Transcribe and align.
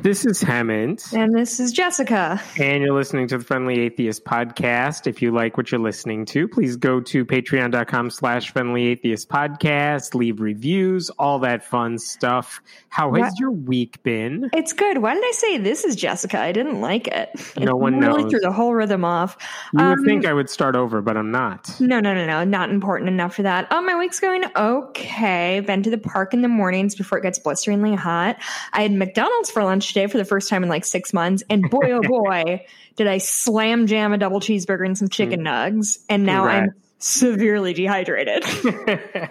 This 0.00 0.26
is 0.26 0.42
Hemant. 0.42 1.12
And 1.12 1.34
this 1.34 1.60
is 1.60 1.70
Jessica. 1.70 2.40
And 2.58 2.82
you're 2.82 2.94
listening 2.94 3.28
to 3.28 3.38
the 3.38 3.44
Friendly 3.44 3.80
Atheist 3.80 4.24
podcast. 4.24 5.06
If 5.06 5.22
you 5.22 5.30
like 5.30 5.56
what 5.56 5.70
you're 5.70 5.80
listening 5.80 6.24
to, 6.26 6.48
please 6.48 6.76
go 6.76 7.00
to 7.00 7.24
patreon.com 7.24 8.10
slash 8.10 8.52
friendly 8.52 8.86
atheist 8.86 9.28
podcast, 9.28 10.14
leave 10.14 10.40
reviews, 10.40 11.10
all 11.10 11.38
that 11.40 11.64
fun 11.64 11.98
stuff. 11.98 12.60
How 12.88 13.12
has 13.14 13.30
what? 13.30 13.40
your 13.40 13.50
week 13.50 14.02
been? 14.02 14.50
It's 14.52 14.72
good. 14.72 14.98
Why 14.98 15.14
did 15.14 15.24
I 15.24 15.32
say 15.32 15.58
this 15.58 15.84
is 15.84 15.94
Jessica? 15.94 16.38
I 16.38 16.52
didn't 16.52 16.80
like 16.80 17.06
it. 17.08 17.30
No 17.58 17.72
it 17.72 17.78
one 17.78 17.98
really 17.98 18.22
knows. 18.22 18.30
threw 18.30 18.40
the 18.40 18.52
whole 18.52 18.74
rhythm 18.74 19.04
off. 19.04 19.36
You 19.72 19.80
um, 19.80 19.90
would 19.90 20.04
think 20.04 20.26
I 20.26 20.32
would 20.32 20.50
start 20.50 20.74
over, 20.74 21.00
but 21.00 21.16
I'm 21.16 21.30
not. 21.30 21.70
No, 21.78 22.00
no, 22.00 22.14
no, 22.14 22.26
no. 22.26 22.44
Not 22.44 22.70
important 22.70 23.08
enough 23.08 23.34
for 23.34 23.42
that. 23.42 23.68
Oh, 23.70 23.80
my 23.80 23.96
week's 23.98 24.20
going 24.20 24.44
okay. 24.56 25.60
Been 25.60 25.82
to 25.82 25.90
the 25.90 25.98
park 25.98 26.34
in 26.34 26.42
the 26.42 26.48
mornings 26.48 26.94
before 26.94 27.18
it 27.18 27.22
gets 27.22 27.38
blisteringly 27.38 27.94
hot. 27.94 28.36
I 28.72 28.82
had 28.82 28.92
McDonald's 28.92 29.50
for 29.50 29.62
lunch 29.62 29.81
lunch 29.82 29.88
today 29.92 30.06
for 30.06 30.18
the 30.18 30.24
first 30.24 30.48
time 30.48 30.62
in 30.62 30.68
like 30.68 30.84
six 30.84 31.12
months. 31.12 31.42
And 31.50 31.68
boy, 31.68 31.90
oh 31.92 32.00
boy, 32.08 32.64
did 32.96 33.06
I 33.06 33.18
slam 33.18 33.86
jam 33.86 34.12
a 34.12 34.18
double 34.18 34.40
cheeseburger 34.40 34.86
and 34.86 34.96
some 34.96 35.08
chicken 35.08 35.40
mm. 35.40 35.48
nugs. 35.48 35.98
And 36.08 36.24
now. 36.24 36.44
I'm 36.44 36.70
severely 36.98 37.72
dehydrated. 37.74 38.44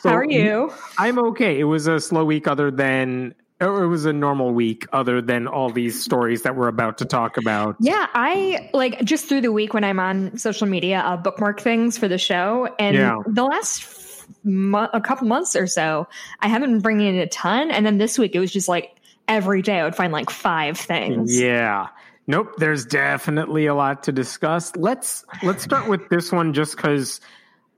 So 0.00 0.08
How 0.08 0.16
are 0.16 0.24
you? 0.24 0.72
I'm 0.98 1.16
okay. 1.26 1.60
It 1.60 1.64
was 1.64 1.86
a 1.86 2.00
slow 2.00 2.24
week, 2.24 2.48
other 2.48 2.72
than 2.72 3.36
it 3.60 3.66
was 3.66 4.04
a 4.04 4.12
normal 4.12 4.52
week, 4.52 4.84
other 4.92 5.22
than 5.22 5.46
all 5.46 5.70
these 5.70 6.02
stories 6.02 6.42
that 6.42 6.56
we're 6.56 6.66
about 6.66 6.98
to 6.98 7.04
talk 7.04 7.36
about. 7.36 7.76
Yeah, 7.78 8.08
I 8.12 8.68
like 8.74 9.04
just 9.04 9.26
through 9.28 9.42
the 9.42 9.52
week 9.52 9.72
when 9.72 9.84
I'm 9.84 10.00
on 10.00 10.36
social 10.36 10.66
media, 10.66 10.98
uh, 10.98 11.16
bookmark 11.16 11.60
things 11.60 11.96
for 11.96 12.08
the 12.08 12.18
show, 12.18 12.74
and 12.80 12.96
yeah. 12.96 13.18
the 13.24 13.44
last 13.44 13.84
a 14.44 15.00
couple 15.00 15.26
months 15.26 15.56
or 15.56 15.66
so, 15.66 16.08
I 16.40 16.48
haven't 16.48 16.70
been 16.70 16.80
bringing 16.80 17.14
in 17.14 17.20
a 17.20 17.26
ton. 17.26 17.70
And 17.70 17.84
then 17.84 17.98
this 17.98 18.18
week, 18.18 18.34
it 18.34 18.40
was 18.40 18.52
just 18.52 18.68
like 18.68 18.96
every 19.28 19.62
day 19.62 19.80
I 19.80 19.84
would 19.84 19.96
find 19.96 20.12
like 20.12 20.30
five 20.30 20.78
things. 20.78 21.38
Yeah. 21.38 21.88
Nope. 22.26 22.54
There's 22.58 22.84
definitely 22.84 23.66
a 23.66 23.74
lot 23.74 24.04
to 24.04 24.12
discuss. 24.12 24.74
Let's 24.76 25.24
let's 25.42 25.62
start 25.62 25.88
with 25.88 26.08
this 26.08 26.30
one 26.30 26.52
just 26.52 26.76
because 26.76 27.20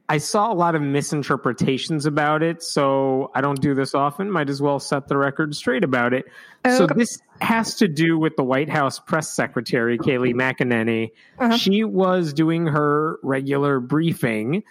I 0.09 0.19
saw 0.19 0.53
a 0.53 0.55
lot 0.55 0.75
of 0.75 0.83
misinterpretations 0.83 2.05
about 2.05 2.43
it. 2.43 2.63
So 2.63 3.31
I 3.35 3.41
don't 3.41 3.61
do 3.61 3.75
this 3.75 3.95
often. 3.95 4.31
Might 4.31 4.51
as 4.51 4.61
well 4.61 4.79
set 4.79 5.09
the 5.09 5.17
record 5.17 5.55
straight 5.55 5.83
about 5.83 6.13
it. 6.13 6.27
Okay. 6.65 6.77
So 6.77 6.87
this 6.87 7.19
has 7.41 7.77
to 7.77 7.89
do 7.89 8.19
with 8.19 8.37
the 8.37 8.45
White 8.45 8.69
House 8.69 8.99
press 8.99 9.33
secretary, 9.33 9.99
Kayleigh 9.99 10.35
McEnany. 10.35 11.13
Uh-huh. 11.39 11.57
She 11.57 11.85
was 11.85 12.35
doing 12.35 12.67
her 12.67 13.19
regular 13.23 13.81
briefing 13.81 14.65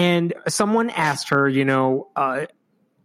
and 0.00 0.32
someone 0.48 0.88
asked 0.88 1.28
her, 1.28 1.46
you 1.46 1.66
know, 1.66 2.08
uh, 2.16 2.46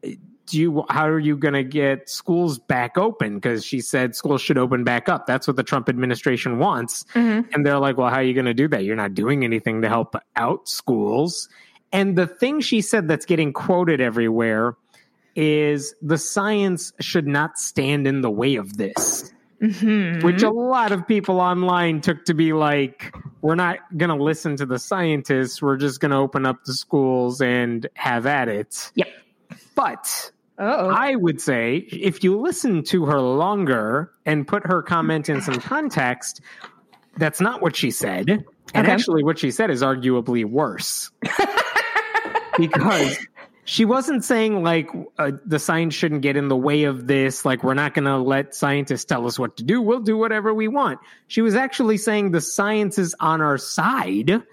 do 0.02 0.58
you 0.58 0.86
how 0.90 1.06
are 1.06 1.20
you 1.20 1.36
going 1.36 1.56
to 1.56 1.64
get 1.64 2.08
schools 2.10 2.58
back 2.58 2.98
open? 2.98 3.36
Because 3.36 3.66
she 3.66 3.82
said 3.82 4.16
schools 4.16 4.42
should 4.42 4.58
open 4.58 4.86
back 4.86 5.10
up. 5.10 5.28
That's 5.28 5.46
what 5.46 5.58
the 5.58 5.64
trump 5.64 5.90
administration 5.90 6.58
wants. 6.58 7.04
Mm-hmm. 7.14 7.54
and 7.54 7.66
they're 7.66 7.80
like 7.80 7.98
well 7.98 8.10
how 8.10 8.18
are 8.18 8.24
you 8.24 8.34
going 8.34 8.46
to 8.46 8.54
do 8.54 8.70
that? 8.70 8.86
You're 8.86 8.96
not 8.96 9.14
doing 9.14 9.44
anything 9.44 9.82
to 9.82 9.90
help 9.90 10.16
out 10.38 10.70
schools. 10.70 11.50
And 11.92 12.18
the 12.18 12.28
thing 12.28 12.62
she 12.62 12.80
said 12.80 13.10
that's 13.10 13.26
getting 13.26 13.52
quoted 13.52 14.00
everywhere 14.00 14.78
is 15.36 15.94
the 16.02 16.18
science 16.18 16.94
should 17.02 17.28
not 17.28 17.58
stand 17.58 18.08
in 18.08 18.22
the 18.22 18.32
way 18.32 18.56
of 18.56 18.78
this 18.78 19.34
Mm-hmm. 19.62 20.26
Which 20.26 20.44
a 20.44 20.50
lot 20.50 20.92
of 20.92 21.08
people 21.08 21.40
online 21.40 22.02
took 22.02 22.26
to 22.26 22.34
be 22.34 22.54
like, 22.54 23.16
we're 23.42 23.56
not 23.56 23.80
going 23.96 24.10
to 24.10 24.22
listen 24.22 24.58
to 24.58 24.66
the 24.66 24.80
scientists. 24.80 25.62
We're 25.62 25.78
just 25.78 26.00
going 26.00 26.12
to 26.12 26.18
open 26.18 26.46
up 26.46 26.64
the 26.66 26.74
schools 26.74 27.42
and 27.42 27.88
have 27.94 28.26
at 28.26 28.50
it. 28.50 28.92
Yep. 28.96 29.08
But 29.76 30.32
Uh-oh. 30.58 30.90
I 30.90 31.16
would 31.16 31.40
say 31.40 31.78
if 31.78 32.24
you 32.24 32.40
listen 32.40 32.84
to 32.86 33.06
her 33.06 33.22
longer 33.22 34.12
and 34.26 34.48
put 34.48 34.66
her 34.66 34.82
comment 34.82 35.30
in 35.30 35.42
some 35.42 35.60
context, 35.60 36.42
that's 37.18 37.40
not 37.40 37.62
what 37.62 37.76
she 37.76 37.92
said. 37.92 38.30
And 38.74 38.86
okay. 38.86 38.92
actually, 38.92 39.24
what 39.24 39.40
she 39.40 39.52
said 39.52 39.70
is 39.70 39.82
arguably 39.82 40.44
worse. 40.44 41.12
because 42.58 43.18
she 43.66 43.84
wasn't 43.84 44.24
saying 44.24 44.64
like 44.64 44.90
uh, 45.18 45.32
the 45.46 45.60
science 45.60 45.94
shouldn't 45.94 46.22
get 46.22 46.38
in 46.38 46.48
the 46.48 46.56
way 46.56 46.84
of 46.84 47.08
this 47.08 47.44
like 47.44 47.64
we're 47.64 47.74
not 47.74 47.94
going 47.94 48.06
to 48.06 48.18
let 48.18 48.56
scientists 48.56 49.06
tell 49.06 49.28
us 49.28 49.38
what 49.38 49.58
to 49.58 49.64
do 49.64 49.82
we'll 49.82 50.00
do 50.00 50.16
whatever 50.16 50.54
we 50.54 50.68
want. 50.68 51.00
She 51.28 51.42
was 51.42 51.56
actually 51.56 51.98
saying 51.98 52.32
the 52.32 52.42
science 52.42 52.98
is 52.98 53.16
on 53.20 53.42
our 53.42 53.58
side 53.58 54.44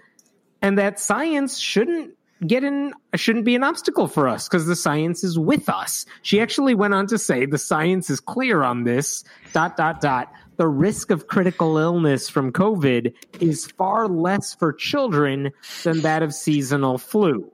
and 0.61 0.77
that 0.77 0.99
science 0.99 1.57
shouldn't 1.57 2.17
get 2.45 2.63
in 2.63 2.93
shouldn't 3.15 3.45
be 3.45 3.55
an 3.55 3.63
obstacle 3.63 4.07
for 4.07 4.27
us 4.27 4.49
because 4.49 4.65
the 4.65 4.75
science 4.75 5.23
is 5.23 5.37
with 5.39 5.69
us. 5.69 6.05
She 6.23 6.41
actually 6.41 6.73
went 6.73 6.93
on 6.93 7.07
to 7.07 7.17
say 7.17 7.45
the 7.45 7.57
science 7.57 8.09
is 8.09 8.19
clear 8.19 8.63
on 8.63 8.83
this 8.83 9.23
dot 9.53 9.77
dot 9.77 10.01
dot. 10.01 10.33
The 10.57 10.67
risk 10.67 11.09
of 11.09 11.27
critical 11.27 11.77
illness 11.77 12.29
from 12.29 12.51
covid 12.51 13.13
is 13.39 13.67
far 13.67 14.07
less 14.07 14.55
for 14.55 14.73
children 14.73 15.51
than 15.83 16.01
that 16.01 16.23
of 16.23 16.33
seasonal 16.33 16.97
flu 16.97 17.52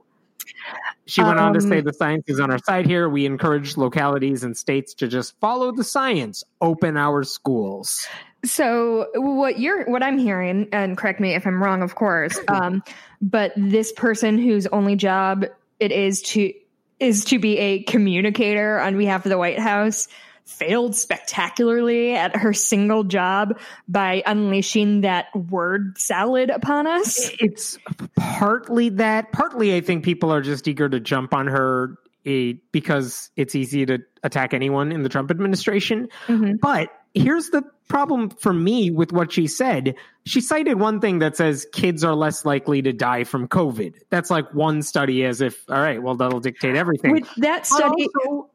she 1.05 1.23
went 1.23 1.39
um, 1.39 1.45
on 1.45 1.53
to 1.53 1.61
say 1.61 1.79
um, 1.79 1.85
the 1.85 1.93
science 1.93 2.25
is 2.27 2.39
on 2.39 2.51
our 2.51 2.59
side 2.59 2.85
here. 2.85 3.09
We 3.09 3.25
encourage 3.25 3.77
localities 3.77 4.43
and 4.43 4.55
states 4.55 4.93
to 4.95 5.07
just 5.07 5.39
follow 5.39 5.71
the 5.71 5.83
science, 5.83 6.43
open 6.61 6.97
our 6.97 7.23
schools. 7.23 8.07
So 8.45 9.07
what 9.15 9.59
you're 9.59 9.85
what 9.85 10.03
I'm 10.03 10.17
hearing, 10.17 10.69
and 10.71 10.97
correct 10.97 11.19
me 11.19 11.35
if 11.35 11.45
I'm 11.45 11.61
wrong, 11.61 11.81
of 11.81 11.95
course, 11.95 12.39
um, 12.47 12.83
but 13.21 13.51
this 13.55 13.91
person 13.91 14.37
whose 14.37 14.67
only 14.67 14.95
job 14.95 15.45
it 15.79 15.91
is 15.91 16.21
to 16.21 16.53
is 16.99 17.25
to 17.25 17.39
be 17.39 17.57
a 17.57 17.83
communicator 17.83 18.79
on 18.79 18.97
behalf 18.97 19.25
of 19.25 19.29
the 19.29 19.37
White 19.37 19.59
House 19.59 20.07
failed 20.49 20.95
spectacularly 20.95 22.15
at 22.15 22.35
her 22.35 22.53
single 22.53 23.03
job 23.03 23.59
by 23.87 24.23
unleashing 24.25 25.01
that 25.01 25.27
word 25.35 25.97
salad 25.97 26.49
upon 26.49 26.87
us. 26.87 27.31
It's 27.39 27.77
partly 28.15 28.89
that, 28.89 29.31
partly 29.31 29.75
I 29.75 29.81
think 29.81 30.03
people 30.03 30.33
are 30.33 30.41
just 30.41 30.67
eager 30.67 30.89
to 30.89 30.99
jump 30.99 31.33
on 31.33 31.47
her 31.47 31.95
a, 32.25 32.53
because 32.71 33.29
it's 33.35 33.55
easy 33.55 33.85
to 33.85 33.99
attack 34.23 34.53
anyone 34.53 34.91
in 34.91 35.03
the 35.03 35.09
Trump 35.09 35.31
administration. 35.31 36.09
Mm-hmm. 36.27 36.57
But 36.61 36.89
here's 37.13 37.49
the 37.49 37.63
problem 37.87 38.29
for 38.29 38.53
me 38.53 38.91
with 38.91 39.11
what 39.11 39.31
she 39.31 39.47
said. 39.47 39.95
She 40.25 40.41
cited 40.41 40.79
one 40.79 40.99
thing 40.99 41.19
that 41.19 41.37
says 41.37 41.65
kids 41.71 42.03
are 42.03 42.13
less 42.13 42.45
likely 42.45 42.81
to 42.81 42.93
die 42.93 43.23
from 43.23 43.47
COVID. 43.47 43.95
That's 44.09 44.29
like 44.29 44.53
one 44.53 44.81
study 44.81 45.23
as 45.25 45.41
if, 45.41 45.63
all 45.69 45.79
right, 45.79 46.03
well, 46.03 46.15
that'll 46.15 46.41
dictate 46.41 46.75
everything. 46.75 47.13
With 47.13 47.33
that 47.37 47.65
study. 47.65 48.07
Also, 48.25 48.49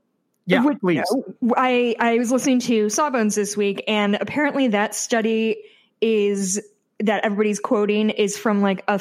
yeah, 0.46 0.64
Which, 0.64 0.78
please. 0.80 1.04
Uh, 1.10 1.54
I 1.56 1.96
I 1.98 2.18
was 2.18 2.30
listening 2.30 2.60
to 2.60 2.88
Sawbones 2.88 3.34
this 3.34 3.56
week, 3.56 3.84
and 3.88 4.16
apparently 4.20 4.68
that 4.68 4.94
study 4.94 5.56
is 6.00 6.60
that 7.00 7.24
everybody's 7.24 7.60
quoting 7.60 8.10
is 8.10 8.38
from 8.38 8.62
like 8.62 8.84
a 8.86 9.00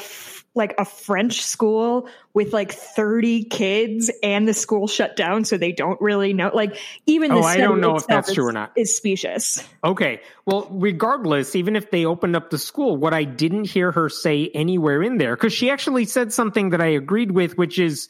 like 0.55 0.75
a 0.77 0.85
French 0.85 1.43
school 1.43 2.07
with 2.33 2.53
like 2.53 2.71
30 2.71 3.45
kids 3.45 4.11
and 4.21 4.47
the 4.47 4.53
school 4.53 4.87
shut 4.87 5.15
down 5.15 5.45
so 5.45 5.57
they 5.57 5.71
don't 5.71 5.99
really 5.99 6.33
know 6.33 6.51
like 6.53 6.77
even 7.05 7.31
oh, 7.31 7.41
I 7.41 7.57
don't 7.57 7.81
know 7.81 7.95
if 7.95 8.07
that's 8.07 8.29
is, 8.29 8.35
true 8.35 8.47
or 8.47 8.51
not 8.51 8.71
is 8.75 8.95
specious. 8.95 9.67
Okay. 9.83 10.21
Well, 10.45 10.67
regardless, 10.71 11.55
even 11.55 11.75
if 11.75 11.91
they 11.91 12.05
opened 12.05 12.35
up 12.35 12.49
the 12.49 12.57
school, 12.57 12.97
what 12.97 13.13
I 13.13 13.23
didn't 13.23 13.65
hear 13.65 13.91
her 13.91 14.09
say 14.09 14.49
anywhere 14.53 15.01
in 15.03 15.17
there 15.17 15.35
cuz 15.35 15.53
she 15.53 15.69
actually 15.69 16.05
said 16.05 16.33
something 16.33 16.69
that 16.69 16.81
I 16.81 16.87
agreed 16.87 17.31
with 17.31 17.57
which 17.57 17.79
is 17.79 18.07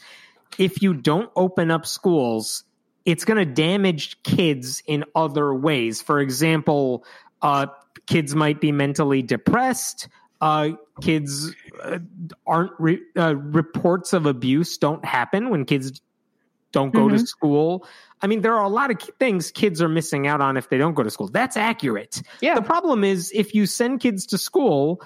if 0.58 0.82
you 0.82 0.94
don't 0.94 1.32
open 1.36 1.72
up 1.72 1.86
schools, 1.86 2.64
it's 3.06 3.26
going 3.26 3.38
to 3.38 3.46
damage 3.46 4.22
kids 4.24 4.82
in 4.86 5.04
other 5.16 5.54
ways. 5.54 6.02
For 6.02 6.20
example, 6.20 7.06
uh, 7.42 7.68
kids 8.08 8.36
might 8.36 8.62
be 8.62 8.72
mentally 8.72 9.22
depressed. 9.22 10.08
Uh, 10.42 10.72
kids 11.02 11.54
uh, 11.84 12.00
aren't 12.46 12.72
re- 12.80 13.02
uh, 13.18 13.36
reports 13.36 14.14
of 14.14 14.26
abuse 14.26 14.78
don't 14.78 15.04
happen 15.06 15.50
when 15.50 15.66
kids 15.66 16.02
don't 16.72 16.94
go 16.94 17.08
mm-hmm. 17.08 17.18
to 17.18 17.28
school. 17.28 17.88
I 18.22 18.28
mean, 18.28 18.42
there 18.42 18.56
are 18.56 18.64
a 18.64 18.70
lot 18.70 18.92
of 18.92 19.00
things 19.20 19.52
kids 19.52 19.82
are 19.82 19.88
missing 19.88 20.28
out 20.28 20.42
on 20.42 20.58
if 20.58 20.70
they 20.70 20.78
don't 20.78 20.96
go 20.96 21.04
to 21.04 21.10
school. 21.10 21.28
That's 21.28 21.56
accurate. 21.56 22.22
Yeah. 22.42 22.56
The 22.56 22.62
problem 22.62 23.04
is 23.04 23.32
if 23.34 23.54
you 23.54 23.66
send 23.66 24.00
kids 24.00 24.26
to 24.28 24.38
school 24.38 25.02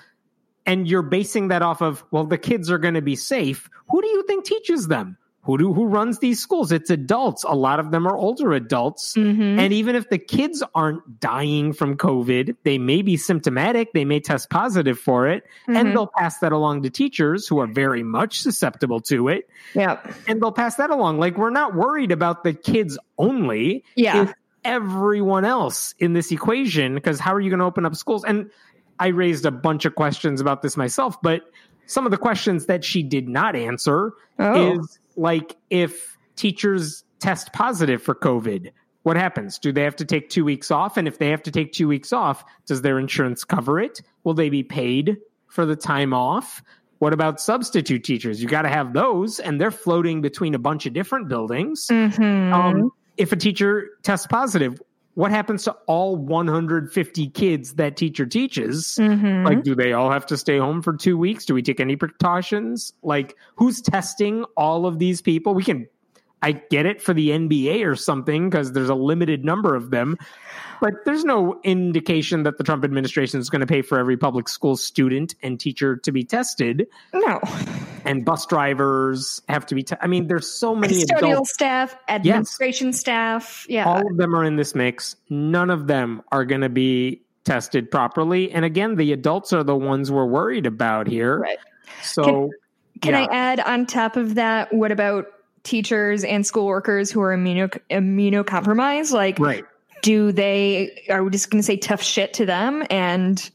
and 0.66 0.88
you're 0.88 1.02
basing 1.02 1.50
that 1.50 1.62
off 1.62 1.82
of, 1.82 2.04
well, 2.12 2.26
the 2.26 2.38
kids 2.38 2.72
are 2.72 2.78
going 2.78 2.94
to 2.94 3.02
be 3.02 3.16
safe. 3.16 3.70
Who 3.90 4.02
do 4.02 4.08
you 4.08 4.24
think 4.24 4.46
teaches 4.46 4.88
them? 4.88 5.18
Who 5.48 5.58
do 5.58 5.74
who 5.74 5.86
runs 5.86 6.20
these 6.20 6.42
schools? 6.42 6.74
It's 6.74 6.90
adults. 6.90 7.46
A 7.46 7.56
lot 7.56 7.80
of 7.80 7.90
them 7.90 8.06
are 8.06 8.16
older 8.16 8.52
adults. 8.52 9.14
Mm-hmm. 9.14 9.60
and 9.60 9.72
even 9.74 9.96
if 9.96 10.10
the 10.10 10.18
kids 10.18 10.62
aren't 10.76 11.22
dying 11.22 11.72
from 11.72 11.96
covid 11.96 12.58
they 12.64 12.78
may 12.78 13.02
be 13.02 13.16
symptomatic. 13.16 13.94
They 13.94 14.04
may 14.04 14.20
test 14.20 14.50
positive 14.50 15.00
for 15.00 15.28
it. 15.28 15.44
Mm-hmm. 15.46 15.78
and 15.78 15.92
they'll 15.94 16.12
pass 16.18 16.40
that 16.40 16.52
along 16.52 16.84
to 16.84 16.90
teachers 16.90 17.48
who 17.48 17.60
are 17.60 17.68
very 17.68 18.04
much 18.04 18.42
susceptible 18.42 19.00
to 19.02 19.30
it. 19.30 19.50
Yeah 19.74 20.02
and 20.28 20.42
they'll 20.42 20.52
pass 20.52 20.76
that 20.76 20.90
along. 20.90 21.18
Like 21.18 21.38
we're 21.38 21.50
not 21.50 21.74
worried 21.74 22.12
about 22.12 22.44
the 22.44 22.54
kids 22.54 22.98
only. 23.18 23.86
Yeah. 23.96 24.34
Everyone 24.66 25.46
else 25.46 25.96
in 25.98 26.12
this 26.12 26.30
equation 26.34 26.94
because 26.94 27.22
how 27.22 27.34
are 27.34 27.40
you 27.40 27.50
going 27.50 27.60
to 27.60 27.66
open 27.66 27.86
up 27.86 27.96
schools? 27.96 28.26
And 28.26 28.52
i 29.00 29.08
raised 29.08 29.46
a 29.46 29.52
bunch 29.52 29.86
of 29.86 29.96
questions 29.96 30.42
about 30.42 30.64
this 30.64 30.76
myself 30.76 31.22
but 31.22 31.44
some 31.86 32.06
of 32.06 32.12
the 32.12 32.18
questions 32.18 32.66
that 32.66 32.84
she 32.84 33.02
did 33.02 33.30
not 33.30 33.56
answer 33.56 34.12
oh. 34.40 34.74
is 34.74 35.00
like 35.18 35.58
if 35.69 36.18
teachers 36.36 37.04
test 37.19 37.52
positive 37.52 38.02
for 38.02 38.16
COVID, 38.16 38.72
what 39.04 39.18
happens? 39.18 39.58
Do 39.58 39.72
they 39.72 39.84
have 39.84 39.96
to 39.98 40.06
take 40.06 40.30
two 40.30 40.46
weeks 40.46 40.69
off? 40.69 40.98
And 40.98 41.08
if 41.08 41.18
they 41.18 41.30
have 41.30 41.42
to 41.44 41.52
take 41.52 41.72
two 41.72 41.88
weeks 41.88 42.14
off, 42.14 42.44
does 42.66 42.81
their 42.81 43.00
insurance 43.00 43.44
cover 43.44 43.80
it? 43.80 44.02
Will 44.24 44.34
they 44.34 44.50
be 44.50 44.64
paid 44.64 45.18
for 45.48 45.66
the 45.66 45.75
time 45.75 46.14
off? 46.14 46.62
What 47.00 47.14
about 47.14 47.40
substitute 47.40 48.04
teachers? 48.04 48.42
You 48.42 48.48
got 48.48 48.64
to 48.64 48.69
have 48.69 48.94
those, 48.94 49.40
and 49.40 49.62
they're 49.62 49.72
floating 49.72 50.22
between 50.22 50.56
a 50.56 50.60
bunch 50.60 50.86
of 50.86 50.94
different 50.94 51.30
buildings. 51.30 51.88
Mhm. 51.90 52.52
Um, 52.54 52.92
if 53.18 53.31
a 53.31 53.36
teacher 53.36 53.90
tests 54.04 54.28
positive, 54.28 54.81
what 55.18 55.31
happens 55.31 55.64
to 55.64 55.75
all 55.88 56.16
150 56.16 57.30
kids 57.30 57.74
that 57.74 57.98
teacher 57.98 58.24
teaches? 58.24 59.00
Mhm. 59.02 59.44
Like, 59.44 59.64
do 59.64 59.74
they 59.74 59.92
all 59.92 60.12
have 60.12 60.28
to 60.28 60.38
stay 60.38 60.60
home 60.60 60.84
for 60.84 60.96
two 60.96 61.18
weeks? 61.18 61.44
Do 61.44 61.56
we 61.56 61.64
take 61.64 61.80
any 61.80 61.96
precautions? 61.96 62.94
Like, 63.02 63.36
who's 63.56 63.81
testing 63.81 64.46
all 64.56 64.86
of 64.86 65.00
these 65.00 65.24
people? 65.24 65.56
We 65.56 65.64
can, 65.64 65.88
I 66.42 66.51
get 66.51 66.86
it 66.86 67.01
for 67.01 67.13
the 67.13 67.30
NBA 67.30 67.86
or 67.86 67.95
something 67.95 68.50
because 68.50 68.72
there's 68.72 68.89
a 68.89 68.95
limited 68.95 69.44
number 69.44 69.75
of 69.75 69.89
them, 69.89 70.18
but 70.80 70.94
there's 71.04 71.25
no 71.25 71.60
indication 71.63 72.44
that 72.44 72.57
the 72.57 72.63
Trump 72.63 72.84
administration 72.84 73.39
is 73.39 73.50
going 73.50 73.62
to 73.62 73.68
pay 73.68 73.81
for 73.81 73.98
every 73.98 74.18
public 74.18 74.48
school 74.48 74.75
student 74.75 75.34
and 75.42 75.60
teacher 75.60 75.98
to 75.98 76.12
be 76.12 76.24
tested, 76.24 76.88
no. 77.13 77.39
and 78.06 78.24
bus 78.24 78.45
drivers 78.45 79.42
have 79.50 79.66
to 79.66 79.75
be. 79.75 79.81
Te- 79.81 79.95
I 80.00 80.07
mean, 80.07 80.28
there's 80.28 80.48
so 80.50 80.75
many 80.75 80.94
Custodial 80.94 81.31
adults. 81.31 81.54
staff, 81.54 81.98
administration 82.07 82.94
staff. 82.94 83.66
Yeah. 83.68 83.86
All 83.86 84.07
of 84.07 84.18
them 84.18 84.36
are 84.36 84.44
in 84.44 84.57
this 84.57 84.75
mix. 84.75 85.16
None 85.30 85.72
of 85.72 85.88
them 85.88 86.22
are 86.31 86.45
going 86.45 86.62
to 86.62 86.69
be 86.69 87.24
tested 87.45 87.90
properly. 87.90 88.51
And 88.51 88.63
again, 88.63 88.95
the 88.95 89.12
adults 89.13 89.54
are 89.54 89.63
the 89.63 89.75
ones 89.75 90.12
we're 90.12 90.25
worried 90.25 90.68
about 90.68 91.07
here. 91.07 91.40
Right. 91.40 91.57
So, 92.04 92.51
Can 93.01 93.13
yeah. 93.13 93.22
I 93.22 93.36
add 93.36 93.60
on 93.62 93.86
top 93.88 94.18
of 94.18 94.36
that? 94.36 94.72
What 94.74 94.92
about 94.92 95.28
teachers 95.68 96.24
and 96.24 96.46
school 96.46 96.66
workers 96.66 97.12
who 97.12 97.22
are 97.22 97.36
immuno 97.36 97.69
immunocompromised? 97.92 99.12
Like, 99.12 99.38
right. 99.40 99.66
do 100.02 100.31
they 100.31 101.04
are 101.10 101.24
we 101.24 101.30
just 101.30 101.50
going 101.52 101.60
to 101.60 101.66
say 101.66 101.78
tough 101.78 102.02
shit 102.02 102.34
to 102.36 102.46
them? 102.46 102.84
And 102.90 103.50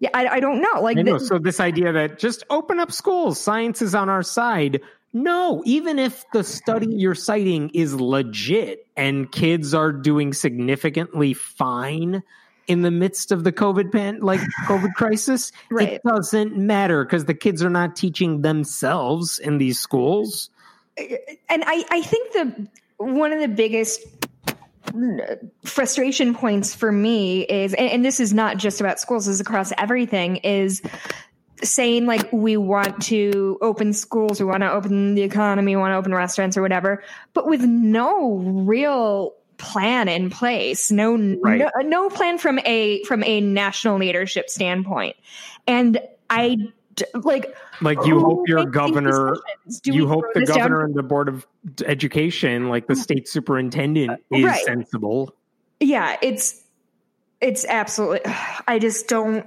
yeah, 0.00 0.10
I, 0.14 0.26
I 0.26 0.40
don't 0.40 0.60
know. 0.60 0.80
Like, 0.80 0.96
know. 0.96 1.18
So 1.18 1.38
this 1.38 1.60
idea 1.60 1.92
that 1.92 2.18
just 2.18 2.42
open 2.50 2.80
up 2.80 2.90
schools, 2.90 3.40
science 3.40 3.82
is 3.82 3.94
on 3.94 4.08
our 4.08 4.22
side. 4.22 4.80
No, 5.12 5.62
even 5.66 5.98
if 5.98 6.24
the 6.32 6.42
study 6.42 6.86
you're 6.86 7.14
citing 7.14 7.68
is 7.74 7.94
legit 7.94 8.86
and 8.96 9.30
kids 9.30 9.74
are 9.74 9.92
doing 9.92 10.32
significantly 10.32 11.34
fine 11.34 12.22
in 12.66 12.82
the 12.82 12.90
midst 12.90 13.30
of 13.30 13.44
the 13.44 13.52
COVID 13.52 13.92
pan 13.92 14.20
like 14.20 14.40
COVID 14.66 14.94
crisis, 14.94 15.52
Right. 15.70 15.94
it 15.94 16.02
doesn't 16.02 16.56
matter 16.56 17.04
because 17.04 17.26
the 17.26 17.34
kids 17.34 17.62
are 17.62 17.70
not 17.70 17.94
teaching 17.94 18.40
themselves 18.40 19.38
in 19.38 19.58
these 19.58 19.78
schools. 19.78 20.48
And 20.98 21.64
I, 21.66 21.84
I 21.90 22.02
think 22.02 22.32
the 22.32 22.68
one 22.98 23.32
of 23.32 23.40
the 23.40 23.48
biggest 23.48 24.00
frustration 25.64 26.34
points 26.34 26.74
for 26.74 26.92
me 26.92 27.42
is 27.42 27.72
and, 27.74 27.88
and 27.88 28.04
this 28.04 28.20
is 28.20 28.34
not 28.34 28.58
just 28.58 28.80
about 28.80 29.00
schools 29.00 29.26
this 29.26 29.34
is 29.34 29.40
across 29.40 29.72
everything 29.78 30.36
is 30.36 30.82
saying 31.62 32.04
like 32.04 32.30
we 32.32 32.56
want 32.56 33.00
to 33.00 33.58
open 33.62 33.92
schools 33.92 34.40
we 34.40 34.46
want 34.46 34.62
to 34.62 34.70
open 34.70 35.14
the 35.14 35.22
economy 35.22 35.76
we 35.76 35.80
want 35.80 35.92
to 35.92 35.96
open 35.96 36.12
restaurants 36.12 36.56
or 36.56 36.62
whatever 36.62 37.02
but 37.32 37.46
with 37.46 37.62
no 37.62 38.34
real 38.36 39.34
plan 39.56 40.08
in 40.08 40.28
place 40.28 40.90
no 40.90 41.12
Right. 41.14 41.60
no, 41.60 41.70
no 41.84 42.08
plan 42.10 42.36
from 42.36 42.58
a 42.66 43.02
from 43.04 43.22
a 43.24 43.40
national 43.40 43.98
leadership 43.98 44.50
standpoint 44.50 45.16
and 45.66 46.00
i 46.28 46.56
like 47.14 47.54
Like 47.80 47.98
you 48.06 48.20
hope 48.20 48.48
your 48.48 48.64
governor 48.66 49.36
you 49.84 50.06
hope 50.08 50.24
the 50.34 50.40
this 50.40 50.48
down 50.48 50.58
governor 50.58 50.84
and 50.84 50.94
the 50.94 51.02
board 51.02 51.28
of 51.28 51.46
education, 51.86 52.68
like 52.68 52.86
the 52.86 52.94
mm. 52.94 52.98
state 52.98 53.28
superintendent, 53.28 54.10
uh, 54.10 54.16
is 54.36 54.44
Right. 54.44 54.64
sensible. 54.64 55.34
yeah 55.80 56.16
it's 56.22 56.60
it's 57.40 57.64
absolutely 57.64 58.20
i 58.68 58.78
just 58.78 59.08
don't 59.08 59.44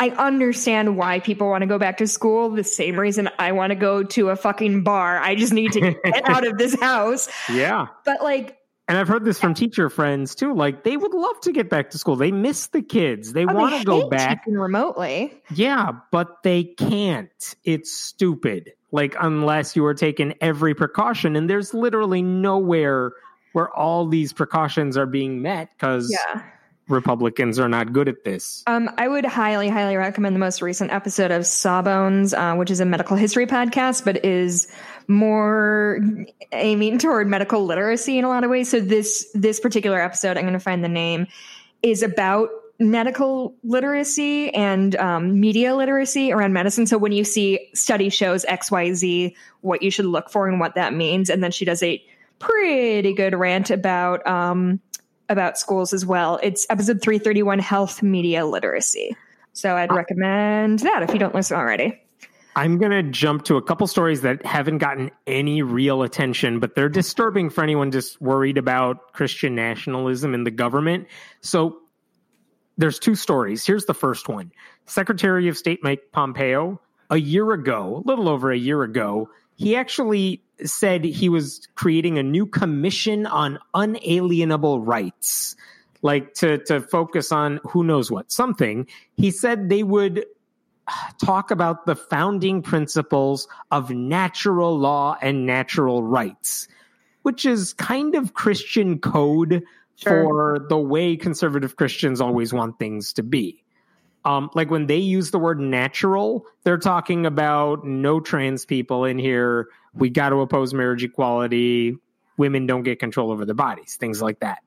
i 0.00 0.08
understand 0.10 0.96
why 0.96 1.20
people 1.20 1.48
want 1.48 1.62
to 1.62 1.66
go 1.66 1.78
back 1.78 1.98
to 1.98 2.06
school 2.08 2.50
the 2.50 2.64
same 2.64 2.98
reason 2.98 3.28
i 3.38 3.52
want 3.52 3.70
to 3.70 3.76
go 3.76 4.02
to 4.02 4.30
a 4.30 4.36
fucking 4.36 4.82
bar 4.82 5.18
i 5.18 5.34
just 5.36 5.52
need 5.52 5.70
to 5.72 5.80
get 5.80 6.28
out 6.28 6.44
of 6.46 6.58
this 6.58 6.74
house 6.80 7.28
Yeah. 7.48 7.86
but 8.04 8.20
like 8.22 8.58
And 8.86 8.98
I've 8.98 9.08
heard 9.08 9.24
this 9.24 9.40
from 9.40 9.54
teacher 9.54 9.88
friends 9.88 10.34
too. 10.34 10.54
Like 10.54 10.84
they 10.84 10.96
would 10.96 11.14
love 11.14 11.40
to 11.42 11.52
get 11.52 11.70
back 11.70 11.90
to 11.90 11.98
school. 11.98 12.16
They 12.16 12.32
miss 12.32 12.66
the 12.66 12.82
kids. 12.82 13.32
They 13.32 13.46
oh, 13.46 13.54
want 13.54 13.78
to 13.78 13.84
go 13.84 14.08
back. 14.08 14.44
remotely 14.46 15.40
Yeah, 15.50 15.92
but 16.10 16.42
they 16.42 16.64
can't. 16.64 17.54
It's 17.64 17.90
stupid. 17.90 18.72
Like 18.92 19.16
unless 19.18 19.74
you 19.74 19.84
are 19.86 19.94
taking 19.94 20.34
every 20.40 20.74
precaution 20.74 21.34
and 21.34 21.48
there's 21.48 21.72
literally 21.72 22.22
nowhere 22.22 23.12
where 23.52 23.74
all 23.74 24.06
these 24.06 24.32
precautions 24.32 24.96
are 24.96 25.06
being 25.06 25.40
met 25.40 25.70
cuz 25.78 26.10
yeah 26.12 26.42
Republicans 26.88 27.58
are 27.58 27.68
not 27.68 27.92
good 27.92 28.08
at 28.08 28.24
this. 28.24 28.62
um, 28.66 28.90
I 28.98 29.08
would 29.08 29.24
highly, 29.24 29.68
highly 29.68 29.96
recommend 29.96 30.34
the 30.34 30.40
most 30.40 30.60
recent 30.60 30.92
episode 30.92 31.30
of 31.30 31.46
Sawbones, 31.46 32.34
uh, 32.34 32.54
which 32.56 32.70
is 32.70 32.80
a 32.80 32.84
medical 32.84 33.16
history 33.16 33.46
podcast, 33.46 34.04
but 34.04 34.24
is 34.24 34.68
more 35.08 36.00
aiming 36.52 36.98
toward 36.98 37.28
medical 37.28 37.64
literacy 37.64 38.18
in 38.18 38.24
a 38.24 38.28
lot 38.28 38.44
of 38.44 38.50
ways. 38.50 38.70
So 38.70 38.80
this 38.80 39.28
this 39.34 39.60
particular 39.60 40.00
episode, 40.00 40.36
I'm 40.36 40.44
going 40.44 40.54
to 40.54 40.60
find 40.60 40.82
the 40.84 40.88
name, 40.88 41.26
is 41.82 42.02
about 42.02 42.50
medical 42.78 43.54
literacy 43.62 44.52
and 44.52 44.96
um, 44.96 45.38
media 45.40 45.76
literacy 45.76 46.32
around 46.32 46.52
medicine. 46.52 46.86
So 46.86 46.98
when 46.98 47.12
you 47.12 47.24
see 47.24 47.70
study 47.74 48.08
shows 48.08 48.44
X 48.46 48.70
Y 48.70 48.92
Z, 48.94 49.36
what 49.60 49.82
you 49.82 49.90
should 49.90 50.06
look 50.06 50.30
for 50.30 50.48
and 50.48 50.60
what 50.60 50.74
that 50.74 50.92
means, 50.92 51.30
and 51.30 51.42
then 51.42 51.50
she 51.50 51.64
does 51.64 51.82
a 51.82 52.02
pretty 52.38 53.14
good 53.14 53.34
rant 53.34 53.70
about 53.70 54.26
um, 54.26 54.80
about 55.28 55.58
schools 55.58 55.92
as 55.92 56.04
well. 56.04 56.38
It's 56.42 56.66
episode 56.68 57.00
331 57.00 57.58
Health 57.58 58.02
Media 58.02 58.44
Literacy. 58.44 59.16
So 59.52 59.76
I'd 59.76 59.92
recommend 59.92 60.80
that 60.80 61.02
if 61.02 61.12
you 61.12 61.18
don't 61.18 61.34
listen 61.34 61.56
already. 61.56 62.03
I'm 62.56 62.78
going 62.78 62.92
to 62.92 63.02
jump 63.02 63.44
to 63.44 63.56
a 63.56 63.62
couple 63.62 63.86
stories 63.86 64.22
that 64.22 64.44
haven't 64.46 64.78
gotten 64.78 65.10
any 65.26 65.62
real 65.62 66.02
attention, 66.02 66.60
but 66.60 66.74
they're 66.74 66.88
disturbing 66.88 67.50
for 67.50 67.64
anyone 67.64 67.90
just 67.90 68.20
worried 68.20 68.58
about 68.58 69.12
Christian 69.12 69.54
nationalism 69.54 70.34
in 70.34 70.44
the 70.44 70.50
government. 70.50 71.08
So 71.40 71.78
there's 72.78 72.98
two 72.98 73.14
stories. 73.14 73.66
Here's 73.66 73.86
the 73.86 73.94
first 73.94 74.28
one 74.28 74.52
Secretary 74.86 75.48
of 75.48 75.56
State 75.56 75.80
Mike 75.82 76.12
Pompeo, 76.12 76.80
a 77.10 77.16
year 77.16 77.52
ago, 77.52 78.02
a 78.04 78.08
little 78.08 78.28
over 78.28 78.52
a 78.52 78.58
year 78.58 78.82
ago, 78.82 79.28
he 79.56 79.76
actually 79.76 80.42
said 80.64 81.04
he 81.04 81.28
was 81.28 81.66
creating 81.74 82.18
a 82.18 82.22
new 82.22 82.46
commission 82.46 83.26
on 83.26 83.58
unalienable 83.74 84.80
rights 84.80 85.56
like 86.02 86.34
to 86.34 86.58
to 86.58 86.80
focus 86.80 87.32
on 87.32 87.58
who 87.64 87.82
knows 87.82 88.10
what 88.10 88.30
something 88.30 88.86
he 89.16 89.30
said 89.30 89.68
they 89.68 89.82
would 89.82 90.24
talk 91.22 91.50
about 91.50 91.86
the 91.86 91.96
founding 91.96 92.62
principles 92.62 93.48
of 93.70 93.90
natural 93.90 94.78
law 94.78 95.16
and 95.20 95.46
natural 95.46 96.02
rights, 96.02 96.68
which 97.22 97.46
is 97.46 97.72
kind 97.74 98.14
of 98.14 98.34
Christian 98.34 98.98
code 98.98 99.64
Sure. 99.96 100.24
for 100.24 100.66
the 100.68 100.76
way 100.78 101.16
conservative 101.16 101.76
Christians 101.76 102.20
always 102.20 102.52
want 102.52 102.80
things 102.80 103.12
to 103.12 103.22
be. 103.22 103.62
Um, 104.24 104.50
like 104.54 104.70
when 104.70 104.86
they 104.86 104.96
use 104.96 105.30
the 105.30 105.38
word 105.38 105.60
natural, 105.60 106.46
they're 106.64 106.78
talking 106.78 107.26
about 107.26 107.84
no 107.84 108.20
trans 108.20 108.64
people 108.64 109.04
in 109.04 109.18
here. 109.18 109.68
We 109.92 110.10
got 110.10 110.30
to 110.30 110.40
oppose 110.40 110.74
marriage 110.74 111.04
equality. 111.04 111.96
Women 112.36 112.66
don't 112.66 112.82
get 112.82 112.98
control 112.98 113.30
over 113.30 113.44
their 113.44 113.54
bodies, 113.54 113.96
things 113.96 114.20
like 114.20 114.40
that. 114.40 114.58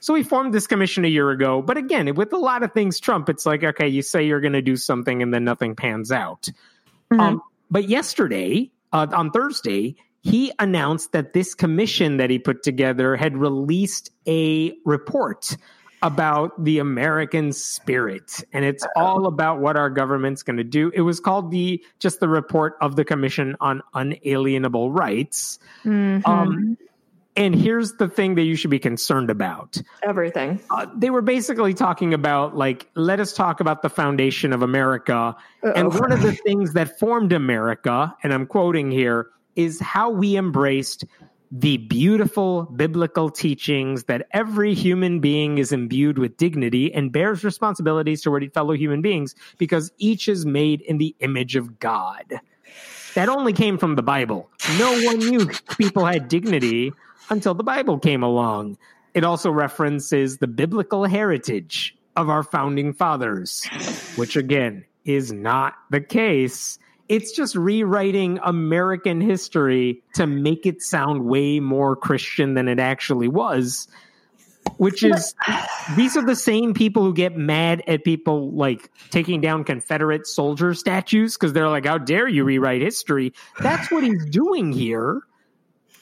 So 0.00 0.14
we 0.14 0.22
formed 0.22 0.52
this 0.52 0.66
commission 0.66 1.04
a 1.04 1.08
year 1.08 1.30
ago. 1.30 1.62
But 1.62 1.76
again, 1.76 2.14
with 2.14 2.32
a 2.32 2.38
lot 2.38 2.62
of 2.62 2.72
things 2.72 3.00
Trump, 3.00 3.28
it's 3.28 3.46
like, 3.46 3.64
okay, 3.64 3.88
you 3.88 4.02
say 4.02 4.26
you're 4.26 4.40
going 4.40 4.52
to 4.52 4.62
do 4.62 4.76
something 4.76 5.22
and 5.22 5.32
then 5.32 5.44
nothing 5.44 5.74
pans 5.74 6.12
out. 6.12 6.48
Mhm. 7.12 7.20
Um, 7.20 7.42
but 7.70 7.88
yesterday, 7.88 8.70
uh, 8.92 9.06
on 9.12 9.30
Thursday, 9.30 9.96
he 10.22 10.52
announced 10.58 11.12
that 11.12 11.32
this 11.32 11.54
commission 11.54 12.16
that 12.16 12.30
he 12.30 12.38
put 12.38 12.62
together 12.62 13.16
had 13.16 13.36
released 13.36 14.10
a 14.26 14.74
report 14.84 15.56
about 16.02 16.62
the 16.62 16.78
American 16.78 17.52
spirit. 17.52 18.44
And 18.52 18.64
it's 18.64 18.86
all 18.96 19.26
about 19.26 19.60
what 19.60 19.76
our 19.76 19.88
government's 19.88 20.42
going 20.42 20.58
to 20.58 20.64
do. 20.64 20.90
It 20.94 21.00
was 21.00 21.20
called 21.20 21.50
the 21.50 21.82
just 22.00 22.20
the 22.20 22.28
report 22.28 22.76
of 22.80 22.96
the 22.96 23.04
Commission 23.04 23.56
on 23.60 23.82
Unalienable 23.94 24.90
Rights. 24.90 25.58
Mhm. 25.84 26.26
Um, 26.26 26.76
and 27.36 27.54
here's 27.54 27.92
the 27.94 28.08
thing 28.08 28.34
that 28.36 28.42
you 28.42 28.56
should 28.56 28.70
be 28.70 28.78
concerned 28.78 29.30
about. 29.30 29.80
Everything. 30.02 30.60
uh, 30.70 30.86
they 30.96 31.10
were 31.10 31.22
basically 31.22 31.74
talking 31.74 32.14
about 32.14 32.56
like 32.56 32.88
let 32.94 33.20
us 33.20 33.32
talk 33.32 33.60
about 33.60 33.82
the 33.82 33.88
foundation 33.90 34.52
of 34.52 34.62
america. 34.62 35.36
And 35.62 35.88
Uh-oh. 35.88 36.00
one 36.00 36.12
of 36.12 36.22
the 36.22 36.32
things 36.46 36.72
that 36.74 36.98
formed 36.98 37.32
america 37.32 38.14
and 38.22 38.32
i'm 38.32 38.46
quoting 38.46 38.90
here 38.90 39.28
is 39.54 39.80
how 39.80 40.10
we 40.10 40.36
embraced 40.36 41.04
the 41.52 41.76
beautiful 41.76 42.64
biblical 42.64 43.30
teachings 43.30 44.04
that 44.04 44.26
every 44.32 44.74
human 44.74 45.20
being 45.20 45.58
is 45.58 45.72
imbued 45.72 46.18
with 46.18 46.36
dignity 46.36 46.92
and 46.92 47.12
bears 47.12 47.44
responsibilities 47.44 48.20
toward 48.22 48.52
fellow 48.52 48.74
human 48.74 49.00
beings 49.00 49.34
because 49.56 49.92
each 49.98 50.28
is 50.28 50.44
made 50.44 50.80
in 50.82 50.98
the 50.98 51.14
image 51.20 51.54
of 51.56 51.78
god. 51.78 52.40
That 53.14 53.28
only 53.28 53.52
came 53.52 53.78
from 53.78 53.94
the 53.94 54.02
bible. 54.02 54.50
No 54.78 54.92
one 55.04 55.18
knew 55.18 55.46
people 55.78 56.04
had 56.04 56.28
dignity 56.28 56.92
until 57.30 57.54
the 57.54 57.64
bible 57.64 57.98
came 57.98 58.22
along 58.22 58.76
it 59.16 59.24
also 59.24 59.50
references 59.50 60.36
the 60.36 60.46
biblical 60.46 61.06
heritage 61.06 61.96
of 62.16 62.28
our 62.28 62.42
founding 62.42 62.92
fathers, 62.92 63.64
which 64.16 64.36
again 64.36 64.84
is 65.06 65.32
not 65.32 65.72
the 65.90 66.02
case. 66.02 66.78
It's 67.08 67.32
just 67.32 67.54
rewriting 67.54 68.38
American 68.42 69.22
history 69.22 70.02
to 70.16 70.26
make 70.26 70.66
it 70.66 70.82
sound 70.82 71.24
way 71.24 71.60
more 71.60 71.96
Christian 71.96 72.52
than 72.52 72.68
it 72.68 72.78
actually 72.78 73.28
was. 73.28 73.88
Which 74.76 75.02
is, 75.02 75.34
these 75.96 76.14
are 76.18 76.26
the 76.26 76.36
same 76.36 76.74
people 76.74 77.02
who 77.02 77.14
get 77.14 77.38
mad 77.38 77.82
at 77.86 78.04
people 78.04 78.50
like 78.50 78.90
taking 79.08 79.40
down 79.40 79.64
Confederate 79.64 80.26
soldier 80.26 80.74
statues 80.74 81.38
because 81.38 81.54
they're 81.54 81.70
like, 81.70 81.86
"How 81.86 81.96
dare 81.96 82.28
you 82.28 82.44
rewrite 82.44 82.82
history?" 82.82 83.32
That's 83.60 83.90
what 83.90 84.04
he's 84.04 84.26
doing 84.26 84.72
here. 84.72 85.22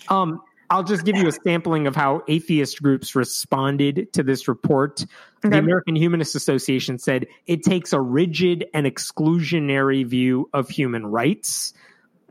Um, 0.09 0.40
I'll 0.75 0.83
just 0.83 1.04
give 1.04 1.16
you 1.16 1.28
a 1.28 1.33
sampling 1.33 1.87
of 1.87 1.95
how 1.95 2.23
atheist 2.26 2.83
groups 2.83 3.14
responded 3.14 4.12
to 4.14 4.25
this 4.25 4.49
report. 4.49 5.02
Okay. 5.45 5.50
The 5.50 5.59
American 5.59 5.95
Humanist 5.95 6.35
Association 6.35 6.99
said 6.99 7.28
it 7.47 7.62
takes 7.62 7.93
a 7.93 8.00
rigid 8.00 8.66
and 8.75 8.85
exclusionary 8.85 10.04
view 10.04 10.50
of 10.52 10.69
human 10.69 11.07
rights. 11.07 11.75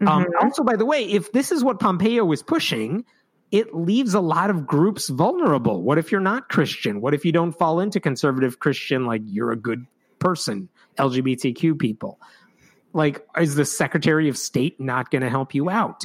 Um, 0.02 0.08
mm-hmm. 0.08 0.18
Um, 0.18 0.28
also, 0.42 0.64
by 0.64 0.76
the 0.76 0.86
way, 0.86 1.06
if 1.06 1.32
this 1.32 1.54
is 1.54 1.64
what 1.64 1.80
Pompeo 1.80 2.26
was 2.26 2.44
pushing, 2.44 3.06
it 3.50 3.74
leaves 3.74 4.14
a 4.14 4.20
lot 4.20 4.50
of 4.50 4.68
groups 4.68 5.08
vulnerable. 5.08 5.82
What 5.82 5.98
if 5.98 6.12
you're 6.12 6.20
not 6.20 6.50
Christian? 6.50 7.00
What 7.00 7.14
if 7.14 7.24
you 7.24 7.32
don't 7.32 7.54
fall 7.54 7.80
into 7.80 8.02
conservative 8.02 8.60
Christian, 8.60 9.06
like 9.06 9.22
you're 9.26 9.52
a 9.52 9.58
good 9.58 9.86
person, 10.20 10.68
LGBTQ 10.98 11.80
people? 11.80 12.20
Like, 12.92 13.26
is 13.40 13.56
the 13.56 13.64
Secretary 13.64 14.28
of 14.28 14.38
State 14.38 14.82
not 14.82 15.12
going 15.12 15.22
to 15.22 15.30
help 15.30 15.56
you 15.56 15.70
out? 15.70 16.04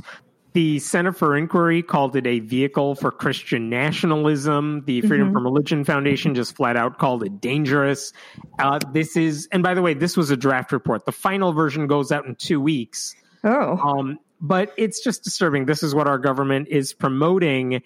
The 0.59 0.81
Center 0.81 1.13
for 1.13 1.37
Inquiry 1.37 1.85
called 1.85 2.17
it 2.17 2.27
a 2.27 2.41
vehicle 2.41 2.97
for 2.97 3.13
Christian 3.13 3.71
nationalism. 3.71 4.83
The 4.87 5.03
Freedom 5.03 5.29
mm-hmm. 5.29 5.35
from 5.35 5.45
Religion 5.45 5.85
Foundation 5.85 6.35
just 6.35 6.57
flat 6.57 6.77
out 6.77 6.99
called 6.99 7.23
it 7.23 7.41
dangerous. 7.41 8.13
Uh, 8.59 8.81
this 8.93 9.17
is, 9.17 9.49
and 9.53 9.63
by 9.63 9.75
the 9.75 9.83
way, 9.83 9.95
this 9.95 10.17
was 10.17 10.33
a 10.33 10.37
draft 10.37 10.73
report. 10.73 11.07
The 11.07 11.13
final 11.13 11.53
version 11.53 11.87
goes 11.87 12.11
out 12.11 12.27
in 12.27 12.35
two 12.35 12.61
weeks. 12.61 13.15
Oh. 13.45 13.77
Um, 13.77 14.19
but 14.41 14.73
it's 14.77 15.01
just 15.01 15.23
disturbing. 15.23 15.67
This 15.67 15.85
is 15.85 15.95
what 15.95 16.09
our 16.09 16.19
government 16.19 16.67
is 16.67 16.93
promoting. 16.93 17.81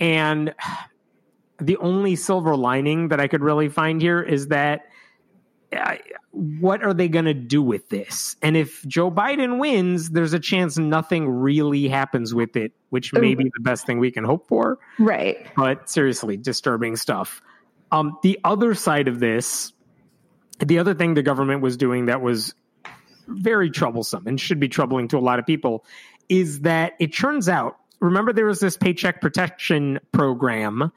And 0.00 0.54
the 1.60 1.76
only 1.76 2.16
silver 2.16 2.56
lining 2.56 3.08
that 3.08 3.20
I 3.20 3.28
could 3.28 3.42
really 3.42 3.68
find 3.68 4.00
here 4.00 4.22
is 4.22 4.48
that 4.48 4.86
what 6.30 6.82
are 6.82 6.92
they 6.92 7.08
going 7.08 7.24
to 7.26 7.34
do 7.34 7.62
with 7.62 7.88
this? 7.88 8.36
And 8.42 8.56
if 8.56 8.84
Joe 8.86 9.10
Biden 9.10 9.58
wins, 9.58 10.10
there's 10.10 10.32
a 10.32 10.40
chance 10.40 10.76
nothing 10.76 11.28
really 11.28 11.88
happens 11.88 12.34
with 12.34 12.56
it, 12.56 12.72
which 12.90 13.12
may 13.12 13.34
be 13.34 13.44
the 13.44 13.60
best 13.60 13.86
thing 13.86 13.98
we 13.98 14.10
can 14.10 14.24
hope 14.24 14.48
for. 14.48 14.78
Right. 14.98 15.46
But 15.56 15.88
seriously, 15.88 16.36
disturbing 16.36 16.96
stuff. 16.96 17.40
Um, 17.92 18.18
the 18.22 18.40
other 18.42 18.74
side 18.74 19.08
of 19.08 19.20
this, 19.20 19.72
the 20.58 20.78
other 20.78 20.94
thing 20.94 21.14
the 21.14 21.22
government 21.22 21.60
was 21.60 21.76
doing 21.76 22.06
that 22.06 22.20
was 22.20 22.54
very 23.28 23.70
troublesome 23.70 24.26
and 24.26 24.40
should 24.40 24.60
be 24.60 24.68
troubling 24.68 25.08
to 25.08 25.18
a 25.18 25.20
lot 25.20 25.38
of 25.38 25.46
people 25.46 25.84
is 26.28 26.60
that 26.60 26.94
it 26.98 27.14
turns 27.14 27.48
out, 27.48 27.78
remember, 28.00 28.32
there 28.32 28.46
was 28.46 28.60
this 28.60 28.76
paycheck 28.76 29.20
protection 29.20 30.00
program 30.12 30.92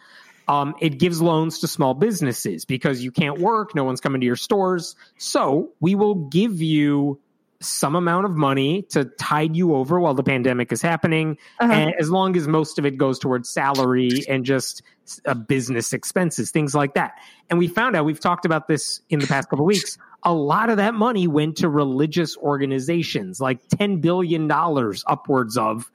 um, 0.47 0.75
it 0.79 0.97
gives 0.99 1.21
loans 1.21 1.59
to 1.59 1.67
small 1.67 1.93
businesses 1.93 2.65
because 2.65 3.03
you 3.03 3.11
can't 3.11 3.39
work, 3.39 3.75
no 3.75 3.83
one's 3.83 4.01
coming 4.01 4.21
to 4.21 4.25
your 4.25 4.35
stores. 4.35 4.95
So 5.17 5.69
we 5.79 5.95
will 5.95 6.15
give 6.15 6.61
you 6.61 7.19
some 7.59 7.95
amount 7.95 8.25
of 8.25 8.31
money 8.35 8.83
to 8.83 9.05
tide 9.05 9.55
you 9.55 9.75
over 9.75 9.99
while 9.99 10.13
the 10.13 10.23
pandemic 10.23 10.71
is 10.71 10.81
happening, 10.81 11.37
uh-huh. 11.59 11.73
and 11.73 11.95
as 11.99 12.09
long 12.09 12.37
as 12.37 12.47
most 12.47 12.77
of 12.77 12.85
it 12.85 12.97
goes 12.97 13.17
towards 13.19 13.49
salary 13.49 14.21
and 14.29 14.45
just 14.45 14.83
uh, 15.25 15.33
business 15.33 15.93
expenses, 15.93 16.51
things 16.51 16.75
like 16.75 16.93
that. 16.93 17.13
And 17.49 17.57
we 17.57 17.67
found 17.67 17.95
out 17.95 18.05
we've 18.05 18.19
talked 18.19 18.45
about 18.45 18.67
this 18.67 19.01
in 19.09 19.19
the 19.19 19.27
past 19.27 19.49
couple 19.49 19.65
weeks. 19.65 19.97
A 20.23 20.33
lot 20.33 20.69
of 20.69 20.77
that 20.77 20.93
money 20.93 21.27
went 21.27 21.57
to 21.57 21.69
religious 21.69 22.37
organizations, 22.37 23.39
like 23.39 23.59
ten 23.69 24.01
billion 24.01 24.47
dollars 24.47 25.03
upwards 25.07 25.57
of 25.57 25.89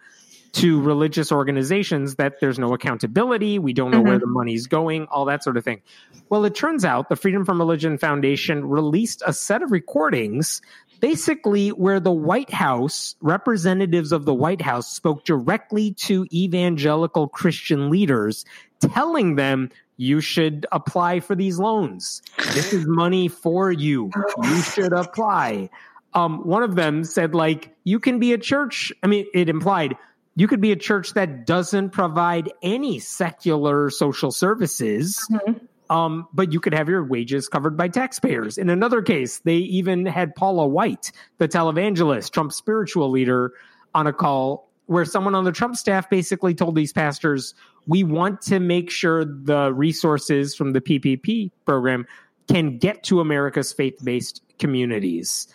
to 0.52 0.80
religious 0.82 1.32
organizations 1.32 2.16
that 2.16 2.40
there's 2.40 2.58
no 2.58 2.74
accountability. 2.74 3.58
We 3.58 3.72
don't 3.72 3.90
know 3.90 3.98
mm-hmm. 3.98 4.08
where 4.08 4.18
the 4.18 4.26
money's 4.26 4.66
going, 4.66 5.06
all 5.06 5.24
that 5.26 5.42
sort 5.42 5.56
of 5.56 5.64
thing. 5.64 5.80
Well, 6.28 6.44
it 6.44 6.54
turns 6.54 6.84
out 6.84 7.08
the 7.08 7.16
Freedom 7.16 7.44
from 7.44 7.58
Religion 7.58 7.98
Foundation 7.98 8.68
released 8.68 9.22
a 9.26 9.32
set 9.32 9.62
of 9.62 9.72
recordings 9.72 10.60
basically 11.00 11.70
where 11.70 11.98
the 11.98 12.12
White 12.12 12.50
House, 12.50 13.16
representatives 13.20 14.12
of 14.12 14.24
the 14.24 14.32
White 14.32 14.62
House, 14.62 14.86
spoke 14.86 15.24
directly 15.24 15.94
to 15.94 16.26
evangelical 16.32 17.26
Christian 17.28 17.90
leaders, 17.90 18.44
telling 18.80 19.34
them, 19.34 19.70
you 19.96 20.20
should 20.20 20.66
apply 20.72 21.20
for 21.20 21.34
these 21.34 21.58
loans. 21.58 22.22
This 22.54 22.72
is 22.72 22.86
money 22.86 23.28
for 23.28 23.70
you. 23.70 24.10
You 24.42 24.62
should 24.62 24.92
apply. 24.92 25.70
Um, 26.14 26.46
one 26.46 26.62
of 26.62 26.76
them 26.76 27.04
said, 27.04 27.34
like, 27.34 27.74
you 27.84 28.00
can 28.00 28.18
be 28.18 28.32
a 28.32 28.38
church. 28.38 28.92
I 29.02 29.06
mean, 29.06 29.26
it 29.34 29.48
implied 29.48 29.96
you 30.34 30.48
could 30.48 30.60
be 30.60 30.72
a 30.72 30.76
church 30.76 31.14
that 31.14 31.46
doesn't 31.46 31.90
provide 31.90 32.50
any 32.62 32.98
secular 32.98 33.90
social 33.90 34.30
services. 34.30 35.26
Mm-hmm. 35.30 35.66
Um, 35.90 36.26
but 36.32 36.52
you 36.52 36.60
could 36.60 36.72
have 36.72 36.88
your 36.88 37.04
wages 37.04 37.48
covered 37.48 37.76
by 37.76 37.88
taxpayers. 37.88 38.56
In 38.56 38.70
another 38.70 39.02
case, 39.02 39.40
they 39.40 39.56
even 39.56 40.06
had 40.06 40.34
Paula 40.34 40.66
White, 40.66 41.12
the 41.36 41.46
televangelist, 41.46 42.30
Trump's 42.30 42.56
spiritual 42.56 43.10
leader, 43.10 43.52
on 43.94 44.06
a 44.06 44.12
call 44.12 44.70
where 44.86 45.04
someone 45.04 45.34
on 45.34 45.44
the 45.44 45.52
Trump 45.52 45.76
staff 45.76 46.08
basically 46.08 46.54
told 46.54 46.76
these 46.76 46.92
pastors, 46.92 47.54
we 47.86 48.04
want 48.04 48.40
to 48.42 48.58
make 48.58 48.90
sure 48.90 49.24
the 49.24 49.72
resources 49.74 50.54
from 50.54 50.72
the 50.72 50.80
PPP 50.80 51.50
program 51.66 52.06
can 52.48 52.78
get 52.78 53.02
to 53.04 53.20
America's 53.20 53.72
faith 53.72 53.98
based 54.02 54.42
communities. 54.58 55.48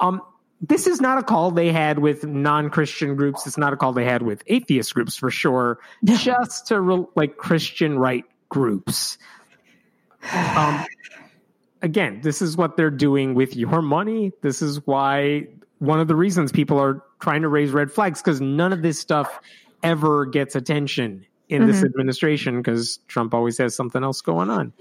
Um, 0.00 0.20
this 0.60 0.86
is 0.86 1.00
not 1.00 1.18
a 1.18 1.22
call 1.22 1.50
they 1.50 1.72
had 1.72 1.98
with 1.98 2.24
non-christian 2.24 3.16
groups. 3.16 3.46
It's 3.46 3.58
not 3.58 3.72
a 3.72 3.76
call 3.76 3.92
they 3.92 4.04
had 4.04 4.22
with 4.22 4.42
atheist 4.46 4.94
groups 4.94 5.16
for 5.16 5.30
sure. 5.30 5.78
Just 6.04 6.68
to 6.68 6.80
re- 6.80 7.06
like 7.14 7.36
christian 7.36 7.98
right 7.98 8.24
groups. 8.48 9.18
Um 10.56 10.84
again 11.82 12.20
this 12.22 12.40
is 12.40 12.56
what 12.56 12.76
they're 12.76 12.90
doing 12.90 13.34
with 13.34 13.56
your 13.56 13.82
money. 13.82 14.32
This 14.40 14.62
is 14.62 14.86
why 14.86 15.48
one 15.78 16.00
of 16.00 16.08
the 16.08 16.16
reasons 16.16 16.52
people 16.52 16.78
are 16.78 17.02
trying 17.20 17.42
to 17.42 17.48
raise 17.48 17.72
red 17.72 17.92
flags 17.92 18.22
because 18.22 18.40
none 18.40 18.72
of 18.72 18.82
this 18.82 18.98
stuff 18.98 19.40
ever 19.82 20.24
gets 20.24 20.54
attention 20.54 21.26
in 21.48 21.62
mm-hmm. 21.62 21.70
this 21.70 21.84
administration 21.84 22.56
because 22.56 23.00
trump 23.06 23.34
always 23.34 23.58
has 23.58 23.74
something 23.74 24.02
else 24.02 24.22
going 24.22 24.50
on. 24.50 24.72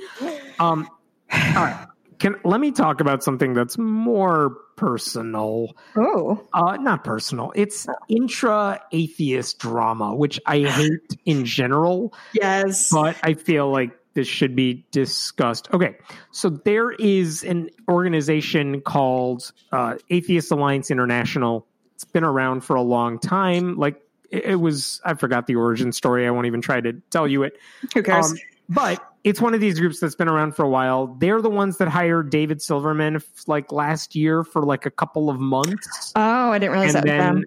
Um 0.59 0.87
all 1.33 1.63
right 1.63 1.87
can 2.19 2.35
let 2.43 2.59
me 2.59 2.71
talk 2.71 3.01
about 3.01 3.23
something 3.23 3.53
that's 3.53 3.77
more 3.77 4.57
personal. 4.75 5.75
Oh, 5.95 6.47
uh, 6.53 6.77
not 6.77 7.03
personal. 7.03 7.51
It's 7.55 7.87
intra 8.09 8.81
atheist 8.91 9.59
drama, 9.59 10.15
which 10.15 10.39
I 10.45 10.59
hate 10.59 11.17
in 11.25 11.45
general. 11.45 12.13
Yes, 12.33 12.89
but 12.91 13.15
I 13.23 13.33
feel 13.33 13.71
like 13.71 13.91
this 14.13 14.27
should 14.27 14.55
be 14.55 14.85
discussed. 14.91 15.67
Okay, 15.73 15.95
so 16.31 16.49
there 16.49 16.91
is 16.91 17.43
an 17.43 17.69
organization 17.89 18.81
called 18.81 19.51
uh, 19.71 19.95
Atheist 20.09 20.51
Alliance 20.51 20.91
International. 20.91 21.67
It's 21.95 22.03
been 22.03 22.23
around 22.23 22.61
for 22.61 22.75
a 22.75 22.81
long 22.81 23.19
time. 23.19 23.75
Like 23.77 24.01
it, 24.29 24.59
was, 24.59 25.01
I 25.05 25.13
forgot 25.15 25.47
the 25.47 25.55
origin 25.55 25.91
story. 25.91 26.27
I 26.27 26.31
won't 26.31 26.47
even 26.47 26.61
try 26.61 26.81
to 26.81 26.93
tell 27.09 27.27
you 27.27 27.43
it. 27.43 27.59
Who 27.93 28.03
cares? 28.03 28.31
Um, 28.31 28.37
but 28.69 29.03
it's 29.23 29.39
one 29.39 29.53
of 29.53 29.61
these 29.61 29.79
groups 29.79 29.99
that's 29.99 30.15
been 30.15 30.27
around 30.27 30.55
for 30.55 30.63
a 30.63 30.69
while. 30.69 31.07
They're 31.19 31.41
the 31.41 31.49
ones 31.49 31.77
that 31.77 31.87
hired 31.87 32.29
David 32.29 32.61
Silverman 32.61 33.21
like 33.47 33.71
last 33.71 34.15
year 34.15 34.43
for 34.43 34.63
like 34.63 34.85
a 34.85 34.91
couple 34.91 35.29
of 35.29 35.39
months. 35.39 36.11
Oh, 36.15 36.51
I 36.51 36.59
didn't 36.59 36.73
realize 36.73 36.95
and 36.95 37.07
that. 37.07 37.17
Then, 37.17 37.45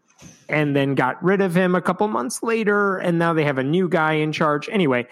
and 0.49 0.77
then 0.77 0.95
got 0.95 1.23
rid 1.23 1.41
of 1.41 1.55
him 1.55 1.75
a 1.75 1.83
couple 1.83 2.09
months 2.09 2.43
later, 2.43 2.97
and 2.99 3.19
now 3.19 3.33
they 3.33 3.45
have 3.45 3.59
a 3.59 3.65
new 3.65 3.89
guy 3.89 4.13
in 4.13 4.33
charge. 4.33 4.69
Anyway, 4.71 5.07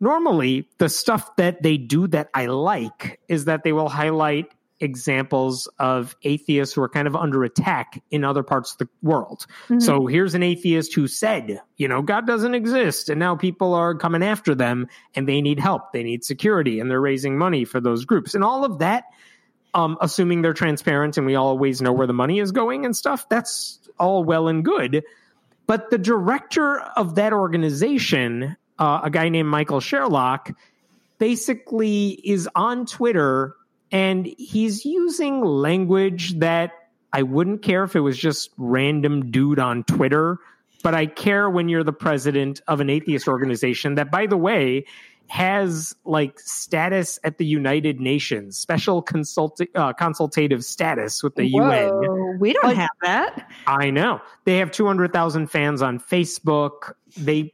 normally 0.00 0.68
the 0.78 0.88
stuff 0.88 1.34
that 1.36 1.62
they 1.62 1.76
do 1.76 2.06
that 2.08 2.28
I 2.34 2.46
like 2.46 3.20
is 3.28 3.46
that 3.46 3.64
they 3.64 3.72
will 3.72 3.88
highlight 3.88 4.52
examples 4.80 5.68
of 5.78 6.16
atheists 6.22 6.74
who 6.74 6.82
are 6.82 6.88
kind 6.88 7.06
of 7.06 7.16
under 7.16 7.44
attack 7.44 8.02
in 8.10 8.24
other 8.24 8.42
parts 8.42 8.72
of 8.72 8.78
the 8.78 8.88
world. 9.02 9.46
Mm-hmm. 9.64 9.80
So 9.80 10.06
here's 10.06 10.34
an 10.34 10.42
atheist 10.42 10.94
who 10.94 11.08
said, 11.08 11.60
you 11.76 11.88
know, 11.88 12.02
God 12.02 12.26
doesn't 12.26 12.54
exist. 12.54 13.08
And 13.08 13.18
now 13.18 13.36
people 13.36 13.74
are 13.74 13.94
coming 13.94 14.22
after 14.22 14.54
them 14.54 14.86
and 15.14 15.28
they 15.28 15.40
need 15.40 15.58
help. 15.58 15.92
They 15.92 16.02
need 16.02 16.24
security 16.24 16.78
and 16.80 16.90
they're 16.90 17.00
raising 17.00 17.38
money 17.38 17.64
for 17.64 17.80
those 17.80 18.04
groups. 18.04 18.34
And 18.34 18.44
all 18.44 18.64
of 18.64 18.78
that, 18.80 19.04
um, 19.74 19.96
assuming 20.00 20.42
they're 20.42 20.54
transparent 20.54 21.16
and 21.16 21.26
we 21.26 21.34
always 21.34 21.80
know 21.80 21.92
where 21.92 22.06
the 22.06 22.12
money 22.12 22.38
is 22.38 22.52
going 22.52 22.84
and 22.84 22.94
stuff, 22.94 23.28
that's 23.28 23.78
all 23.98 24.24
well 24.24 24.48
and 24.48 24.64
good. 24.64 25.02
But 25.66 25.90
the 25.90 25.98
director 25.98 26.78
of 26.96 27.16
that 27.16 27.32
organization, 27.32 28.56
uh, 28.78 29.00
a 29.04 29.10
guy 29.10 29.28
named 29.28 29.48
Michael 29.48 29.80
Sherlock, 29.80 30.52
basically 31.18 32.20
is 32.24 32.48
on 32.54 32.86
Twitter 32.86 33.56
and 33.92 34.26
he's 34.38 34.84
using 34.84 35.42
language 35.44 36.38
that 36.40 36.72
I 37.12 37.22
wouldn't 37.22 37.62
care 37.62 37.84
if 37.84 37.96
it 37.96 38.00
was 38.00 38.18
just 38.18 38.50
random 38.58 39.30
dude 39.30 39.58
on 39.58 39.84
Twitter, 39.84 40.38
but 40.82 40.94
I 40.94 41.06
care 41.06 41.48
when 41.48 41.68
you're 41.68 41.84
the 41.84 41.92
president 41.92 42.60
of 42.68 42.80
an 42.80 42.90
atheist 42.90 43.26
organization 43.28 43.94
that, 43.94 44.10
by 44.10 44.26
the 44.26 44.36
way, 44.36 44.84
has 45.28 45.94
like 46.04 46.38
status 46.38 47.18
at 47.24 47.38
the 47.38 47.44
United 47.46 48.00
Nations, 48.00 48.56
special 48.56 49.02
consult 49.02 49.60
uh, 49.74 49.92
consultative 49.94 50.64
status 50.64 51.22
with 51.22 51.34
the 51.34 51.50
Whoa, 51.50 52.00
UN. 52.00 52.38
we 52.38 52.52
don't 52.52 52.64
Like- 52.64 52.76
have 52.76 52.90
that. 53.02 53.50
I 53.66 53.90
know. 53.90 54.20
They 54.44 54.58
have 54.58 54.70
200,000 54.70 55.48
fans 55.48 55.82
on 55.82 55.98
Facebook. 55.98 56.92
They 57.16 57.52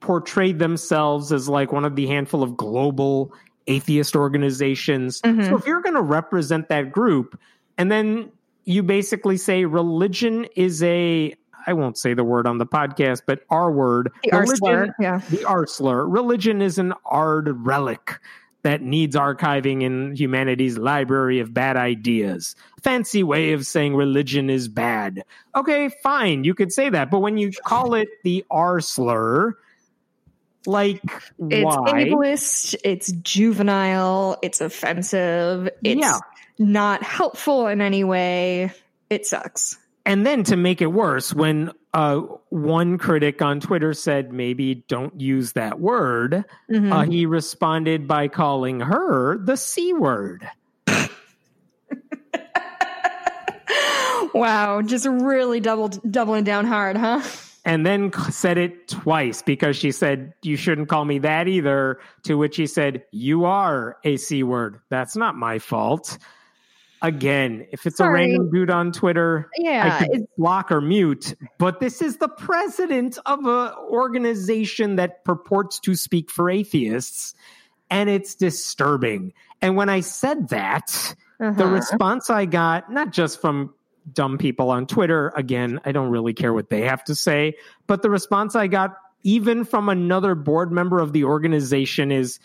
portrayed 0.00 0.58
themselves 0.58 1.30
as 1.30 1.46
like 1.48 1.72
one 1.72 1.84
of 1.84 1.94
the 1.94 2.06
handful 2.06 2.42
of 2.42 2.56
global 2.56 3.34
atheist 3.70 4.16
organizations. 4.16 5.20
Mhm. 5.22 5.48
So 5.48 5.56
if 5.56 5.66
you're 5.66 5.82
going 5.82 5.94
to 5.94 6.02
represent 6.02 6.68
that 6.68 6.92
group 6.92 7.38
and 7.78 7.90
then 7.90 8.30
you 8.64 8.82
basically 8.82 9.36
say 9.36 9.64
religion 9.64 10.46
is 10.56 10.82
a 10.82 11.34
I 11.66 11.74
won't 11.74 11.98
say 11.98 12.14
the 12.14 12.24
word 12.24 12.46
on 12.46 12.56
the 12.56 12.64
podcast, 12.64 13.22
but 13.26 13.40
R 13.50 13.70
word. 13.70 14.10
The 14.24 14.32
R 14.32 14.46
slur, 14.46 14.94
yeah. 14.98 15.20
the 15.30 15.44
R 15.44 15.66
slur. 15.66 16.06
Religion 16.06 16.62
is 16.62 16.78
an 16.78 16.94
ard 17.04 17.48
relic 17.66 18.18
that 18.62 18.82
needs 18.82 19.16
archiving 19.16 19.82
in 19.82 20.14
humanity's 20.14 20.78
library 20.78 21.38
of 21.38 21.54
bad 21.54 21.76
ideas. 21.76 22.56
Fancy 22.82 23.22
way 23.22 23.52
of 23.52 23.66
saying 23.66 23.94
religion 23.94 24.50
is 24.50 24.68
bad. 24.68 25.22
Okay, 25.56 25.90
fine, 26.02 26.44
you 26.44 26.54
could 26.54 26.72
say 26.72 26.88
that, 26.90 27.10
but 27.10 27.20
when 27.20 27.36
you 27.38 27.50
call 27.64 27.94
it 27.94 28.08
the 28.24 28.44
R 28.50 28.80
slur, 28.80 29.56
like 30.66 31.00
It's 31.50 31.64
why? 31.64 32.04
ableist, 32.04 32.74
it's 32.84 33.12
juvenile, 33.12 34.38
it's 34.42 34.60
offensive, 34.60 35.68
it's 35.82 36.00
Yeah. 36.00 36.18
not 36.58 37.02
helpful 37.02 37.66
in 37.66 37.80
any 37.80 38.04
way. 38.04 38.72
It 39.08 39.26
sucks. 39.26 39.76
And 40.06 40.26
then 40.26 40.44
to 40.44 40.56
make 40.56 40.80
it 40.82 40.86
worse, 40.86 41.34
when 41.34 41.72
uh, 41.92 42.20
one 42.50 42.98
critic 42.98 43.42
on 43.42 43.58
Twitter 43.60 43.92
said 43.92 44.32
maybe 44.32 44.84
don't 44.88 45.20
use 45.20 45.52
that 45.52 45.80
word, 45.80 46.44
Mhm. 46.70 46.92
uh, 46.92 47.02
he 47.02 47.26
responded 47.26 48.06
by 48.06 48.28
calling 48.28 48.80
her 48.80 49.38
the 49.38 49.56
C 49.56 49.92
word. 49.92 50.48
wow, 54.34 54.82
just 54.82 55.06
really 55.06 55.60
doubled 55.60 56.00
doubling 56.10 56.44
down 56.44 56.64
hard, 56.64 56.96
huh? 56.96 57.20
And 57.64 57.84
then 57.84 58.12
said 58.30 58.58
it 58.58 58.88
twice 58.88 59.42
because 59.42 59.76
she 59.76 59.92
said, 59.92 60.34
You 60.42 60.56
shouldn't 60.56 60.88
call 60.88 61.04
me 61.04 61.18
that 61.20 61.48
either. 61.48 62.00
To 62.24 62.36
which 62.36 62.56
he 62.56 62.66
said, 62.66 63.04
You 63.10 63.44
are 63.44 63.98
a 64.04 64.16
C 64.16 64.42
word. 64.42 64.80
That's 64.88 65.16
not 65.16 65.36
my 65.36 65.58
fault. 65.58 66.18
Again, 67.02 67.66
if 67.72 67.86
it's 67.86 67.94
a 67.94 68.04
Sorry. 68.04 68.26
random 68.26 68.50
dude 68.50 68.70
on 68.70 68.92
Twitter, 68.92 69.48
Yeah, 69.56 70.06
block 70.36 70.70
or 70.70 70.80
mute. 70.80 71.34
But 71.58 71.80
this 71.80 72.02
is 72.02 72.18
the 72.18 72.28
president 72.28 73.18
of 73.26 73.38
an 73.40 73.72
organization 73.88 74.96
that 74.96 75.24
purports 75.24 75.80
to 75.80 75.94
speak 75.94 76.30
for 76.30 76.50
atheists. 76.50 77.34
And 77.90 78.08
it's 78.08 78.34
disturbing. 78.34 79.32
And 79.60 79.76
when 79.76 79.88
I 79.88 80.00
said 80.00 80.48
that, 80.50 81.14
the 81.38 81.48
uh-huh. 81.48 81.66
response 81.66 82.30
I 82.30 82.44
got, 82.44 82.92
not 82.92 83.12
just 83.12 83.40
from 83.40 83.74
dumb 84.12 84.38
people 84.38 84.70
on 84.70 84.86
Twitter, 84.86 85.32
again, 85.36 85.80
I 85.84 85.92
don't 85.92 86.10
really 86.10 86.32
care 86.34 86.52
what 86.52 86.70
they 86.70 86.82
have 86.82 87.04
to 87.04 87.14
say, 87.14 87.54
but 87.86 88.02
the 88.02 88.10
response 88.10 88.54
I 88.54 88.66
got 88.66 88.96
even 89.22 89.64
from 89.64 89.88
another 89.88 90.34
board 90.34 90.72
member 90.72 90.98
of 91.00 91.12
the 91.12 91.24
organization 91.24 92.10
is 92.10 92.40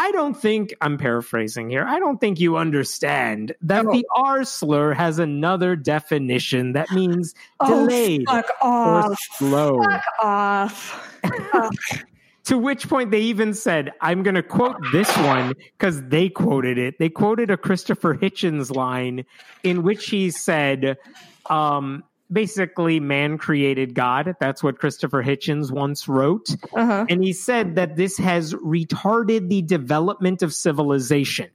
I 0.00 0.12
don't 0.12 0.34
think, 0.34 0.74
I'm 0.80 0.96
paraphrasing 0.96 1.70
here, 1.70 1.84
I 1.84 1.98
don't 1.98 2.20
think 2.20 2.38
you 2.38 2.56
understand 2.56 3.54
that 3.62 3.84
the 3.90 4.06
R 4.14 4.44
slur 4.44 4.92
has 4.94 5.18
another 5.18 5.74
definition 5.74 6.72
that 6.74 6.90
means 6.92 7.34
Oh, 7.58 7.86
delayed 7.86 8.26
or 8.62 9.16
slow. 9.36 9.82
Fuck 9.82 10.04
off. 10.22 11.20
To 12.48 12.56
which 12.56 12.88
point 12.88 13.10
they 13.10 13.20
even 13.20 13.52
said, 13.52 13.92
I'm 14.00 14.22
going 14.22 14.34
to 14.34 14.42
quote 14.42 14.76
this 14.90 15.14
one 15.18 15.52
because 15.76 16.02
they 16.04 16.30
quoted 16.30 16.78
it. 16.78 16.98
They 16.98 17.10
quoted 17.10 17.50
a 17.50 17.58
Christopher 17.58 18.14
Hitchens 18.14 18.74
line 18.74 19.26
in 19.62 19.82
which 19.82 20.08
he 20.08 20.30
said, 20.30 20.96
um, 21.50 22.04
basically, 22.32 23.00
man 23.00 23.36
created 23.36 23.92
God. 23.94 24.34
That's 24.40 24.62
what 24.62 24.78
Christopher 24.78 25.22
Hitchens 25.22 25.70
once 25.70 26.08
wrote. 26.08 26.48
Uh-huh. 26.74 27.04
And 27.06 27.22
he 27.22 27.34
said 27.34 27.74
that 27.74 27.96
this 27.96 28.16
has 28.16 28.54
retarded 28.54 29.50
the 29.50 29.60
development 29.60 30.42
of 30.42 30.54
civilization. 30.54 31.50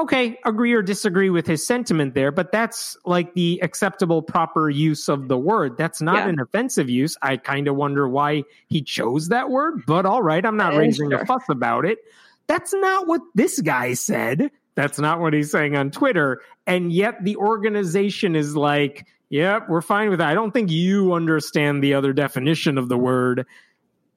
Okay, 0.00 0.38
agree 0.46 0.72
or 0.72 0.80
disagree 0.80 1.28
with 1.28 1.46
his 1.46 1.66
sentiment 1.66 2.14
there, 2.14 2.32
but 2.32 2.50
that's 2.52 2.96
like 3.04 3.34
the 3.34 3.60
acceptable, 3.62 4.22
proper 4.22 4.70
use 4.70 5.08
of 5.10 5.28
the 5.28 5.36
word. 5.36 5.76
That's 5.76 6.00
not 6.00 6.16
Yeah. 6.16 6.28
an 6.28 6.40
offensive 6.40 6.88
use. 6.88 7.18
I 7.20 7.36
kind 7.36 7.68
of 7.68 7.76
wonder 7.76 8.08
why 8.08 8.44
he 8.68 8.80
chose 8.80 9.28
that 9.28 9.50
word, 9.50 9.82
but 9.86 10.06
all 10.06 10.22
right, 10.22 10.44
I'm 10.44 10.56
not 10.56 10.74
Uh, 10.74 10.78
raising 10.78 11.10
sure. 11.10 11.20
a 11.20 11.26
fuss 11.26 11.42
about 11.50 11.84
it. 11.84 11.98
That's 12.46 12.72
not 12.72 13.06
what 13.08 13.20
this 13.34 13.60
guy 13.60 13.92
said. 13.92 14.50
That's 14.74 14.98
not 14.98 15.20
what 15.20 15.34
he's 15.34 15.50
saying 15.50 15.76
on 15.76 15.90
Twitter. 15.90 16.40
And 16.66 16.90
yet 16.90 17.22
the 17.22 17.36
organization 17.36 18.34
is 18.36 18.56
like, 18.56 19.04
yep, 19.28 19.68
we're 19.68 19.82
fine 19.82 20.08
with 20.08 20.20
that. 20.20 20.28
I 20.28 20.34
don't 20.34 20.52
think 20.52 20.70
you 20.70 21.12
understand 21.12 21.82
the 21.84 21.92
other 21.94 22.14
definition 22.14 22.78
of 22.78 22.88
the 22.88 22.96
word. 22.96 23.44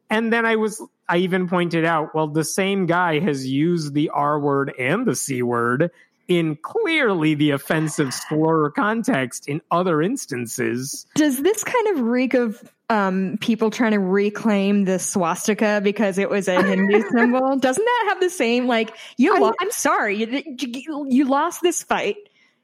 And 0.09 0.31
then 0.31 0.45
I 0.45 0.55
was, 0.57 0.81
I 1.09 1.17
even 1.17 1.47
pointed 1.47 1.85
out, 1.85 2.13
well, 2.13 2.27
the 2.27 2.43
same 2.43 2.85
guy 2.85 3.19
has 3.19 3.47
used 3.47 3.93
the 3.93 4.09
R 4.09 4.39
word 4.39 4.73
and 4.77 5.05
the 5.05 5.15
C 5.15 5.41
word 5.41 5.91
in 6.27 6.55
clearly 6.55 7.33
the 7.33 7.51
offensive 7.51 8.13
slur 8.13 8.69
context 8.71 9.47
in 9.47 9.61
other 9.71 10.01
instances. 10.01 11.05
Does 11.15 11.41
this 11.41 11.63
kind 11.63 11.87
of 11.89 11.99
reek 12.01 12.33
of 12.33 12.63
um, 12.89 13.37
people 13.41 13.71
trying 13.71 13.91
to 13.91 13.99
reclaim 13.99 14.85
the 14.85 14.99
swastika 14.99 15.81
because 15.83 16.17
it 16.17 16.29
was 16.29 16.47
a 16.47 16.61
Hindu 16.63 17.03
symbol? 17.11 17.57
Doesn't 17.57 17.83
that 17.83 18.05
have 18.09 18.19
the 18.21 18.29
same 18.29 18.67
like 18.67 18.95
you? 19.17 19.35
I- 19.35 19.39
Lo- 19.39 19.53
I'm 19.59 19.71
sorry, 19.71 20.17
you, 20.17 20.43
you 20.59 21.07
you 21.09 21.25
lost 21.25 21.61
this 21.61 21.83
fight, 21.83 22.17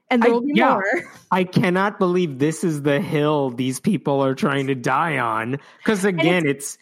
and 0.10 0.22
there 0.22 0.30
I- 0.30 0.34
will 0.34 0.42
be 0.42 0.54
yeah. 0.56 0.74
more. 0.74 1.04
I 1.32 1.44
cannot 1.44 2.00
believe 2.00 2.40
this 2.40 2.64
is 2.64 2.84
the 2.84 3.02
hill 3.02 3.50
these 3.50 3.80
people 3.80 4.24
are 4.24 4.36
trying 4.36 4.68
to 4.68 4.76
die 4.76 5.18
on. 5.18 5.58
Because 5.80 6.06
again, 6.06 6.46
it's 6.46 6.76
it's 6.76 6.78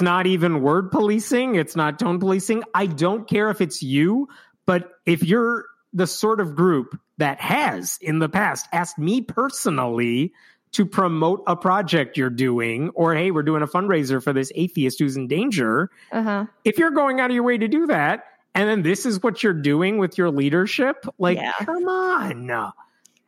not 0.00 0.26
even 0.26 0.62
word 0.62 0.90
policing, 0.90 1.54
it's 1.56 1.76
not 1.76 1.98
tone 1.98 2.18
policing. 2.18 2.62
I 2.74 2.86
don't 2.86 3.28
care 3.28 3.50
if 3.50 3.60
it's 3.60 3.82
you, 3.82 4.28
but 4.64 4.92
if 5.04 5.22
you're 5.22 5.66
the 5.92 6.06
sort 6.06 6.40
of 6.40 6.54
group 6.54 6.98
that 7.18 7.40
has 7.40 7.98
in 8.00 8.18
the 8.18 8.28
past 8.28 8.66
asked 8.72 8.98
me 8.98 9.20
personally 9.20 10.32
to 10.72 10.84
promote 10.84 11.42
a 11.46 11.56
project 11.56 12.16
you're 12.18 12.28
doing, 12.28 12.90
or 12.90 13.14
hey, 13.14 13.30
we're 13.30 13.42
doing 13.42 13.62
a 13.62 13.66
fundraiser 13.66 14.22
for 14.22 14.32
this 14.32 14.52
atheist 14.54 14.98
who's 14.98 15.16
in 15.16 15.26
danger, 15.26 15.90
Uh 16.12 16.22
huh. 16.22 16.46
if 16.64 16.76
you're 16.78 16.90
going 16.90 17.20
out 17.20 17.30
of 17.30 17.34
your 17.34 17.44
way 17.44 17.56
to 17.56 17.68
do 17.68 17.86
that, 17.86 18.24
and 18.54 18.68
then 18.68 18.82
this 18.82 19.06
is 19.06 19.22
what 19.22 19.42
you're 19.42 19.52
doing 19.54 19.98
with 19.98 20.18
your 20.18 20.30
leadership, 20.30 21.06
like, 21.18 21.38
Yeah. 21.38 21.52
come 21.60 21.88
on, 21.88 22.72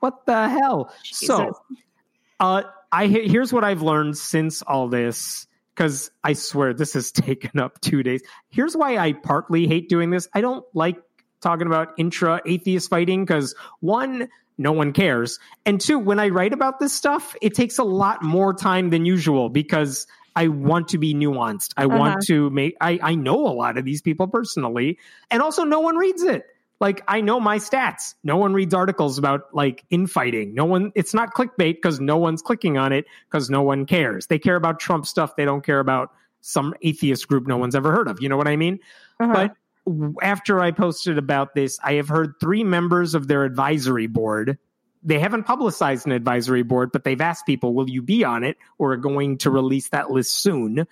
what 0.01 0.27
the 0.27 0.49
hell? 0.49 0.93
So, 1.05 1.53
uh, 2.41 2.63
I 2.93 3.07
here's 3.07 3.53
what 3.53 3.65
I've 3.65 3.83
learned 3.83 4.17
since 4.17 4.63
all 4.63 4.89
this, 4.89 5.47
because 5.79 6.11
I 6.25 6.33
swear 6.33 6.75
this 6.75 6.95
has 6.95 7.13
taken 7.13 7.61
up 7.61 7.81
two 7.81 8.03
days. 8.03 8.23
Here's 8.51 8.77
why 8.77 8.99
I 8.99 9.13
partly 9.13 9.69
hate 9.69 9.89
doing 9.89 10.11
this. 10.11 10.29
I 10.35 10.41
don't 10.41 10.65
like 10.75 10.97
talking 11.41 11.69
about 11.69 11.91
intra 11.99 12.41
atheist 12.45 12.91
fighting 12.91 13.25
because 13.25 13.55
one, 13.79 14.29
no 14.59 14.73
one 14.73 14.93
cares, 14.93 15.39
and 15.65 15.81
two, 15.81 16.01
when 16.01 16.19
I 16.19 16.31
write 16.31 16.53
about 16.53 16.81
this 16.81 16.93
stuff, 16.93 17.37
it 17.41 17.55
takes 17.55 17.79
a 17.79 17.85
lot 17.85 18.23
more 18.23 18.53
time 18.53 18.91
than 18.91 19.05
usual 19.07 19.49
because. 19.49 20.07
I 20.37 20.47
want 20.47 20.87
to 20.91 20.99
be 20.99 21.15
nuanced. 21.15 21.73
I 21.77 21.87
Uh-huh. 21.87 21.99
want 21.99 22.23
to 22.27 22.49
make. 22.51 22.77
I, 22.81 23.01
I 23.03 23.15
know 23.17 23.35
a 23.49 23.51
lot 23.51 23.77
of 23.77 23.85
these 23.85 24.01
people 24.03 24.29
personally, 24.29 24.97
and 25.33 25.43
also 25.43 25.65
no 25.65 25.81
one 25.81 25.97
reads 25.97 26.23
it 26.23 26.45
like 26.81 27.03
I 27.09 27.21
know 27.21 27.41
my 27.41 27.59
stats. 27.59 28.15
No 28.23 28.37
one 28.37 28.55
reads 28.55 28.75
articles 28.75 29.19
about 29.19 29.53
like 29.53 29.85
infighting. 29.91 30.55
No 30.55 30.65
one 30.65 30.93
it's 30.95 31.15
not 31.15 31.35
clickbait 31.35 31.77
because 31.77 32.01
no 32.01 32.17
one's 32.17 32.43
clicking 32.43 32.79
on 32.79 32.93
it 32.93 33.07
because 33.31 33.51
no 33.51 33.63
one 33.63 33.87
cares. 33.87 34.27
They 34.27 34.39
care 34.39 34.57
about 34.57 34.81
Trump 34.81 35.07
stuff. 35.07 35.37
They 35.37 35.45
don't 35.45 35.65
care 35.65 35.81
about 35.81 36.13
some 36.41 36.75
atheist 36.83 37.29
group 37.29 37.47
no 37.47 37.57
one's 37.57 37.75
ever 37.75 37.93
heard 37.93 38.09
of. 38.09 38.21
You 38.23 38.29
know 38.29 38.37
what 38.37 38.49
I 38.49 38.57
mean? 38.57 38.79
Uh-huh. 39.21 39.33
But 39.33 39.57
after 40.23 40.61
I 40.61 40.71
posted 40.71 41.19
about 41.19 41.55
this, 41.55 41.79
I 41.83 41.95
have 41.95 42.09
heard 42.09 42.35
three 42.41 42.63
members 42.63 43.15
of 43.15 43.29
their 43.29 43.45
advisory 43.45 44.07
board. 44.07 44.59
They 45.03 45.19
haven't 45.19 45.45
publicized 45.45 46.07
an 46.07 46.13
advisory 46.13 46.63
board, 46.63 46.91
but 46.93 47.05
they've 47.05 47.21
asked 47.21 47.47
people, 47.47 47.75
will 47.75 47.89
you 47.89 48.03
be 48.03 48.25
on 48.25 48.45
it? 48.45 48.57
We're 48.79 48.97
going 48.97 49.39
to 49.39 49.51
release 49.51 49.89
that 49.91 50.11
list 50.11 50.33
soon. 50.35 50.87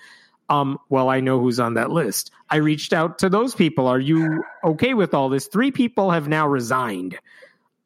Um, 0.49 0.79
well, 0.89 1.09
I 1.09 1.21
know 1.21 1.41
who's 1.41 1.59
on 1.59 1.75
that 1.75 1.91
list. 1.91 2.31
I 2.51 2.57
reached 2.57 2.93
out 2.93 3.19
to 3.19 3.29
those 3.29 3.55
people. 3.55 3.89
Are 3.89 3.99
you 3.99 4.45
okay 4.63 4.95
with 4.95 5.13
all 5.13 5.29
this? 5.29 5.47
Three 5.47 5.73
people 5.73 6.11
have 6.13 6.29
now 6.29 6.47
resigned. 6.47 7.19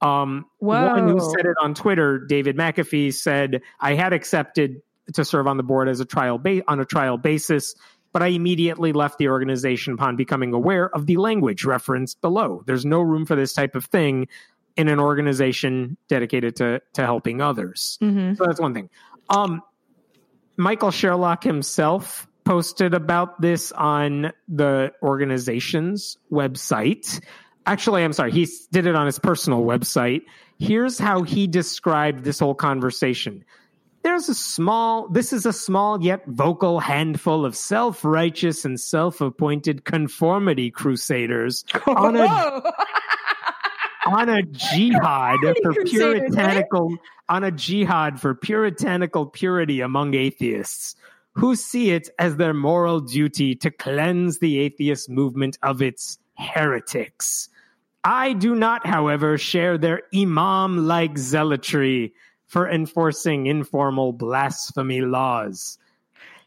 Um, 0.03 0.47
one 0.59 1.09
who 1.09 1.21
said 1.21 1.47
it 1.47 1.57
on 1.61 1.75
Twitter, 1.75 2.19
David 2.19 2.57
McAfee 2.57 3.13
said, 3.15 3.63
I 3.81 3.95
had 3.95 4.13
accepted 4.13 4.83
to 5.15 5.25
serve 5.25 5.47
on 5.47 5.57
the 5.57 5.63
board 5.63 5.89
as 5.89 6.01
a 6.01 6.05
trial 6.05 6.39
ba- 6.39 6.63
on 6.69 6.81
a 6.81 6.85
trial 6.85 7.19
basis, 7.19 7.75
but 8.13 8.23
I 8.23 8.29
immediately 8.29 8.93
left 8.93 9.19
the 9.19 9.29
organization 9.29 9.95
upon 9.95 10.17
becoming 10.17 10.53
aware 10.53 10.95
of 10.95 11.07
the 11.07 11.17
language 11.17 11.65
referenced 11.65 12.21
below. 12.21 12.63
There's 12.67 12.85
no 12.85 13.01
room 13.01 13.27
for 13.27 13.37
this 13.37 13.53
type 13.53 13.75
of 13.75 13.87
thing 13.87 14.29
in 14.77 14.89
an 14.89 15.01
organization 15.01 15.97
dedicated 16.09 16.57
to 16.57 16.81
to 16.95 17.03
helping 17.03 17.41
others. 17.41 17.99
Mhm. 18.01 18.37
So 18.37 18.45
that's 18.47 18.61
one 18.61 18.73
thing. 18.73 18.89
Um, 19.29 19.63
Michael 20.57 20.91
Sherlock 20.91 21.43
himself 21.45 22.27
posted 22.45 22.95
about 22.95 23.41
this 23.41 23.73
on 23.73 24.33
the 24.49 24.93
organization's 25.03 26.19
website. 26.33 27.23
Actually, 27.67 28.03
I'm 28.03 28.13
sorry, 28.13 28.33
he 28.33 28.49
did 28.73 28.87
it 28.87 28.95
on 28.95 29.07
his 29.07 29.19
personal 29.19 29.63
website. 29.63 30.23
Here's 30.59 30.99
how 30.99 31.23
he 31.23 31.47
described 31.47 32.25
this 32.25 32.39
whole 32.39 32.55
conversation. 32.55 33.45
There's 34.03 34.29
a 34.29 34.35
small, 34.35 35.09
this 35.09 35.33
is 35.33 35.45
a 35.45 35.53
small 35.53 36.03
yet 36.03 36.25
vocal 36.27 36.81
handful 36.81 37.45
of 37.45 37.55
self 37.55 38.05
righteous 38.05 38.65
and 38.65 38.81
self 38.81 39.21
appointed 39.21 39.85
conformity 39.85 40.71
crusaders 40.71 41.65
on 41.87 42.17
a, 42.17 42.63
on 44.07 44.29
a 44.31 44.43
jihad 44.43 45.39
for 45.63 45.73
eh? 45.73 45.85
puritanical, 45.85 46.97
on 47.29 47.45
a 47.45 47.51
jihad 47.51 48.21
for 48.21 48.35
puritanical 48.35 49.27
purity 49.27 49.83
among 49.83 50.15
atheists 50.15 50.97
who 51.33 51.55
see 51.55 51.91
it 51.91 52.09
as 52.19 52.37
their 52.37 52.55
moral 52.55 53.01
duty 53.01 53.55
to 53.57 53.71
cleanse 53.71 54.39
the 54.39 54.59
atheist 54.61 55.09
movement 55.09 55.59
of 55.63 55.81
its 55.81 56.19
heretics. 56.37 57.49
I 58.05 58.33
do 58.33 58.55
not, 58.55 58.87
however, 58.87 59.37
share 59.39 59.77
their 59.79 60.03
imam 60.15 60.87
like 60.87 61.19
zealotry 61.19 62.15
for 62.47 62.69
enforcing 62.69 63.47
informal 63.47 64.13
blasphemy 64.13 65.03
laws. 65.03 65.79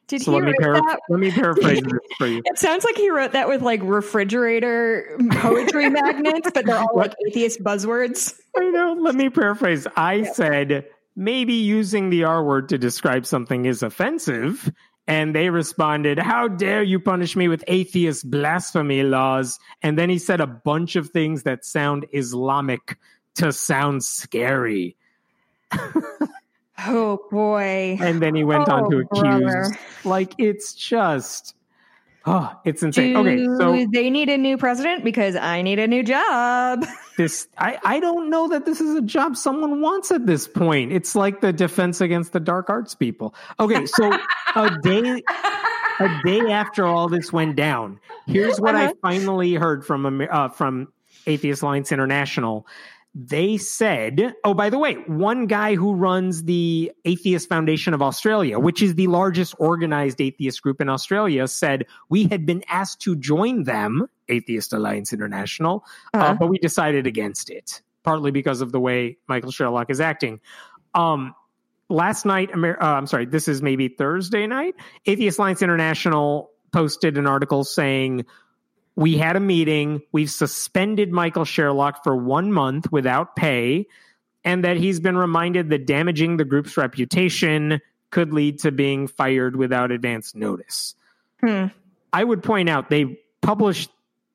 Did 0.08 0.22
So 0.22 0.32
he 0.32 0.38
let 0.38 0.46
me, 0.48 0.54
para- 0.60 0.74
that? 0.82 1.00
let 1.10 1.20
me 1.20 1.32
paraphrase 1.32 1.82
this 1.84 2.00
for 2.18 2.28
you. 2.28 2.42
It 2.44 2.60
sounds 2.60 2.84
like 2.84 2.98
he 2.98 3.10
wrote 3.10 3.32
that 3.32 3.48
with 3.48 3.62
like 3.62 3.82
refrigerator 3.84 5.18
poetry 5.32 5.90
magnets, 5.90 6.50
but 6.54 6.66
they're 6.66 6.78
all 6.78 6.92
like 6.96 7.14
atheist 7.28 7.64
buzzwords. 7.64 8.34
I 8.58 8.70
know. 8.70 8.98
Let 9.00 9.16
me 9.16 9.30
paraphrase. 9.30 9.88
I 9.96 10.24
said 10.24 10.88
maybe 11.16 11.54
using 11.54 12.10
the 12.10 12.24
R 12.26 12.44
word 12.44 12.70
to 12.70 12.78
describe 12.78 13.26
something 13.26 13.66
is 13.66 13.84
offensive. 13.84 14.72
And 15.06 15.36
they 15.36 15.50
responded, 15.50 16.18
How 16.18 16.48
dare 16.48 16.82
you 16.82 17.00
punish 17.00 17.36
me 17.36 17.48
with 17.50 17.64
atheist 17.68 18.30
blasphemy 18.32 19.04
laws? 19.04 19.60
And 19.82 19.98
then 19.98 20.10
he 20.10 20.18
said 20.18 20.40
a 20.40 20.48
bunch 20.48 20.96
of 20.96 21.10
things 21.10 21.44
that 21.44 21.66
sound 21.66 22.06
Islamic 22.14 22.98
to 23.36 23.52
sound 23.52 24.04
scary. 24.04 24.96
Oh 26.86 27.20
boy. 27.30 27.98
And 28.02 28.22
then 28.22 28.34
he 28.36 28.44
went 28.44 28.68
on 28.68 28.90
to 28.90 28.98
Oh, 28.98 29.00
accuse, 29.02 29.42
brother. 29.44 29.78
like, 30.04 30.34
it's 30.40 30.74
just, 30.74 31.56
oh, 32.26 32.52
it's 32.66 32.84
insane. 32.84 33.14
Do 33.14 33.20
okay, 33.20 33.46
so 33.58 33.88
they 33.92 34.10
need 34.10 34.30
a 34.30 34.38
new 34.38 34.58
president? 34.58 35.04
Because 35.04 35.36
I 35.36 35.62
need 35.62 35.80
a 35.80 35.88
new 35.88 36.04
job. 36.04 36.86
this 37.18 37.48
I, 37.58 37.78
I 37.84 38.00
don't 38.00 38.30
know 38.30 38.48
that 38.50 38.66
this 38.66 38.82
is 38.82 38.96
a 38.96 39.02
job 39.02 39.36
someone 39.38 39.82
wants 39.82 40.10
at 40.12 40.26
this 40.26 40.48
point 40.48 40.92
it's 40.92 41.14
like 41.14 41.42
the 41.42 41.54
defense 41.54 42.02
against 42.02 42.34
the 42.34 42.40
dark 42.40 42.72
arts 42.72 42.96
people 42.96 43.36
okay 43.60 43.86
so 43.86 44.12
a 44.56 44.72
day 44.82 45.22
a 46.00 46.22
day 46.26 46.40
after 46.52 46.88
all 46.88 47.08
this 47.10 47.32
went 47.32 47.56
down 47.56 48.00
here's 48.26 48.60
what 48.60 48.74
i 48.76 48.86
Uh-huh. 48.86 48.94
finally 49.04 49.54
heard 49.54 49.86
from 49.86 50.26
uh, 50.28 50.50
from 50.50 50.92
atheist 51.28 51.62
alliance 51.62 51.92
international 51.92 52.66
they 53.16 53.58
said 53.58 54.34
oh 54.44 54.56
by 54.56 54.70
the 54.72 54.78
way 54.80 54.96
one 55.06 55.46
guy 55.46 55.76
who 55.76 55.94
runs 55.94 56.44
the 56.46 56.92
atheist 57.06 57.48
foundation 57.48 57.94
of 57.94 58.02
australia 58.02 58.58
which 58.58 58.82
is 58.82 58.96
the 58.96 59.06
largest 59.06 59.54
organized 59.60 60.20
atheist 60.20 60.64
group 60.64 60.82
in 60.82 60.90
australia 60.90 61.48
said 61.48 61.86
we 62.10 62.24
had 62.24 62.44
been 62.46 62.64
asked 62.68 63.00
to 63.02 63.16
join 63.16 63.64
them 63.66 64.08
atheist 64.30 64.74
alliance 64.74 65.14
international 65.14 65.84
uh, 66.14 66.18
Uh-huh. 66.18 66.36
but 66.40 66.48
we 66.48 66.58
decided 66.58 67.06
against 67.06 67.50
it, 67.52 67.82
partly 68.04 68.32
because 68.32 68.62
of 68.62 68.72
the 68.72 68.80
way 68.80 69.18
Michael 69.28 69.52
Sherlock 69.52 69.90
is 69.92 70.00
acting. 70.02 70.40
Um, 70.96 71.36
last 71.90 72.26
night, 72.26 72.50
Amer- 72.54 72.82
uh, 72.82 72.96
I'm 72.98 73.08
sorry, 73.08 73.26
this 73.26 73.48
is 73.48 73.62
maybe 73.62 73.90
Thursday 73.90 74.48
night. 74.48 74.76
Atheist 75.06 75.38
Alliance 75.40 75.62
International 75.62 76.50
posted 76.72 77.18
an 77.18 77.28
article 77.28 77.64
saying 77.64 78.26
we 78.96 79.18
had 79.18 79.36
a 79.36 79.40
meeting, 79.40 80.02
we've 80.12 80.30
suspended 80.30 81.12
Michael 81.12 81.46
Sherlock 81.46 82.04
for 82.04 82.16
one 82.16 82.52
month 82.52 82.92
without 82.92 83.36
pay, 83.36 83.88
and 84.44 84.64
that 84.64 84.78
he's 84.78 85.00
been 85.00 85.18
reminded 85.18 85.70
that 85.70 85.86
damaging 85.86 86.38
the 86.38 86.46
group's 86.46 86.78
reputation 86.78 87.82
could 88.12 88.34
lead 88.34 88.60
to 88.60 88.72
being 88.72 89.08
fired 89.08 89.56
without 89.56 89.92
advance 89.92 90.36
notice. 90.36 90.96
Hmm. 91.42 91.68
I 92.12 92.24
would 92.24 92.44
point 92.44 92.70
out 92.70 92.90
they 92.90 93.20
published 93.42 93.90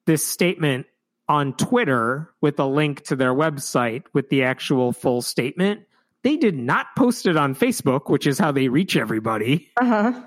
this 0.06 0.26
statement 0.26 0.86
on 1.28 1.52
Twitter 1.52 2.30
with 2.40 2.58
a 2.58 2.64
link 2.64 3.02
to 3.04 3.16
their 3.16 3.32
website 3.32 4.04
with 4.12 4.30
the 4.30 4.42
actual 4.42 4.92
full 4.92 5.22
statement. 5.22 5.82
They 6.22 6.36
did 6.36 6.56
not 6.56 6.86
post 6.96 7.26
it 7.26 7.36
on 7.36 7.54
Facebook, 7.54 8.10
which 8.10 8.26
is 8.26 8.38
how 8.38 8.50
they 8.50 8.68
reach 8.68 8.96
everybody. 8.96 9.70
Uh-huh. 9.76 10.20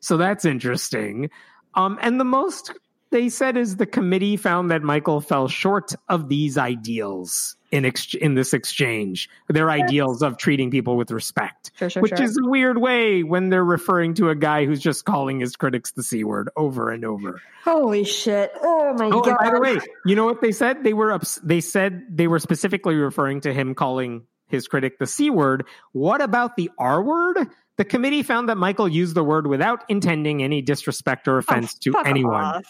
So 0.00 0.16
that's 0.16 0.44
interesting. 0.44 1.28
Um, 1.74 1.98
and 2.00 2.18
the 2.18 2.24
most 2.24 2.72
they 3.14 3.28
said 3.28 3.56
is 3.56 3.76
the 3.76 3.86
committee 3.86 4.36
found 4.36 4.70
that 4.72 4.82
Michael 4.82 5.20
fell 5.20 5.46
short 5.46 5.94
of 6.08 6.28
these 6.28 6.58
ideals 6.58 7.56
in 7.70 7.84
ex- 7.84 8.14
in 8.14 8.34
this 8.34 8.52
exchange. 8.52 9.28
Their 9.48 9.70
ideals 9.70 10.20
of 10.22 10.36
treating 10.36 10.70
people 10.70 10.96
with 10.96 11.10
respect 11.12 11.70
Sure, 11.76 11.88
sure, 11.90 12.02
which 12.02 12.16
sure. 12.16 12.24
is 12.26 12.36
a 12.36 12.48
weird 12.48 12.76
way 12.78 13.22
when 13.22 13.50
they're 13.50 13.64
referring 13.64 14.14
to 14.14 14.30
a 14.30 14.34
guy 14.34 14.64
who's 14.66 14.80
just 14.80 15.04
calling 15.04 15.38
his 15.38 15.54
critics 15.54 15.92
the 15.92 16.02
c 16.02 16.24
word 16.24 16.50
over 16.56 16.90
and 16.90 17.04
over. 17.04 17.40
Holy 17.64 18.02
shit. 18.04 18.50
Oh 18.62 18.92
my 18.98 19.06
Oh, 19.06 19.20
god. 19.22 19.38
by 19.40 19.50
the 19.50 19.60
way, 19.60 19.78
you 20.04 20.16
know 20.16 20.24
what 20.26 20.40
they 20.40 20.52
said? 20.52 20.82
They 20.84 20.92
were 20.92 21.12
ups- 21.12 21.40
they 21.44 21.60
said 21.60 22.02
they 22.10 22.26
were 22.26 22.40
specifically 22.40 22.96
referring 22.96 23.40
to 23.42 23.52
him 23.54 23.74
calling 23.76 24.22
his 24.48 24.66
critic 24.68 24.98
the 24.98 25.06
c 25.06 25.30
word. 25.30 25.64
What 25.92 26.20
about 26.20 26.56
the 26.56 26.70
r 26.78 27.00
word? 27.02 27.38
The 27.76 27.84
committee 27.84 28.22
found 28.22 28.48
that 28.50 28.56
Michael 28.56 28.86
used 28.88 29.16
the 29.16 29.24
word 29.24 29.48
without 29.48 29.82
intending 29.88 30.44
any 30.44 30.62
disrespect 30.62 31.26
or 31.26 31.34
oh, 31.36 31.38
offense 31.38 31.74
to 31.80 31.90
Oh, 31.90 31.94
fuck 31.94 32.06
anyone. 32.06 32.62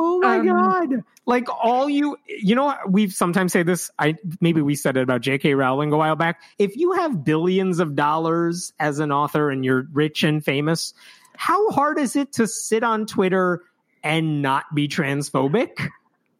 Oh 0.00 0.18
my 0.20 0.38
Um, 0.38 0.46
god! 0.46 1.04
Like 1.26 1.46
all 1.62 1.88
you, 1.88 2.16
you 2.26 2.54
know, 2.56 2.74
we've 2.88 3.12
sometimes 3.12 3.52
say 3.52 3.62
this. 3.62 3.90
I 3.98 4.16
maybe 4.40 4.60
we 4.60 4.74
said 4.74 4.96
it 4.96 5.02
about 5.02 5.20
J.K. 5.20 5.54
Rowling 5.54 5.92
a 5.92 5.96
while 5.96 6.16
back. 6.16 6.40
If 6.58 6.76
you 6.76 6.92
have 6.92 7.24
billions 7.24 7.78
of 7.78 7.94
dollars 7.94 8.72
as 8.80 8.98
an 8.98 9.12
author 9.12 9.50
and 9.50 9.64
you're 9.64 9.86
rich 9.92 10.24
and 10.24 10.44
famous, 10.44 10.94
how 11.36 11.70
hard 11.70 11.98
is 11.98 12.16
it 12.16 12.32
to 12.34 12.48
sit 12.48 12.82
on 12.82 13.06
Twitter 13.06 13.62
and 14.02 14.42
not 14.42 14.74
be 14.74 14.88
transphobic? 14.88 15.88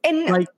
And 0.03 0.25
Like- 0.27 0.49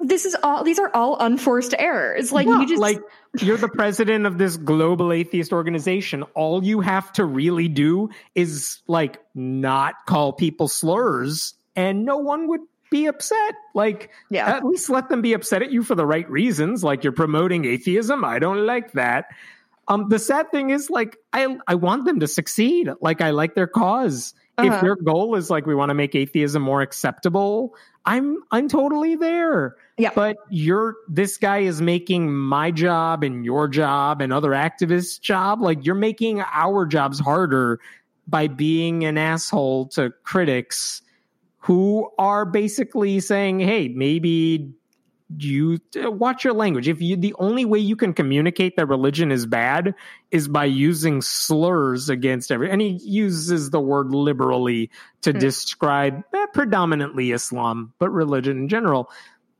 this 0.00 0.24
is 0.24 0.36
all 0.42 0.64
these 0.64 0.80
are 0.80 0.90
all 0.92 1.16
unforced 1.20 1.74
errors. 1.78 2.32
Like 2.32 2.48
Yeah, 2.48 2.60
you 2.60 2.66
just 2.66 2.80
like 2.80 3.00
you're 3.40 3.56
the 3.56 3.68
president 3.68 4.26
of 4.26 4.36
this 4.38 4.56
global 4.56 5.12
atheist 5.12 5.52
organization. 5.52 6.24
All 6.34 6.64
you 6.64 6.80
have 6.80 7.12
to 7.12 7.24
really 7.24 7.68
do 7.68 8.10
is 8.34 8.80
like 8.88 9.20
not 9.36 9.94
call 10.06 10.32
people 10.32 10.66
slurs, 10.66 11.54
and 11.76 12.04
no 12.04 12.16
one 12.18 12.48
would 12.48 12.60
be 12.90 13.06
upset. 13.06 13.54
Like, 13.74 14.10
Yeah. 14.30 14.46
at 14.48 14.64
least 14.64 14.88
let 14.90 15.08
them 15.08 15.20
be 15.22 15.32
upset 15.32 15.62
at 15.62 15.72
you 15.72 15.82
for 15.82 15.94
the 15.94 16.06
right 16.06 16.28
reasons. 16.30 16.84
Like 16.84 17.02
you're 17.02 17.12
promoting 17.12 17.64
atheism. 17.64 18.24
I 18.24 18.38
don't 18.38 18.66
like 18.66 18.92
that. 18.92 19.26
Um, 19.88 20.08
the 20.08 20.18
sad 20.18 20.50
thing 20.50 20.70
is, 20.70 20.88
like, 20.88 21.18
I 21.34 21.58
I 21.66 21.74
want 21.74 22.06
them 22.06 22.20
to 22.20 22.26
succeed. 22.26 22.88
Like, 23.02 23.20
I 23.20 23.30
like 23.30 23.54
their 23.54 23.66
cause. 23.66 24.32
If 24.56 24.70
Uh-huh. 24.72 24.80
their 24.80 24.96
goal 24.96 25.34
is 25.34 25.50
like 25.50 25.66
we 25.66 25.74
want 25.74 25.90
to 25.90 25.94
make 25.94 26.14
atheism 26.14 26.62
more 26.62 26.80
acceptable, 26.80 27.74
I'm 28.06 28.38
I'm 28.52 28.68
totally 28.68 29.16
there. 29.16 29.74
Yeah. 29.98 30.10
But 30.14 30.36
you're 30.48 30.94
this 31.08 31.36
guy 31.36 31.58
is 31.58 31.82
making 31.82 32.32
my 32.32 32.70
job 32.70 33.24
and 33.24 33.44
your 33.44 33.66
job 33.66 34.22
and 34.22 34.32
other 34.32 34.50
activists' 34.52 35.20
job. 35.20 35.60
Like 35.60 35.84
you're 35.84 35.96
making 35.96 36.40
our 36.40 36.86
jobs 36.86 37.18
harder 37.18 37.80
by 38.28 38.46
being 38.46 39.04
an 39.04 39.18
asshole 39.18 39.86
to 39.88 40.12
critics 40.22 41.02
who 41.64 42.10
are 42.18 42.44
basically 42.44 43.20
saying, 43.20 43.60
"Hey, 43.60 43.88
maybe 43.88 44.70
you 45.38 45.78
watch 45.94 46.44
your 46.44 46.52
language. 46.52 46.86
If 46.86 47.00
you 47.00 47.16
the 47.16 47.34
only 47.38 47.64
way 47.64 47.78
you 47.78 47.96
can 47.96 48.12
communicate 48.12 48.76
that 48.76 48.86
religion 48.86 49.32
is 49.32 49.46
bad 49.46 49.94
is 50.30 50.46
by 50.48 50.66
using 50.66 51.22
slurs 51.22 52.10
against 52.10 52.52
every 52.52 52.70
and 52.70 52.80
he 52.82 53.00
uses 53.02 53.70
the 53.70 53.80
word 53.80 54.10
liberally 54.12 54.90
to 55.22 55.32
Hmm. 55.32 55.38
describe 55.38 56.22
eh, 56.34 56.46
predominantly 56.52 57.32
Islam, 57.32 57.92
but 57.98 58.10
religion 58.10 58.58
in 58.58 58.68
general. 58.68 59.10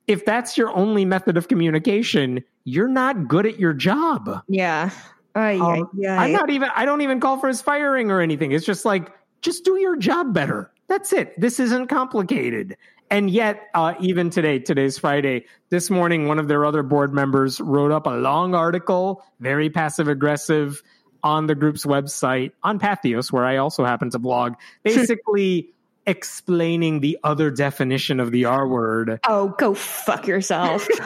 If 0.06 0.26
that's 0.26 0.58
your 0.58 0.68
only 0.76 1.06
method 1.06 1.38
of 1.38 1.48
communication, 1.48 2.44
you're 2.64 2.86
not 2.88 3.26
good 3.26 3.46
at 3.46 3.58
your 3.58 3.72
job. 3.72 4.28
yeah. 4.48 4.90
Um. 5.34 5.88
I'm 6.22 6.32
not 6.32 6.50
even 6.50 6.68
I 6.76 6.84
don't 6.84 7.00
even 7.00 7.18
call 7.20 7.38
for 7.38 7.48
his 7.48 7.62
firing 7.62 8.10
or 8.10 8.20
anything. 8.20 8.52
It's 8.52 8.66
just 8.66 8.84
like 8.84 9.10
just 9.40 9.64
do 9.64 9.78
your 9.78 9.96
job 9.96 10.34
better. 10.34 10.70
That's 10.88 11.12
it. 11.12 11.38
This 11.40 11.60
isn't 11.60 11.88
complicated. 11.88 12.76
And 13.10 13.30
yet, 13.30 13.68
uh, 13.74 13.94
even 14.00 14.30
today, 14.30 14.58
today's 14.58 14.98
Friday, 14.98 15.46
this 15.68 15.90
morning, 15.90 16.26
one 16.26 16.38
of 16.38 16.48
their 16.48 16.64
other 16.64 16.82
board 16.82 17.12
members 17.12 17.60
wrote 17.60 17.92
up 17.92 18.06
a 18.06 18.10
long 18.10 18.54
article, 18.54 19.22
very 19.40 19.70
passive 19.70 20.08
aggressive, 20.08 20.82
on 21.22 21.46
the 21.46 21.54
group's 21.54 21.86
website 21.86 22.52
on 22.62 22.78
Patheos, 22.78 23.32
where 23.32 23.44
I 23.44 23.56
also 23.56 23.84
happen 23.84 24.10
to 24.10 24.18
blog, 24.18 24.54
basically 24.82 25.70
explaining 26.06 27.00
the 27.00 27.18
other 27.24 27.50
definition 27.50 28.20
of 28.20 28.30
the 28.30 28.44
R 28.44 28.68
word. 28.68 29.20
Oh, 29.26 29.48
go 29.48 29.74
fuck 29.74 30.26
yourself. 30.26 30.86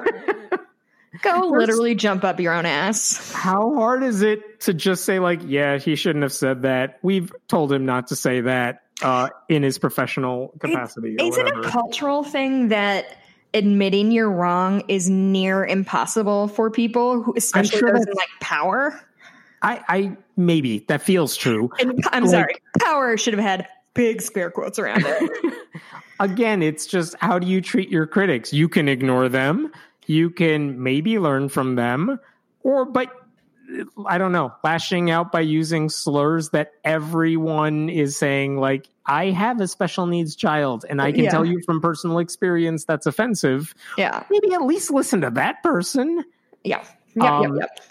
Go 1.23 1.49
literally 1.49 1.95
jump 1.97 2.23
up 2.23 2.39
your 2.39 2.53
own 2.53 2.67
ass. 2.67 3.33
How 3.33 3.75
hard 3.75 4.05
is 4.05 4.23
it 4.23 4.61
to 4.61 4.75
just 4.75 5.05
say 5.05 5.19
like, 5.19 5.41
yeah, 5.45 5.79
he 5.79 5.97
shouldn't 5.97 6.23
have 6.23 6.35
said 6.35 6.63
that. 6.63 6.99
We've 7.03 7.33
told 7.49 7.73
him 7.73 7.87
not 7.87 8.09
to 8.09 8.17
say 8.17 8.43
that 8.43 8.83
uh, 9.03 9.29
in 9.49 9.63
his 9.63 9.79
professional 9.79 10.55
capacity. 10.59 11.17
Is 11.21 11.37
it 11.37 11.47
a 11.47 11.63
cultural 11.63 12.23
thing 12.25 12.69
that 12.69 13.19
admitting 13.55 14.11
you're 14.11 14.31
wrong 14.31 14.83
is 14.89 15.09
near 15.09 15.65
impossible 15.65 16.49
for 16.49 16.71
people 16.71 17.23
who, 17.23 17.35
especially 17.37 17.79
sure 17.79 17.93
those 17.93 18.07
in 18.07 18.15
like 18.15 18.29
power? 18.41 19.01
I, 19.63 19.83
I 19.89 20.17
maybe 20.37 20.81
that 20.89 21.03
feels 21.03 21.37
true. 21.37 21.71
And 21.81 22.05
I'm 22.13 22.25
like, 22.25 22.31
sorry, 22.31 22.55
power 22.81 23.17
should 23.17 23.35
have 23.35 23.43
had 23.43 23.67
big 23.95 24.23
square 24.23 24.51
quotes 24.51 24.79
around 24.79 25.05
it. 25.05 25.55
Again, 26.21 26.63
it's 26.63 26.87
just 26.87 27.15
how 27.21 27.39
do 27.39 27.47
you 27.47 27.61
treat 27.61 27.91
your 27.91 28.07
critics? 28.07 28.53
You 28.53 28.69
can 28.69 28.89
ignore 28.89 29.29
them. 29.29 29.73
You 30.07 30.31
can 30.31 30.83
maybe 30.83 31.19
learn 31.19 31.49
from 31.49 31.75
them, 31.75 32.19
or 32.63 32.85
but 32.85 33.13
I 34.07 34.19
don't 34.19 34.33
know, 34.33 34.55
lashing 34.65 35.11
out 35.11 35.31
by 35.31 35.41
using 35.41 35.89
slurs 35.89 36.51
that 36.51 36.73
everyone 36.85 37.91
is 37.91 38.17
saying, 38.17 38.57
like, 38.57 38.89
I 39.05 39.27
have 39.27 39.61
a 39.61 39.69
special 39.69 40.07
needs 40.07 40.37
child, 40.37 40.85
and 40.89 41.01
I 41.03 41.13
can 41.13 41.25
yeah. 41.25 41.31
tell 41.31 41.45
you 41.45 41.61
from 41.65 41.81
personal 41.81 42.19
experience 42.19 42.85
that's 42.85 43.07
offensive. 43.07 43.75
Yeah. 43.97 44.25
Maybe 44.31 44.55
at 44.55 44.63
least 44.63 44.91
listen 44.91 45.21
to 45.23 45.31
that 45.31 45.63
person. 45.63 46.25
Yeah. 46.65 46.85
Yep, 47.15 47.25
um, 47.25 47.43
yep, 47.43 47.53
yep. 47.61 47.87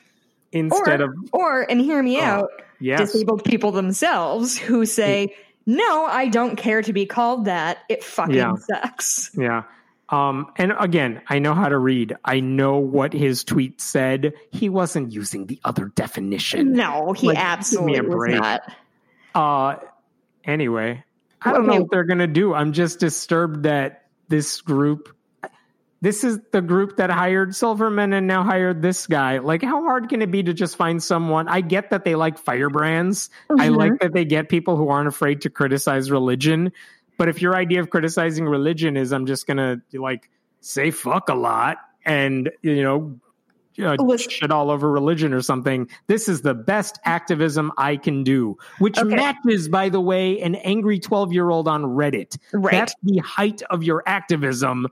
Instead 0.52 1.02
or, 1.02 1.06
of. 1.06 1.16
Or, 1.34 1.70
and 1.70 1.82
hear 1.82 2.02
me 2.02 2.20
uh, 2.20 2.26
out, 2.26 2.50
yes. 2.80 3.00
disabled 3.00 3.44
people 3.44 3.72
themselves 3.72 4.58
who 4.58 4.86
say, 4.86 5.36
no, 5.66 6.06
I 6.06 6.28
don't 6.28 6.56
care 6.56 6.82
to 6.82 6.94
be 6.94 7.06
called 7.06 7.46
that. 7.46 7.80
It 7.90 8.04
fucking 8.04 8.36
yeah. 8.36 8.54
sucks. 8.56 9.32
Yeah. 9.36 9.64
Um, 10.10 10.52
and 10.56 10.74
again, 10.80 11.22
I 11.28 11.40
know 11.40 11.54
how 11.54 11.68
to 11.68 11.78
read. 11.78 12.16
I 12.24 12.40
know 12.40 12.78
what 12.78 13.12
his 13.12 13.44
tweet 13.44 13.82
said. 13.82 14.34
He 14.52 14.70
wasn't 14.70 15.12
using 15.12 15.48
the 15.48 15.60
other 15.66 15.92
definition. 15.96 16.74
No, 16.74 17.12
he 17.12 17.28
like, 17.28 17.38
absolutely 17.38 18.02
was 18.02 18.40
not. 18.40 18.62
Uh, 19.36 19.76
anyway, 20.46 21.04
I 21.42 21.52
don't 21.52 21.68
know 21.68 21.82
what 21.82 21.92
they're 21.92 22.06
gonna 22.06 22.26
do. 22.28 22.54
I'm 22.54 22.72
just 22.72 23.00
disturbed 23.00 23.64
that 23.64 24.06
this 24.30 24.62
group, 24.62 25.14
this 26.00 26.24
is 26.24 26.40
the 26.52 26.62
group 26.62 26.98
that 26.98 27.10
hired 27.10 27.54
Silverman 27.54 28.14
and 28.14 28.28
now 28.28 28.44
hired 28.44 28.82
this 28.82 29.08
guy. 29.08 29.40
Like, 29.40 29.62
how 29.62 29.84
hard 29.84 30.08
can 30.08 30.22
it 30.22 30.32
be 30.32 30.42
to 30.42 30.54
just 30.54 30.78
find 30.78 31.04
someone? 31.04 31.50
I 31.50 31.60
get 31.60 31.90
that 31.90 32.06
they 32.06 32.16
like 32.16 32.38
firebrands. 32.38 33.30
Mm-hmm. 33.50 33.62
I 33.62 33.68
like 33.70 34.00
that 34.00 34.14
they 34.14 34.24
get 34.24 34.48
people 34.48 34.78
who 34.78 34.88
aren't 34.88 35.10
afraid 35.10 35.42
to 35.42 35.50
criticize 35.50 36.10
religion. 36.10 36.72
But 37.18 37.30
if 37.30 37.42
your 37.42 37.56
idea 37.56 37.80
of 37.80 37.90
criticizing 37.90 38.46
religion 38.46 38.96
is 38.98 39.12
I'm 39.12 39.26
just 39.26 39.48
gonna 39.48 39.82
like 39.94 40.30
say 40.62 40.92
fuck 40.92 41.30
a 41.30 41.36
lot 41.36 41.78
and 42.06 42.50
you 42.62 42.84
know 42.84 43.20
uh, 43.80 44.18
shit 44.18 44.52
all 44.52 44.72
over 44.72 44.90
religion 44.90 45.34
or 45.34 45.42
something. 45.42 45.90
This 46.08 46.28
is 46.28 46.42
the 46.42 46.54
best 46.54 47.00
activism 47.06 47.72
I 47.78 47.98
can 47.98 48.24
do, 48.24 48.58
which 48.80 48.98
okay. 48.98 49.16
matches, 49.16 49.70
by 49.70 49.90
the 49.90 50.02
way, 50.02 50.42
an 50.42 50.56
angry 50.56 51.00
12 51.00 51.34
year 51.34 51.50
old 51.50 51.68
on 51.68 51.84
Reddit. 51.84 52.38
Right. 52.54 52.72
That's 52.72 52.96
the 53.04 53.20
height 53.20 53.62
of 53.70 53.84
your 53.84 54.04
activism. 54.06 54.88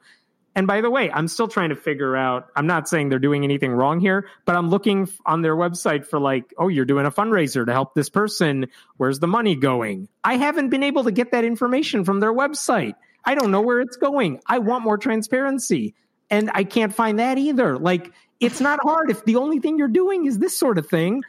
And 0.56 0.68
by 0.68 0.80
the 0.80 0.89
way, 0.89 1.12
I'm 1.12 1.28
still 1.28 1.50
trying 1.50 1.70
to 1.70 1.76
figure 1.76 2.15
out, 2.15 2.48
I'm 2.56 2.65
not 2.65 2.88
saying 2.88 3.10
they're 3.10 3.20
doing 3.20 3.44
anything 3.44 3.72
wrong 3.72 4.00
here, 4.00 4.30
but 4.46 4.56
I'm 4.56 4.70
looking 4.70 5.10
on 5.26 5.41
their 5.41 5.56
website 5.56 6.06
for 6.06 6.18
like, 6.18 6.54
oh, 6.58 6.70
you're 6.70 6.86
doing 6.86 7.06
a 7.06 7.12
fundraiser 7.12 7.65
to 7.65 7.74
help 7.74 7.94
this 7.94 8.10
person. 8.10 8.68
Where's 8.96 9.20
the 9.20 9.28
money 9.28 9.56
going? 9.56 10.08
I 10.24 10.38
haven't 10.38 10.70
been 10.70 10.84
able 10.84 11.04
to 11.04 11.12
get 11.12 11.32
that 11.32 11.44
information 11.44 12.06
from 12.06 12.22
their 12.22 12.34
website. 12.34 12.96
I 13.26 13.36
don't 13.36 13.52
know 13.52 13.62
where 13.62 13.82
it's 13.82 13.98
going. 13.98 14.39
I 14.48 14.60
want 14.60 14.86
more 14.86 14.98
transparency. 14.98 15.94
And 16.30 16.50
I 16.54 16.63
can't 16.63 16.94
find 16.94 17.20
that 17.20 17.38
either. 17.38 17.78
Like, 17.78 18.12
it's 18.39 18.62
not 18.62 18.80
hard. 18.82 19.12
If 19.12 19.26
the 19.26 19.36
only 19.36 19.60
thing 19.60 19.78
you're 19.78 19.88
doing 19.88 20.26
is 20.26 20.39
this 20.39 20.58
sort 20.58 20.78
of 20.78 20.88
thing, 20.88 21.24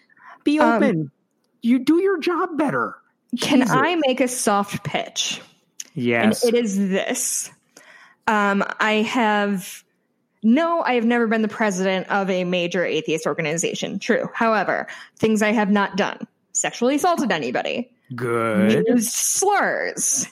be 0.44 0.60
um, 0.60 0.74
open. 0.74 1.00
Um, 1.00 1.10
you 1.62 1.80
do 1.80 2.00
your 2.00 2.20
job 2.20 2.56
better. 2.56 2.94
Can 3.40 3.58
Jesus. 3.60 3.76
I 3.76 3.96
make 3.96 4.20
a 4.20 4.28
soft 4.28 4.84
pitch? 4.84 5.40
Yes. 5.94 6.44
And 6.44 6.54
it 6.54 6.64
is 6.64 6.78
this. 6.78 7.50
Um, 8.26 8.64
I 8.80 8.94
have 9.02 9.84
no, 10.42 10.82
I 10.82 10.94
have 10.94 11.04
never 11.04 11.26
been 11.26 11.42
the 11.42 11.48
president 11.48 12.08
of 12.08 12.30
a 12.30 12.44
major 12.44 12.84
atheist 12.84 13.26
organization. 13.26 13.98
True. 13.98 14.28
However, 14.34 14.86
things 15.16 15.42
I 15.42 15.52
have 15.52 15.70
not 15.70 15.96
done 15.96 16.26
sexually 16.52 16.96
assaulted 16.96 17.32
anybody, 17.32 17.90
good, 18.14 18.84
used 18.86 19.10
slurs. 19.10 20.28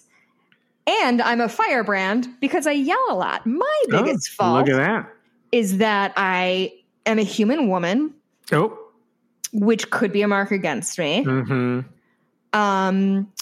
And 0.87 1.23
I'm 1.23 1.41
a 1.41 1.49
firebrand 1.49 2.29
because 2.41 2.67
I 2.67 2.73
yell 2.73 2.99
a 3.09 3.15
lot. 3.15 3.47
My 3.47 3.61
oh, 3.65 4.03
biggest 4.03 4.31
oh, 4.33 4.37
fault 4.37 4.69
look 4.69 4.79
at 4.79 4.85
that. 4.85 5.11
is 5.51 5.79
that 5.79 6.13
I 6.17 6.75
am 7.07 7.19
a 7.19 7.23
human 7.23 7.69
woman. 7.69 8.13
Oh. 8.53 8.79
Which 9.53 9.91
could 9.91 10.13
be 10.13 10.23
a 10.23 10.29
mark 10.29 10.51
against 10.51 10.99
me. 10.99 11.25
Mm-hmm. 11.25 11.81
Um, 12.53 13.33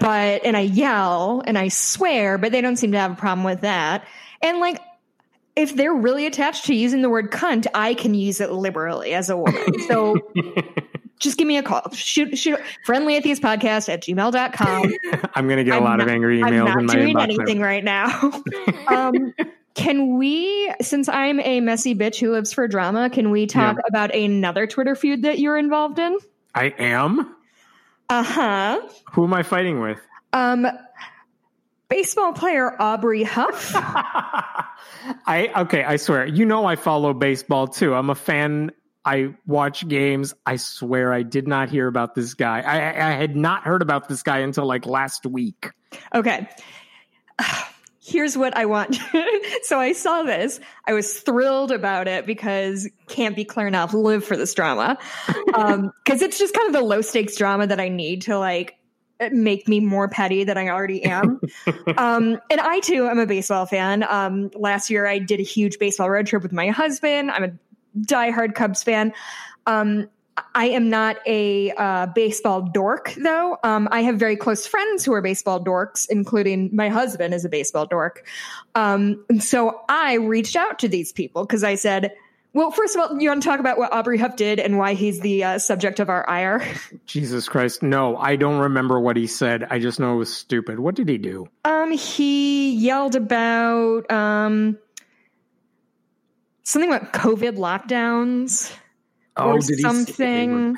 but 0.00 0.44
and 0.44 0.56
I 0.56 0.60
yell 0.60 1.42
and 1.46 1.58
I 1.58 1.68
swear, 1.68 2.38
but 2.38 2.52
they 2.52 2.60
don't 2.60 2.76
seem 2.76 2.92
to 2.92 2.98
have 2.98 3.12
a 3.12 3.16
problem 3.16 3.44
with 3.44 3.62
that. 3.62 4.04
And 4.42 4.58
like 4.58 4.80
if 5.56 5.74
they're 5.74 5.94
really 5.94 6.26
attached 6.26 6.66
to 6.66 6.74
using 6.74 7.02
the 7.02 7.08
word 7.08 7.30
cunt, 7.30 7.66
I 7.74 7.94
can 7.94 8.14
use 8.14 8.40
it 8.40 8.52
liberally 8.52 9.14
as 9.14 9.30
a 9.30 9.36
woman. 9.36 9.80
So 9.88 10.16
just 11.18 11.38
give 11.38 11.48
me 11.48 11.56
a 11.56 11.62
call. 11.62 11.90
Shoot, 11.92 12.36
shoot, 12.38 12.60
friendly 12.84 13.16
atheist 13.16 13.42
podcast 13.42 13.88
at 13.88 14.02
gmail.com. 14.02 14.92
I'm 15.34 15.46
going 15.46 15.56
to 15.56 15.64
get 15.64 15.76
I'm 15.76 15.82
a 15.82 15.84
lot 15.84 15.96
not, 15.96 16.08
of 16.08 16.08
angry 16.08 16.40
emails 16.40 16.76
I'm 16.76 16.86
not 16.86 16.94
doing 16.94 17.18
anything 17.18 17.60
right 17.60 17.82
now. 17.82 18.42
um, 18.88 19.34
can 19.74 20.18
we, 20.18 20.72
since 20.82 21.08
I'm 21.08 21.40
a 21.40 21.60
messy 21.60 21.94
bitch 21.94 22.20
who 22.20 22.32
lives 22.32 22.52
for 22.52 22.68
drama, 22.68 23.08
can 23.08 23.30
we 23.30 23.46
talk 23.46 23.76
yeah. 23.76 23.82
about 23.88 24.14
another 24.14 24.66
Twitter 24.66 24.94
feud 24.94 25.22
that 25.22 25.38
you're 25.38 25.58
involved 25.58 25.98
in? 25.98 26.18
I 26.54 26.74
am. 26.78 27.35
Uh 28.08 28.22
huh. 28.22 28.80
Who 29.12 29.24
am 29.24 29.34
I 29.34 29.42
fighting 29.42 29.80
with? 29.80 29.98
Um, 30.32 30.66
baseball 31.88 32.32
player 32.32 32.74
Aubrey 32.80 33.22
Huff. 33.22 33.72
I 33.74 35.50
okay, 35.62 35.84
I 35.84 35.96
swear. 35.96 36.26
You 36.26 36.44
know 36.44 36.64
I 36.64 36.76
follow 36.76 37.12
baseball 37.14 37.68
too. 37.68 37.94
I'm 37.94 38.10
a 38.10 38.14
fan. 38.14 38.72
I 39.04 39.34
watch 39.46 39.86
games. 39.86 40.34
I 40.44 40.56
swear 40.56 41.12
I 41.12 41.22
did 41.22 41.46
not 41.46 41.68
hear 41.68 41.86
about 41.86 42.14
this 42.14 42.34
guy. 42.34 42.60
I, 42.60 43.10
I 43.10 43.12
had 43.12 43.36
not 43.36 43.62
heard 43.62 43.82
about 43.82 44.08
this 44.08 44.22
guy 44.22 44.38
until 44.38 44.66
like 44.66 44.84
last 44.84 45.24
week. 45.24 45.70
Okay. 46.12 46.48
Here's 48.06 48.38
what 48.38 48.56
I 48.56 48.66
want. 48.66 48.96
so 49.62 49.80
I 49.80 49.92
saw 49.92 50.22
this. 50.22 50.60
I 50.86 50.92
was 50.92 51.20
thrilled 51.20 51.72
about 51.72 52.06
it 52.06 52.24
because 52.24 52.88
can't 53.08 53.34
be 53.34 53.44
clear 53.44 53.66
enough. 53.66 53.92
Live 53.92 54.24
for 54.24 54.36
this 54.36 54.54
drama. 54.54 54.96
Um, 55.54 55.92
cause 56.04 56.22
it's 56.22 56.38
just 56.38 56.54
kind 56.54 56.68
of 56.68 56.72
the 56.72 56.82
low 56.82 57.00
stakes 57.00 57.36
drama 57.36 57.66
that 57.66 57.80
I 57.80 57.88
need 57.88 58.22
to 58.22 58.38
like 58.38 58.78
make 59.32 59.66
me 59.66 59.80
more 59.80 60.08
petty 60.08 60.44
than 60.44 60.56
I 60.56 60.68
already 60.68 61.02
am. 61.04 61.40
um, 61.96 62.38
and 62.48 62.60
I 62.60 62.80
too 62.80 63.08
am 63.08 63.18
a 63.18 63.26
baseball 63.26 63.66
fan. 63.66 64.04
Um, 64.08 64.50
last 64.54 64.88
year 64.88 65.06
I 65.06 65.18
did 65.18 65.40
a 65.40 65.44
huge 65.44 65.78
baseball 65.78 66.08
road 66.08 66.26
trip 66.26 66.42
with 66.42 66.52
my 66.52 66.68
husband. 66.68 67.30
I'm 67.32 67.44
a 67.44 67.52
diehard 67.98 68.54
Cubs 68.54 68.82
fan. 68.82 69.12
Um, 69.66 70.08
I 70.54 70.66
am 70.68 70.90
not 70.90 71.18
a 71.26 71.72
uh, 71.72 72.06
baseball 72.06 72.62
dork, 72.62 73.14
though. 73.14 73.58
Um, 73.62 73.88
I 73.90 74.02
have 74.02 74.16
very 74.16 74.36
close 74.36 74.66
friends 74.66 75.04
who 75.04 75.12
are 75.12 75.22
baseball 75.22 75.62
dorks, 75.62 76.06
including 76.08 76.74
my 76.74 76.88
husband 76.88 77.32
is 77.34 77.44
a 77.44 77.48
baseball 77.48 77.86
dork. 77.86 78.26
Um, 78.74 79.24
and 79.28 79.42
so 79.42 79.80
I 79.88 80.14
reached 80.14 80.56
out 80.56 80.78
to 80.80 80.88
these 80.88 81.12
people 81.12 81.44
because 81.44 81.64
I 81.64 81.74
said, 81.74 82.14
well, 82.52 82.70
first 82.70 82.96
of 82.96 83.02
all, 83.02 83.20
you 83.20 83.28
want 83.28 83.42
to 83.42 83.48
talk 83.48 83.60
about 83.60 83.76
what 83.76 83.92
Aubrey 83.92 84.16
Huff 84.18 84.36
did 84.36 84.58
and 84.58 84.78
why 84.78 84.94
he's 84.94 85.20
the 85.20 85.44
uh, 85.44 85.58
subject 85.58 86.00
of 86.00 86.08
our 86.08 86.28
ire? 86.28 86.66
Jesus 87.06 87.48
Christ. 87.48 87.82
No, 87.82 88.16
I 88.16 88.36
don't 88.36 88.58
remember 88.58 88.98
what 88.98 89.16
he 89.16 89.26
said. 89.26 89.66
I 89.70 89.78
just 89.78 90.00
know 90.00 90.14
it 90.14 90.16
was 90.16 90.34
stupid. 90.34 90.80
What 90.80 90.94
did 90.94 91.08
he 91.08 91.18
do? 91.18 91.48
Um, 91.66 91.92
he 91.92 92.72
yelled 92.72 93.14
about 93.14 94.10
um, 94.10 94.78
something 96.62 96.90
about 96.90 97.12
COVID 97.12 97.58
lockdowns 97.58 98.72
oh, 99.36 99.52
or 99.52 99.60
something. 99.60 100.76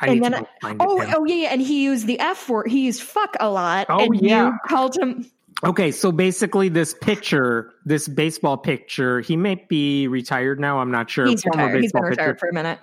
and 0.00 0.24
then, 0.24 0.46
oh, 0.62 0.76
oh 0.80 1.24
yeah, 1.24 1.34
yeah, 1.34 1.48
and 1.52 1.60
he 1.60 1.84
used 1.84 2.06
the 2.06 2.20
F 2.20 2.48
word. 2.48 2.68
He 2.68 2.86
used 2.86 3.02
fuck 3.02 3.36
a 3.40 3.48
lot. 3.48 3.86
Oh 3.88 4.12
yeah, 4.12 4.52
called 4.66 4.96
him. 4.96 5.30
Okay, 5.64 5.90
so 5.90 6.12
basically, 6.12 6.68
this 6.68 6.94
pitcher, 7.00 7.72
this 7.86 8.08
baseball 8.08 8.58
pitcher, 8.58 9.20
he 9.20 9.36
may 9.36 9.54
be 9.54 10.06
retired 10.06 10.60
now. 10.60 10.80
I'm 10.80 10.90
not 10.90 11.08
sure. 11.08 11.26
He's 11.26 11.44
retired. 11.46 11.80
He's 11.80 11.92
been 11.92 12.02
retired 12.02 12.34
pitcher. 12.34 12.38
for 12.38 12.48
a 12.50 12.52
minute. 12.52 12.78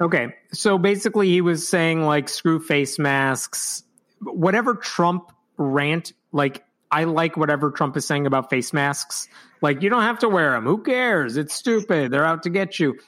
Okay, 0.00 0.34
so 0.52 0.78
basically, 0.78 1.28
he 1.28 1.40
was 1.40 1.66
saying 1.66 2.04
like 2.04 2.28
screw 2.28 2.60
face 2.60 2.98
masks, 2.98 3.82
whatever 4.20 4.76
Trump 4.76 5.32
rant. 5.56 6.12
Like, 6.30 6.64
I 6.92 7.04
like 7.04 7.36
whatever 7.36 7.72
Trump 7.72 7.96
is 7.96 8.06
saying 8.06 8.26
about 8.26 8.50
face 8.50 8.72
masks. 8.72 9.26
Like, 9.60 9.82
you 9.82 9.90
don't 9.90 10.02
have 10.02 10.20
to 10.20 10.28
wear 10.28 10.52
them. 10.52 10.64
Who 10.64 10.82
cares? 10.82 11.36
It's 11.36 11.54
stupid. 11.54 12.12
They're 12.12 12.24
out 12.24 12.44
to 12.44 12.50
get 12.50 12.78
you 12.78 12.98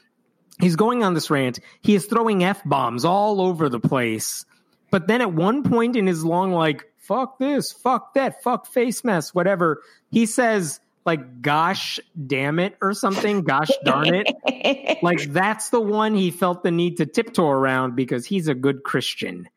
he's 0.60 0.76
going 0.76 1.02
on 1.02 1.14
this 1.14 1.30
rant. 1.30 1.60
He 1.82 1.94
is 1.94 2.06
throwing 2.06 2.44
F 2.44 2.62
bombs 2.64 3.04
all 3.04 3.40
over 3.40 3.68
the 3.68 3.80
place. 3.80 4.44
But 4.90 5.08
then 5.08 5.20
at 5.20 5.32
one 5.32 5.62
point 5.62 5.96
in 5.96 6.06
his 6.06 6.24
long, 6.24 6.52
like, 6.52 6.84
fuck 6.98 7.38
this, 7.38 7.72
fuck 7.72 8.14
that, 8.14 8.42
fuck 8.42 8.66
face 8.66 9.04
mess, 9.04 9.34
whatever, 9.34 9.82
he 10.10 10.26
says, 10.26 10.80
like 11.04 11.42
gosh 11.42 12.00
damn 12.26 12.58
it 12.58 12.76
or 12.80 12.94
something, 12.94 13.42
gosh 13.42 13.70
darn 13.84 14.14
it. 14.14 14.98
like 15.02 15.22
that's 15.32 15.70
the 15.70 15.80
one 15.80 16.14
he 16.14 16.30
felt 16.30 16.62
the 16.62 16.70
need 16.70 16.96
to 16.98 17.06
tiptoe 17.06 17.48
around 17.48 17.94
because 17.94 18.24
he's 18.24 18.48
a 18.48 18.54
good 18.54 18.82
Christian. 18.82 19.48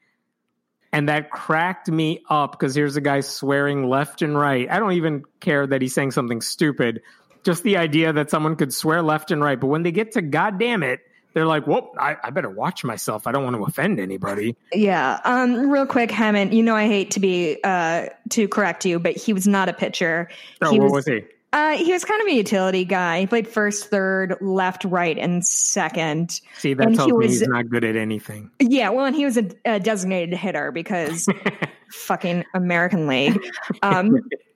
And 0.92 1.10
that 1.10 1.30
cracked 1.32 1.90
me 1.90 2.24
up 2.30 2.52
because 2.52 2.74
here's 2.74 2.96
a 2.96 3.02
guy 3.02 3.20
swearing 3.20 3.88
left 3.88 4.22
and 4.22 4.38
right. 4.38 4.70
I 4.70 4.80
don't 4.80 4.94
even 4.94 5.24
care 5.40 5.68
that 5.68 5.82
he's 5.82 5.94
saying 5.94 6.12
something 6.12 6.42
stupid. 6.42 7.02
Just 7.48 7.64
the 7.64 7.78
idea 7.78 8.12
that 8.12 8.30
someone 8.30 8.58
could 8.58 8.74
swear 8.74 9.02
left 9.02 9.32
and 9.32 9.42
right. 9.42 9.58
But 9.58 9.68
when 9.68 9.84
they 9.84 9.94
get 9.94 10.12
to 10.12 10.22
God 10.22 10.60
damn 10.60 10.84
it, 10.84 11.00
they're 11.34 11.46
like, 11.46 11.66
"Whoa, 11.66 11.94
I, 11.98 12.18
I, 12.22 12.30
better 12.30 12.50
watch 12.50 12.84
myself. 12.84 13.26
I 13.26 13.32
don't 13.32 13.46
want 13.46 13.56
to 13.56 13.64
offend 13.64 14.02
anybody." 14.02 14.58
Yeah. 14.74 15.22
Um. 15.24 15.70
Real 15.70 15.86
quick, 15.86 16.10
Hemant. 16.10 16.52
You 16.52 16.62
know, 16.62 16.76
I 16.76 16.88
hate 16.88 17.12
to 17.12 17.22
be 17.22 17.58
uh 17.64 18.08
to 18.32 18.50
correct 18.50 18.84
you, 18.86 19.00
but 19.00 19.16
he 19.16 19.32
was 19.32 19.48
not 19.48 19.70
a 19.70 19.74
pitcher. 19.74 20.28
Oh, 20.62 20.72
he 20.72 20.78
what 20.78 20.92
was, 20.92 21.06
was 21.06 21.06
he? 21.06 21.22
Uh, 21.54 21.78
he 21.78 21.94
was 21.94 22.04
kind 22.04 22.22
of 22.22 22.28
a 22.28 22.34
utility 22.34 22.84
guy. 22.84 23.22
He 23.22 23.28
played 23.28 23.48
first, 23.48 23.90
third, 23.90 24.36
left, 24.42 24.84
right, 24.84 25.18
and 25.18 25.46
second. 25.48 26.42
See, 26.58 26.74
that 26.74 26.86
And 26.86 26.96
tells 26.98 27.08
he 27.08 27.12
me 27.14 27.18
was- 27.28 27.40
he's 27.40 27.48
not 27.48 27.70
good 27.70 27.86
at 27.86 27.96
anything. 27.96 28.52
Yeah, 28.60 28.90
well, 28.90 29.06
and 29.06 29.16
he 29.16 29.24
was 29.24 29.38
a, 29.38 29.50
a 29.64 29.80
designated 29.80 30.38
hitter 30.38 30.72
because 30.74 31.30
fucking 31.92 32.44
American 32.54 33.08
League. 33.08 33.40
Um, 33.82 34.20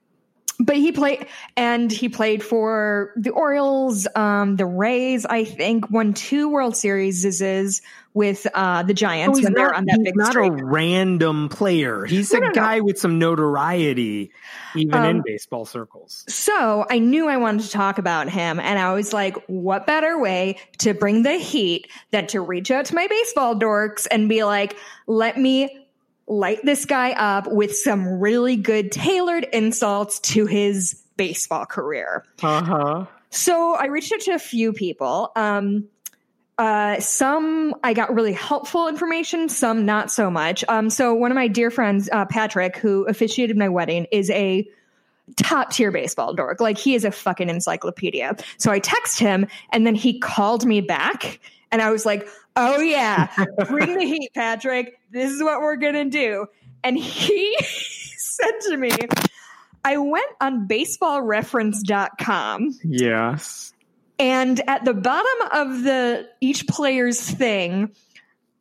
but 0.65 0.75
he 0.75 0.91
played, 0.91 1.25
and 1.57 1.91
he 1.91 2.09
played 2.09 2.43
for 2.43 3.11
the 3.15 3.31
Orioles, 3.31 4.07
um, 4.15 4.55
the 4.55 4.65
Rays. 4.65 5.25
I 5.25 5.43
think 5.43 5.89
won 5.89 6.13
two 6.13 6.49
World 6.49 6.75
Series 6.77 7.23
is 7.25 7.81
with 8.13 8.45
uh, 8.53 8.83
the 8.83 8.93
Giants 8.93 9.39
he's 9.39 9.45
when 9.45 9.53
they 9.53 9.61
were 9.61 9.73
on 9.73 9.85
that 9.85 9.95
he's 9.95 10.03
big 10.03 10.17
not 10.17 10.31
streak. 10.31 10.51
a 10.51 10.65
random 10.65 11.47
player. 11.47 12.03
He's 12.03 12.31
No, 12.33 12.39
a 12.39 12.41
no, 12.41 12.47
no. 12.47 12.53
guy 12.53 12.79
with 12.81 12.99
some 12.99 13.19
notoriety, 13.19 14.31
even 14.75 15.03
in 15.05 15.17
Um, 15.17 15.23
baseball 15.25 15.65
circles. 15.65 16.25
So 16.27 16.85
I 16.89 16.99
knew 16.99 17.27
I 17.29 17.37
wanted 17.37 17.63
to 17.63 17.71
talk 17.71 17.97
about 17.97 18.29
him, 18.29 18.59
and 18.59 18.77
I 18.77 18.93
was 18.93 19.13
like, 19.13 19.37
what 19.47 19.87
better 19.87 20.19
way 20.19 20.57
to 20.79 20.93
bring 20.93 21.23
the 21.23 21.37
heat 21.37 21.87
than 22.11 22.27
to 22.27 22.41
reach 22.41 22.69
out 22.69 22.85
to 22.85 22.95
my 22.95 23.07
baseball 23.07 23.55
dorks 23.55 24.07
and 24.11 24.27
be 24.27 24.43
like, 24.43 24.75
let 25.07 25.37
me 25.37 25.80
light 26.31 26.59
this 26.63 26.85
guy 26.85 27.11
up 27.11 27.51
with 27.51 27.75
some 27.75 28.19
really 28.19 28.55
good 28.55 28.91
tailored 28.91 29.45
insults 29.51 30.19
to 30.19 30.45
his 30.45 31.03
baseball 31.17 31.65
career. 31.65 32.25
Uh 32.41 32.63
huh. 32.63 33.05
So 33.29 33.75
I 33.75 33.87
reached 33.87 34.13
out 34.13 34.21
to 34.21 34.31
a 34.31 34.39
few 34.39 34.71
people. 34.71 35.31
Um, 35.35 35.89
uh, 36.57 36.99
some 36.99 37.75
I 37.83 37.93
got 37.93 38.13
really 38.13 38.33
helpful 38.33 38.87
information, 38.87 39.49
some 39.49 39.85
not 39.85 40.11
so 40.11 40.31
much. 40.31 40.63
Um, 40.69 40.89
so 40.89 41.13
one 41.13 41.31
of 41.31 41.35
my 41.35 41.47
dear 41.47 41.69
friends, 41.69 42.09
uh, 42.11 42.25
Patrick, 42.25 42.77
who 42.77 43.05
officiated 43.07 43.57
my 43.57 43.67
wedding, 43.67 44.07
is 44.11 44.29
a 44.29 44.67
top 45.37 45.71
tier 45.71 45.91
baseball 45.91 46.33
dork. 46.33 46.61
Like 46.61 46.77
he 46.77 46.95
is 46.95 47.03
a 47.03 47.11
fucking 47.11 47.49
encyclopedia. 47.49 48.37
So 48.57 48.71
I 48.71 48.79
text 48.79 49.19
him, 49.19 49.47
and 49.71 49.85
then 49.85 49.95
he 49.95 50.19
called 50.19 50.65
me 50.65 50.81
back, 50.81 51.39
and 51.71 51.81
I 51.81 51.91
was 51.91 52.05
like, 52.05 52.27
"Oh 52.55 52.79
yeah, 52.79 53.33
bring 53.67 53.97
the 53.97 54.05
heat, 54.05 54.31
Patrick. 54.33 54.99
This 55.11 55.31
is 55.31 55.41
what 55.41 55.61
we're 55.61 55.77
gonna 55.77 56.05
do." 56.05 56.45
And 56.83 56.97
he 56.97 57.57
said 58.17 58.53
to 58.69 58.77
me, 58.77 58.91
"I 59.83 59.97
went 59.97 60.31
on 60.39 60.67
BaseballReference.com." 60.67 62.79
Yes. 62.83 63.73
And 64.19 64.61
at 64.67 64.85
the 64.85 64.93
bottom 64.93 65.47
of 65.51 65.83
the 65.83 66.29
each 66.41 66.67
player's 66.67 67.19
thing, 67.19 67.91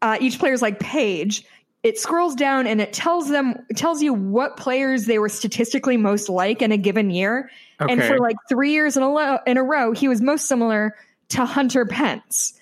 uh, 0.01 0.17
each 0.19 0.39
player's 0.39 0.63
like 0.63 0.81
page, 0.81 1.45
it 1.83 1.99
scrolls 1.99 2.35
down 2.35 2.67
and 2.67 2.81
it 2.81 2.93
tells 2.93 3.29
them 3.29 3.55
it 3.69 3.77
tells 3.77 4.03
you 4.03 4.13
what 4.13 4.57
players 4.57 5.07
they 5.07 5.19
were 5.19 5.29
statistically 5.29 5.97
most 5.97 6.29
like 6.29 6.63
in 6.63 6.73
a 6.73 6.77
given 6.77 7.11
year. 7.11 7.51
Okay. 7.81 7.93
And 7.93 8.03
for 8.03 8.19
like 8.19 8.37
three 8.49 8.73
years 8.73 8.97
in 8.97 9.03
a, 9.03 9.13
lo- 9.13 9.39
in 9.47 9.57
a 9.57 9.63
row, 9.63 9.93
he 9.93 10.09
was 10.09 10.21
most 10.21 10.47
similar 10.47 10.95
to 11.31 11.45
Hunter 11.45 11.87
Pence, 11.87 12.60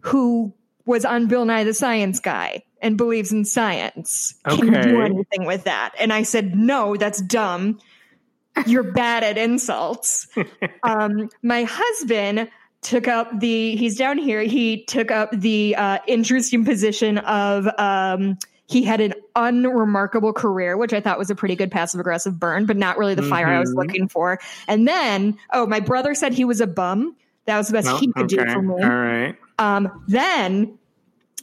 who 0.00 0.52
was 0.86 1.04
on 1.04 1.26
Bill 1.26 1.44
Nye 1.44 1.64
the 1.64 1.74
Science 1.74 2.20
Guy 2.20 2.62
and 2.82 2.96
believes 2.96 3.32
in 3.32 3.44
science. 3.44 4.34
Can 4.48 4.72
you 4.72 4.82
do 4.82 5.00
anything 5.02 5.44
with 5.44 5.64
that? 5.64 5.94
And 5.98 6.12
I 6.12 6.22
said, 6.22 6.54
no, 6.56 6.96
that's 6.96 7.20
dumb. 7.20 7.78
You're 8.66 8.92
bad 8.92 9.22
at 9.22 9.38
insults. 9.38 10.26
um, 10.82 11.28
my 11.42 11.64
husband 11.64 12.50
took 12.82 13.06
up 13.06 13.38
the, 13.40 13.76
he's 13.76 13.96
down 13.96 14.16
here, 14.18 14.40
he 14.42 14.84
took 14.84 15.10
up 15.10 15.30
the 15.32 15.76
uh, 15.76 15.98
interesting 16.06 16.64
position 16.64 17.18
of, 17.18 17.68
um, 17.78 18.38
he 18.66 18.82
had 18.84 19.00
an 19.00 19.14
unremarkable 19.34 20.32
career, 20.32 20.76
which 20.76 20.92
I 20.92 21.00
thought 21.00 21.18
was 21.18 21.28
a 21.28 21.34
pretty 21.34 21.56
good 21.56 21.70
passive 21.72 22.00
aggressive 22.00 22.38
burn, 22.38 22.66
but 22.66 22.76
not 22.76 22.98
really 22.98 23.14
the 23.16 23.22
fire 23.22 23.48
I 23.48 23.58
was 23.58 23.74
Mhm. 23.74 23.76
looking 23.76 24.08
for. 24.08 24.38
And 24.68 24.86
then, 24.86 25.36
oh, 25.52 25.66
my 25.66 25.80
brother 25.80 26.14
said 26.14 26.32
he 26.32 26.44
was 26.44 26.60
a 26.60 26.68
bum. 26.68 27.16
That 27.46 27.58
was 27.58 27.66
the 27.66 27.72
best 27.72 27.88
Oh, 27.88 27.96
he 27.98 28.12
could 28.12 28.28
do 28.28 28.38
for 28.38 28.62
me. 28.62 28.74
All 28.74 28.88
right. 28.88 29.36
Um, 29.60 30.04
then 30.08 30.78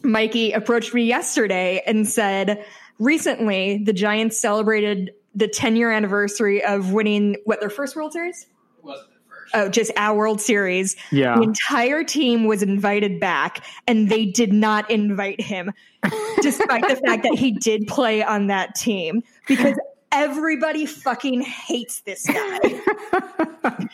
Mikey 0.04 0.52
approached 0.52 0.94
me 0.94 1.04
yesterday 1.04 1.82
and 1.86 2.08
said, 2.08 2.66
recently 3.00 3.84
the 3.84 3.94
Giants 3.94 4.40
celebrated 4.40 5.12
the 5.36 5.48
10 5.48 5.76
year 5.76 5.92
anniversary 5.92 6.64
of 6.64 6.92
winning 6.92 7.38
what 7.46 7.60
their 7.60 7.70
first 7.70 7.96
World 7.96 8.12
Series? 8.12 8.48
wasn't 8.82 9.10
at 9.10 9.30
first. 9.30 9.56
Oh, 9.56 9.70
just 9.70 9.92
our 9.96 10.18
World 10.18 10.42
Series. 10.42 10.96
Yeah. 11.12 11.36
The 11.36 11.44
entire 11.44 12.04
team 12.04 12.46
was 12.46 12.64
invited 12.64 13.20
back, 13.20 13.64
and 13.86 14.10
they 14.10 14.26
did 14.26 14.52
not 14.52 14.90
invite 14.90 15.40
him, 15.40 15.72
despite 16.42 16.88
the 16.88 16.96
fact 16.96 17.24
that 17.24 17.36
he 17.36 17.52
did 17.52 17.88
play 17.88 18.24
on 18.24 18.48
that 18.48 18.74
team, 18.74 19.22
because 19.48 19.78
everybody 20.12 20.88
fucking 20.88 21.42
hates 21.42 22.02
this 22.02 22.26
guy. 22.26 23.78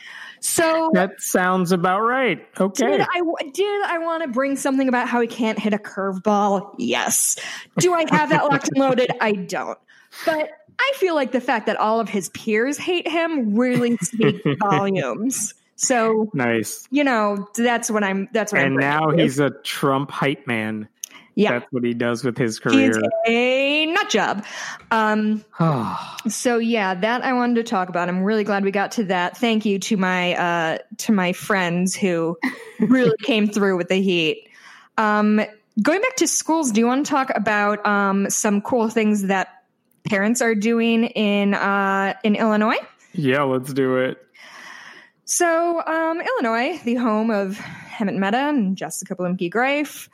So 0.43 0.91
That 0.93 1.21
sounds 1.21 1.71
about 1.71 2.01
right. 2.01 2.45
Okay. 2.59 2.85
did 2.85 3.01
I 3.01 3.21
did 3.53 3.81
I 3.85 3.97
want 3.99 4.23
to 4.23 4.29
bring 4.29 4.57
something 4.57 4.89
about 4.89 5.07
how 5.07 5.21
he 5.21 5.27
can't 5.27 5.57
hit 5.57 5.73
a 5.73 5.77
curveball? 5.77 6.75
Yes. 6.77 7.39
Do 7.77 7.93
I 7.93 8.05
have 8.09 8.29
that 8.29 8.43
locked 8.43 8.67
and 8.67 8.77
loaded? 8.77 9.09
I 9.21 9.31
don't. 9.31 9.79
But 10.25 10.49
I 10.77 10.91
feel 10.97 11.15
like 11.15 11.31
the 11.31 11.39
fact 11.39 11.67
that 11.67 11.77
all 11.77 12.01
of 12.01 12.09
his 12.09 12.27
peers 12.29 12.77
hate 12.77 13.07
him 13.07 13.55
really 13.55 13.95
speaks 14.01 14.41
volumes. 14.59 15.53
So 15.77 16.29
nice. 16.33 16.87
you 16.91 17.05
know 17.05 17.47
that's 17.55 17.89
what 17.89 18.03
I'm. 18.03 18.27
That's 18.33 18.51
what 18.51 18.59
I'm. 18.59 18.67
And 18.67 18.75
now 18.75 19.11
to 19.11 19.17
you. 19.17 19.23
he's 19.23 19.39
a 19.39 19.49
Trump 19.49 20.11
hype 20.11 20.45
man. 20.45 20.89
Yeah. 21.35 21.59
That's 21.59 21.71
what 21.71 21.83
he 21.83 21.93
does 21.93 22.23
with 22.23 22.37
his 22.37 22.59
He 22.59 22.83
is 22.85 22.97
career. 22.97 23.09
a 23.27 23.85
nut 23.87 24.09
job. 24.09 24.45
Um, 24.91 25.43
so 26.27 26.57
yeah, 26.57 26.93
that 26.93 27.23
I 27.23 27.33
wanted 27.33 27.55
to 27.55 27.63
talk 27.63 27.89
about. 27.89 28.07
I'm 28.09 28.23
really 28.23 28.43
glad 28.43 28.63
we 28.63 28.71
got 28.71 28.91
to 28.93 29.03
that. 29.05 29.37
Thank 29.37 29.65
you 29.65 29.79
to 29.79 29.97
my 29.97 30.35
uh, 30.35 30.77
to 30.99 31.11
my 31.11 31.33
friends 31.33 31.95
who 31.95 32.37
really 32.79 33.15
came 33.23 33.47
through 33.47 33.77
with 33.77 33.89
the 33.89 34.01
heat. 34.01 34.47
Um, 34.97 35.41
going 35.81 36.01
back 36.01 36.15
to 36.17 36.27
schools, 36.27 36.71
do 36.71 36.79
you 36.81 36.85
want 36.87 37.05
to 37.05 37.09
talk 37.09 37.31
about 37.35 37.83
um, 37.85 38.29
some 38.29 38.61
cool 38.61 38.89
things 38.89 39.23
that 39.23 39.63
parents 40.03 40.41
are 40.41 40.53
doing 40.53 41.05
in 41.05 41.55
uh, 41.55 42.13
in 42.23 42.35
Illinois? 42.35 42.77
yeah, 43.13 43.43
let's 43.43 43.73
do 43.73 43.97
it. 43.97 44.19
So, 45.25 45.81
um, 45.85 46.21
Illinois, 46.21 46.79
the 46.83 46.95
home 46.95 47.31
of 47.31 47.57
Hemant 47.57 48.17
Mehta 48.17 48.37
and 48.37 48.75
Jessica 48.75 49.15
Bluemke 49.15 49.49
Grafe, 49.49 50.09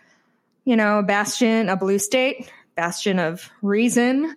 you 0.70 0.76
know, 0.76 1.02
bastion, 1.02 1.68
a 1.68 1.76
blue 1.76 1.98
state, 1.98 2.48
bastion 2.76 3.18
of 3.18 3.50
reason. 3.64 4.36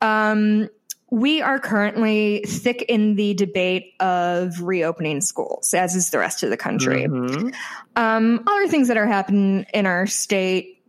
Um, 0.00 0.68
we 1.12 1.42
are 1.42 1.60
currently 1.60 2.42
thick 2.44 2.82
in 2.88 3.14
the 3.14 3.34
debate 3.34 3.92
of 4.00 4.60
reopening 4.62 5.20
schools, 5.20 5.72
as 5.72 5.94
is 5.94 6.10
the 6.10 6.18
rest 6.18 6.42
of 6.42 6.50
the 6.50 6.56
country. 6.56 7.04
Mhm. 7.04 7.54
Um, 7.94 8.42
other 8.48 8.66
things 8.66 8.88
that 8.88 8.96
are 8.96 9.06
happening 9.06 9.64
in 9.72 9.86
our 9.86 10.08
state 10.08 10.82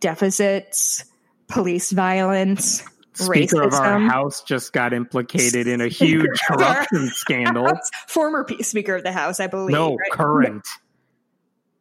deficits, 0.00 1.04
police 1.46 1.92
violence, 1.92 2.82
Speaker 3.12 3.62
of 3.62 3.74
our. 3.74 4.00
House 4.00 4.42
just 4.42 4.72
got 4.72 4.92
implicated 4.92 5.68
in 5.68 5.80
a 5.80 5.86
huge 5.88 6.26
Speaker 6.38 6.54
of 6.54 6.60
our 6.60 6.74
corruption 6.74 7.08
scandal. 7.10 7.70
Former 8.08 8.42
P- 8.42 8.64
Speaker 8.64 8.96
of 8.96 9.04
the 9.04 9.12
House, 9.12 9.38
I 9.38 9.46
believe. 9.46 9.74
No, 9.74 9.94
right? 9.94 10.10
current. 10.10 10.66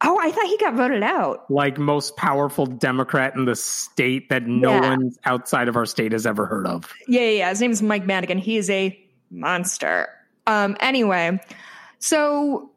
Oh, 0.01 0.17
I 0.17 0.31
thought 0.31 0.45
he 0.45 0.57
got 0.57 0.75
voted 0.75 1.03
out. 1.03 1.49
Like 1.51 1.77
most 1.77 2.15
powerful 2.15 2.65
Democrat 2.65 3.35
in 3.35 3.43
the 3.45 3.55
state 3.55 4.29
that 4.29 4.43
no 4.47 4.71
Yeah. 4.71 4.89
one 4.91 5.11
outside 5.25 5.67
of 5.67 5.75
our 5.75 5.85
state 5.85 6.13
has 6.13 6.25
ever 6.25 6.45
heard 6.45 6.65
of. 6.67 6.91
Yeah, 7.07 7.21
yeah, 7.21 7.29
yeah. 7.29 7.49
His 7.49 7.59
name 7.61 7.71
is 7.71 7.81
Mike 7.81 8.05
Madigan. 8.05 8.37
He 8.37 8.55
is 8.57 8.69
a 8.69 8.97
monster. 9.29 10.07
Um, 10.47 10.77
anyway, 10.79 11.39
so 11.99 12.71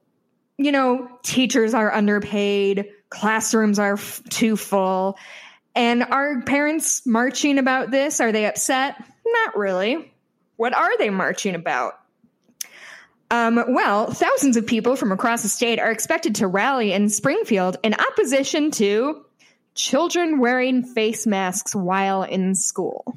you 0.59 0.71
know, 0.71 1.09
teachers 1.23 1.75
are 1.75 1.93
underpaid, 1.93 2.87
classrooms 3.09 3.79
are 3.79 3.95
f- 3.95 4.23
too 4.29 4.57
full, 4.57 5.17
and 5.75 6.03
are 6.05 6.43
parents 6.43 7.05
marching 7.07 7.59
about 7.59 7.91
this? 7.91 8.21
Are 8.21 8.31
they 8.33 8.47
upset? 8.47 8.97
Not 9.27 9.57
really. 9.57 10.13
What 10.57 10.75
are 10.75 10.97
they 10.99 11.09
marching 11.11 11.55
about? 11.55 11.95
Um, 13.33 13.65
well, 13.69 14.11
thousands 14.11 14.59
of 14.59 14.67
people 14.67 14.95
from 14.95 15.11
across 15.11 15.43
the 15.43 15.49
state 15.49 15.79
are 15.79 15.91
expected 15.91 16.35
to 16.37 16.47
rally 16.47 16.93
in 16.93 17.09
Springfield 17.09 17.79
in 17.83 17.95
opposition 17.95 18.71
to 18.73 19.25
children 19.75 20.39
wearing 20.39 20.83
face 20.83 21.27
masks 21.27 21.75
while 21.75 22.25
in 22.25 22.55
school. 22.55 23.17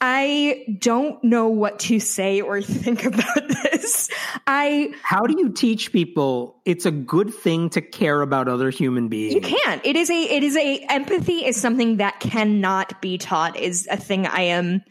I 0.00 0.76
don't 0.80 1.22
know 1.22 1.48
what 1.48 1.78
to 1.80 2.00
say 2.00 2.40
or 2.40 2.60
think 2.62 3.04
about 3.04 3.48
this. 3.48 4.10
I 4.48 4.92
How 5.02 5.26
do 5.26 5.36
you 5.38 5.50
teach 5.50 5.92
people 5.92 6.56
it's 6.64 6.84
a 6.84 6.90
good 6.90 7.32
thing 7.32 7.70
to 7.70 7.80
care 7.80 8.22
about 8.22 8.48
other 8.48 8.70
human 8.70 9.06
beings? 9.06 9.34
you 9.34 9.40
can't. 9.40 9.84
It 9.86 9.94
is 9.94 10.10
a 10.10 10.20
it 10.20 10.42
is 10.42 10.56
a 10.56 10.84
empathy 10.90 11.46
is 11.46 11.56
something 11.56 11.98
that 11.98 12.18
cannot 12.18 13.00
be 13.00 13.18
taught 13.18 13.56
is 13.56 13.86
a 13.88 13.96
thing 13.96 14.26
I 14.26 14.42
am 14.42 14.82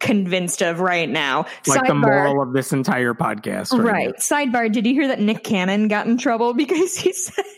convinced 0.00 0.62
of 0.62 0.80
right 0.80 1.08
now. 1.08 1.46
Like 1.66 1.86
the 1.86 1.94
moral 1.94 2.42
of 2.42 2.52
this 2.52 2.72
entire 2.72 3.14
podcast. 3.14 3.72
Right. 3.72 4.06
right. 4.08 4.16
Sidebar, 4.16 4.70
did 4.72 4.86
you 4.86 4.92
hear 4.94 5.08
that 5.08 5.20
Nick 5.20 5.42
Cannon 5.44 5.88
got 5.88 6.06
in 6.06 6.18
trouble 6.18 6.52
because 6.62 6.96
he 6.96 7.12
said 7.12 7.44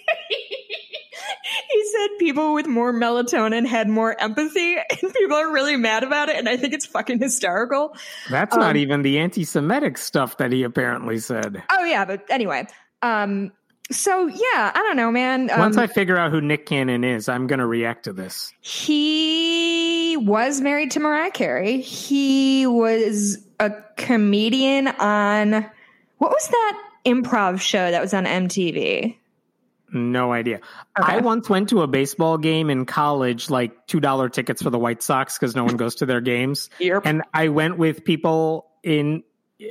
he 1.71 1.85
said 1.93 2.09
people 2.19 2.55
with 2.55 2.67
more 2.67 2.93
melatonin 2.93 3.67
had 3.67 3.89
more 3.89 4.19
empathy 4.21 4.77
and 4.77 5.13
people 5.15 5.37
are 5.37 5.53
really 5.53 5.77
mad 5.77 6.03
about 6.05 6.29
it 6.29 6.37
and 6.37 6.49
i 6.49 6.57
think 6.57 6.73
it's 6.75 6.87
fucking 6.87 7.19
hysterical 7.19 7.95
That's 8.31 8.55
not 8.57 8.71
Um, 8.71 8.77
even 8.77 9.03
the 9.03 9.19
anti-Semitic 9.19 9.99
stuff 9.99 10.37
that 10.39 10.53
he 10.53 10.63
apparently 10.63 11.19
said. 11.19 11.63
oh 11.71 11.85
yeah 11.85 12.05
but 12.05 12.25
anyway 12.31 12.67
um 13.03 13.53
so 13.91 14.27
yeah 14.27 14.73
i 14.75 14.83
don't 14.83 14.97
know 14.97 15.11
man 15.11 15.51
um, 15.51 15.59
Once 15.61 15.77
I 15.77 15.87
figure 15.87 16.17
out 16.17 16.31
who 16.31 16.41
Nick 16.41 16.67
Cannon 16.67 17.05
is, 17.05 17.29
I'm 17.29 17.47
going 17.47 17.59
to 17.61 17.67
react 17.67 18.05
to 18.05 18.13
this. 18.13 18.53
he 18.61 20.17
was 20.19 20.61
married 20.61 20.91
to 20.93 21.01
mariah 21.01 21.31
carey 21.31 21.81
he 21.81 22.67
was 22.67 23.39
a 23.61 23.71
comedian 23.97 24.89
on 24.89 25.65
what 26.19 26.31
was 26.31 26.49
that 26.49 26.91
improv 27.07 27.61
show 27.61 27.91
that 27.91 28.01
was 28.03 28.13
on 28.15 28.25
mtv 28.25 29.17
No 29.91 30.33
idea. 30.33 30.57
Okay. 31.01 31.15
I 31.15 31.19
once 31.21 31.49
went 31.49 31.71
to 31.71 31.81
a 31.83 31.87
baseball 31.87 32.37
game 32.37 32.69
in 32.69 32.85
college, 32.85 33.49
like 33.49 33.87
two 33.87 34.01
dollar 34.01 34.29
tickets 34.29 34.61
for 34.61 34.69
the 34.69 34.79
White 34.79 35.03
Sox 35.03 35.39
because 35.39 35.57
no 35.57 35.65
one 35.65 35.79
goes 35.79 35.95
to 35.97 36.07
their 36.07 36.21
games. 36.21 36.69
Yep. 36.79 37.03
And 37.07 37.23
I 37.33 37.49
went 37.49 37.79
with 37.79 38.05
people 38.05 38.67
in 38.83 39.23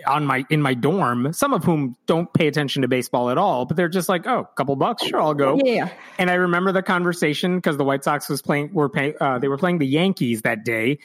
on 0.06 0.26
my 0.26 0.46
in 0.50 0.62
my 0.62 0.74
dorm, 0.74 1.32
some 1.34 1.54
of 1.54 1.64
whom 1.64 1.96
don't 2.06 2.32
pay 2.34 2.48
attention 2.48 2.82
to 2.82 2.88
baseball 2.88 3.30
at 3.30 3.38
all, 3.38 3.66
but 3.66 3.78
they're 3.78 3.88
just 3.90 4.10
like, 4.10 4.28
oh, 4.28 4.40
a 4.40 4.56
couple 4.56 4.76
bucks, 4.76 5.06
sure, 5.06 5.22
I'll 5.22 5.34
go. 5.34 5.60
yeah 5.64 5.90
And 6.18 6.30
I 6.30 6.36
remember 6.36 6.72
the 6.72 6.84
conversation 6.84 7.58
because 7.58 7.78
the 7.78 7.84
White 7.84 8.04
Sox 8.04 8.28
was 8.28 8.42
playing 8.42 8.74
were 8.74 8.90
pay, 8.90 9.16
uh, 9.20 9.40
they 9.40 9.48
were 9.48 9.58
playing 9.58 9.78
the 9.78 9.88
Yankees 9.88 10.42
that 10.42 10.66
day. 10.66 11.00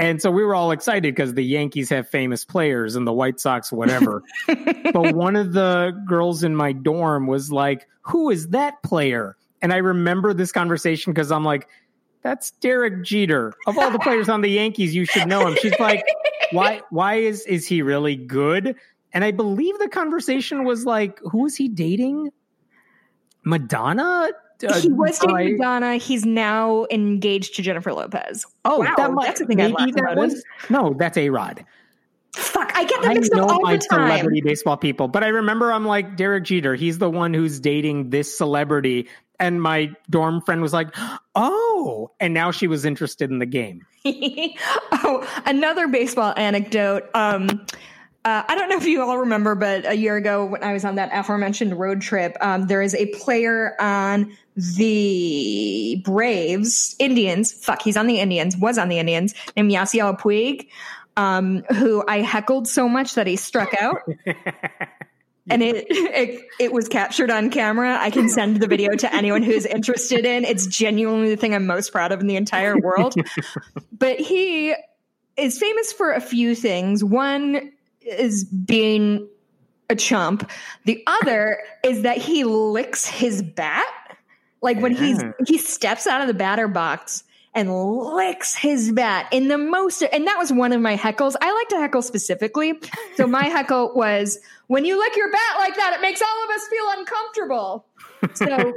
And 0.00 0.22
so 0.22 0.30
we 0.30 0.44
were 0.44 0.54
all 0.54 0.70
excited 0.70 1.12
because 1.12 1.34
the 1.34 1.42
Yankees 1.42 1.88
have 1.90 2.08
famous 2.08 2.44
players 2.44 2.94
and 2.94 3.04
the 3.04 3.12
White 3.12 3.40
Sox 3.40 3.72
whatever. 3.72 4.22
but 4.46 5.14
one 5.14 5.34
of 5.34 5.52
the 5.52 6.00
girls 6.06 6.44
in 6.44 6.54
my 6.54 6.72
dorm 6.72 7.26
was 7.26 7.50
like, 7.50 7.88
"Who 8.02 8.30
is 8.30 8.48
that 8.48 8.80
player?" 8.84 9.36
And 9.60 9.72
I 9.72 9.78
remember 9.78 10.32
this 10.32 10.52
conversation 10.52 11.12
because 11.12 11.32
I'm 11.32 11.44
like, 11.44 11.66
"That's 12.22 12.52
Derek 12.52 13.02
Jeter. 13.02 13.52
Of 13.66 13.76
all 13.76 13.90
the 13.90 13.98
players 13.98 14.28
on 14.28 14.40
the 14.40 14.50
Yankees, 14.50 14.94
you 14.94 15.04
should 15.04 15.26
know 15.26 15.48
him." 15.48 15.56
She's 15.60 15.78
like, 15.80 16.04
"Why? 16.52 16.82
Why 16.90 17.14
is 17.16 17.44
is 17.46 17.66
he 17.66 17.82
really 17.82 18.16
good?" 18.16 18.74
And 19.12 19.24
I 19.24 19.30
believe 19.30 19.78
the 19.78 19.88
conversation 19.88 20.64
was 20.64 20.84
like, 20.84 21.18
"Who 21.30 21.46
is 21.46 21.56
he 21.56 21.68
dating? 21.68 22.30
Madonna." 23.44 24.30
Uh, 24.66 24.80
he 24.80 24.88
was 24.90 25.18
dating 25.20 25.36
I- 25.36 25.44
Madonna. 25.52 25.96
He's 25.96 26.26
now 26.26 26.86
engaged 26.90 27.54
to 27.56 27.62
Jennifer 27.62 27.92
Lopez. 27.92 28.44
Oh, 28.64 28.80
Wow, 28.80 28.94
that 28.96 29.12
might, 29.12 29.26
that's 29.26 29.40
a 29.40 29.46
thing 29.46 29.56
maybe 29.58 29.72
laugh 29.72 29.92
that 29.92 30.16
was 30.16 30.42
no. 30.68 30.94
That's 30.98 31.16
a 31.16 31.30
Rod. 31.30 31.64
Fuck, 32.34 32.72
I 32.76 32.84
get 32.84 33.00
them 33.02 33.10
I 33.12 33.14
mixed 33.14 33.32
know 33.32 33.44
up 33.44 33.50
all 33.52 33.60
my 33.62 33.76
the 33.76 33.86
time. 33.88 34.08
celebrity 34.10 34.40
baseball 34.42 34.76
people, 34.76 35.08
but 35.08 35.22
I 35.24 35.28
remember 35.28 35.72
I'm 35.72 35.86
like 35.86 36.16
Derek 36.16 36.44
Jeter. 36.44 36.74
He's 36.74 36.98
the 36.98 37.08
one 37.10 37.32
who's 37.34 37.58
dating 37.60 38.10
this 38.10 38.36
celebrity, 38.36 39.08
and 39.38 39.62
my 39.62 39.90
dorm 40.10 40.40
friend 40.42 40.62
was 40.62 40.72
like, 40.72 40.88
"Oh!" 41.34 42.10
And 42.20 42.34
now 42.34 42.50
she 42.50 42.66
was 42.66 42.84
interested 42.84 43.30
in 43.30 43.38
the 43.38 43.46
game. 43.46 43.86
oh, 44.04 45.26
another 45.46 45.88
baseball 45.88 46.34
anecdote. 46.36 47.08
Um, 47.14 47.66
uh, 48.24 48.42
I 48.46 48.54
don't 48.56 48.68
know 48.68 48.76
if 48.76 48.84
you 48.84 49.02
all 49.02 49.18
remember, 49.18 49.54
but 49.54 49.86
a 49.86 49.94
year 49.94 50.16
ago 50.16 50.44
when 50.44 50.62
I 50.62 50.72
was 50.72 50.84
on 50.84 50.96
that 50.96 51.10
aforementioned 51.12 51.78
road 51.78 52.02
trip, 52.02 52.36
um, 52.40 52.66
there 52.66 52.82
is 52.82 52.94
a 52.94 53.06
player 53.06 53.74
on 53.80 54.36
the 54.56 56.02
Braves, 56.04 56.96
Indians. 56.98 57.52
Fuck, 57.52 57.80
he's 57.80 57.96
on 57.96 58.06
the 58.06 58.20
Indians. 58.20 58.56
Was 58.56 58.76
on 58.76 58.88
the 58.88 58.98
Indians 58.98 59.34
named 59.56 59.70
Yasiel 59.70 60.18
Puig, 60.18 60.68
um, 61.16 61.62
who 61.74 62.04
I 62.06 62.20
heckled 62.20 62.68
so 62.68 62.88
much 62.88 63.14
that 63.14 63.26
he 63.26 63.36
struck 63.36 63.72
out. 63.80 64.02
and 65.50 65.62
it, 65.62 65.86
it 65.88 66.40
it 66.60 66.72
was 66.72 66.88
captured 66.88 67.30
on 67.30 67.50
camera. 67.50 67.96
I 67.98 68.10
can 68.10 68.28
send 68.28 68.60
the 68.60 68.66
video 68.66 68.94
to 68.94 69.14
anyone 69.14 69.42
who's 69.42 69.66
interested 69.66 70.24
in. 70.24 70.44
It's 70.44 70.66
genuinely 70.66 71.30
the 71.30 71.36
thing 71.36 71.54
I'm 71.54 71.66
most 71.66 71.92
proud 71.92 72.12
of 72.12 72.20
in 72.20 72.26
the 72.26 72.36
entire 72.36 72.76
world. 72.78 73.14
but 73.92 74.18
he 74.18 74.74
is 75.36 75.58
famous 75.58 75.92
for 75.92 76.12
a 76.12 76.20
few 76.20 76.54
things. 76.54 77.02
One 77.02 77.72
is 78.00 78.44
being 78.44 79.28
a 79.90 79.96
chump. 79.96 80.50
The 80.84 81.02
other 81.06 81.58
is 81.84 82.02
that 82.02 82.18
he 82.18 82.44
licks 82.44 83.06
his 83.06 83.42
bat. 83.42 83.86
Like 84.60 84.80
when 84.80 84.94
he's 84.94 85.22
he 85.46 85.56
steps 85.56 86.06
out 86.06 86.20
of 86.20 86.26
the 86.26 86.34
batter 86.34 86.66
box 86.66 87.22
and 87.54 87.72
licks 88.14 88.54
his 88.54 88.92
bat 88.92 89.26
in 89.32 89.48
the 89.48 89.58
most 89.58 90.02
and 90.02 90.26
that 90.26 90.38
was 90.38 90.52
one 90.52 90.72
of 90.72 90.80
my 90.80 90.96
heckles. 90.96 91.34
I 91.40 91.52
like 91.52 91.68
to 91.68 91.76
heckle 91.76 92.02
specifically. 92.02 92.74
So 93.16 93.26
my 93.26 93.44
heckle 93.48 93.92
was 93.94 94.38
when 94.66 94.84
you 94.84 94.98
lick 94.98 95.16
your 95.16 95.30
bat 95.32 95.56
like 95.58 95.76
that, 95.76 95.94
it 95.94 96.00
makes 96.02 96.22
all 96.22 96.44
of 96.44 96.50
us 96.50 96.68
feel 96.68 96.84
uncomfortable. 96.98 97.86
So 98.34 98.74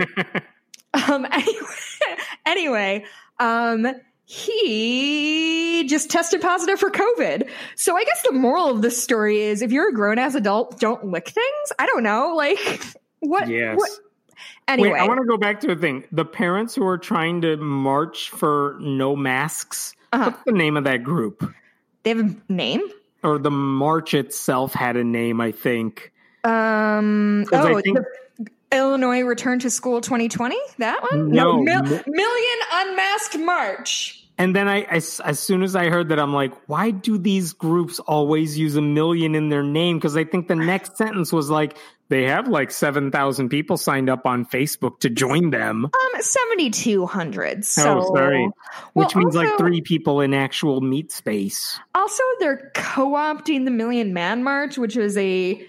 um 1.13 1.26
anyway, 1.32 1.67
anyway 2.45 3.05
um 3.39 3.88
he 4.26 5.86
just 5.89 6.09
tested 6.09 6.39
positive 6.41 6.80
for 6.80 6.89
COVID. 6.89 7.49
So 7.76 7.97
I 7.97 8.05
guess 8.05 8.22
the 8.24 8.32
moral 8.32 8.69
of 8.69 8.82
this 8.82 9.01
story 9.01 9.41
is 9.41 9.61
if 9.61 9.72
you're 9.74 9.89
a 9.89 9.93
grown 9.93 10.17
ass 10.19 10.36
adult, 10.36 10.80
don't 10.80 11.05
lick 11.07 11.28
things. 11.28 11.72
I 11.78 11.86
don't 11.86 12.03
know. 12.03 12.34
Like 12.36 12.59
what 13.19 13.49
Yes. 13.49 13.78
what 13.78 13.89
anyway. 14.68 14.91
Wait, 14.91 14.99
I 14.99 15.07
want 15.07 15.20
to 15.22 15.26
go 15.28 15.38
back 15.38 15.59
to 15.62 15.72
a 15.72 15.76
thing. 15.76 16.03
The 16.12 16.26
parents 16.26 16.76
who 16.76 16.86
are 16.86 16.97
trying 16.97 17.41
to 17.41 17.57
march 17.57 18.30
for 18.30 18.78
no 18.80 19.16
masks. 19.16 19.95
Uh-huh. 20.14 20.26
What's 20.32 20.43
the 20.45 20.51
name 20.53 20.78
of 20.78 20.84
that 20.86 21.03
group? 21.03 21.43
they 22.03 22.09
have 22.12 22.20
a 22.20 22.36
name? 22.51 22.82
Or 23.24 23.38
the 23.38 23.51
march 23.51 24.14
itself 24.16 24.74
had 24.74 24.95
a 24.97 25.03
name, 25.03 25.39
I 25.39 25.51
think. 25.51 26.12
Um 26.43 27.45
'Cause 27.49 27.66
I 27.66 27.72
oh 27.74 27.82
think- 27.82 27.99
the 27.99 28.47
Illinois 28.78 29.22
Return 29.22 29.59
to 29.59 29.70
School 29.70 30.01
2020? 30.01 30.57
That 30.80 31.01
one? 31.12 31.30
No, 31.30 31.62
Mil- 31.62 31.84
Million 31.84 32.59
Unmasked 32.74 33.38
March. 33.39 34.20
And 34.38 34.56
then 34.56 34.68
I, 34.68 34.82
as, 34.84 35.20
as 35.24 35.40
soon 35.40 35.62
as 35.62 35.76
I 35.76 35.90
heard 35.90 36.10
that, 36.10 36.20
I'm 36.20 36.34
like, 36.34 36.54
why 36.68 36.92
do 36.92 37.18
these 37.18 37.54
groups 37.54 38.00
always 38.00 38.58
use 38.58 38.76
a 38.76 38.82
million 38.82 39.36
in 39.36 39.50
their 39.50 39.64
name? 39.64 39.98
Because 39.98 40.18
I 40.18 40.24
think 40.24 40.48
the 40.48 40.56
next 40.56 40.98
sentence 40.98 41.32
was 41.32 41.50
like, 41.50 41.78
they 42.10 42.24
have 42.24 42.48
like 42.48 42.72
7,000 42.72 43.48
people 43.50 43.78
signed 43.78 44.10
up 44.10 44.26
on 44.26 44.46
Facebook 44.46 45.00
to 45.00 45.10
join 45.10 45.52
them. 45.52 45.86
Um 45.86 46.22
7200. 46.22 47.64
So 47.64 48.00
oh, 48.00 48.16
sorry. 48.16 48.50
Well, 48.94 49.06
Which 49.06 49.16
means 49.16 49.36
like 49.36 49.58
three 49.58 49.80
people 49.82 50.20
in 50.22 50.34
actual 50.34 50.82
meat 50.82 51.12
space. 51.12 51.80
Also, 51.96 52.24
they're 52.40 52.72
co-opting 52.76 53.64
the 53.66 53.72
Million 53.72 54.14
Man 54.14 54.44
March, 54.44 54.78
which 54.78 54.98
is 54.98 55.16
a 55.18 55.66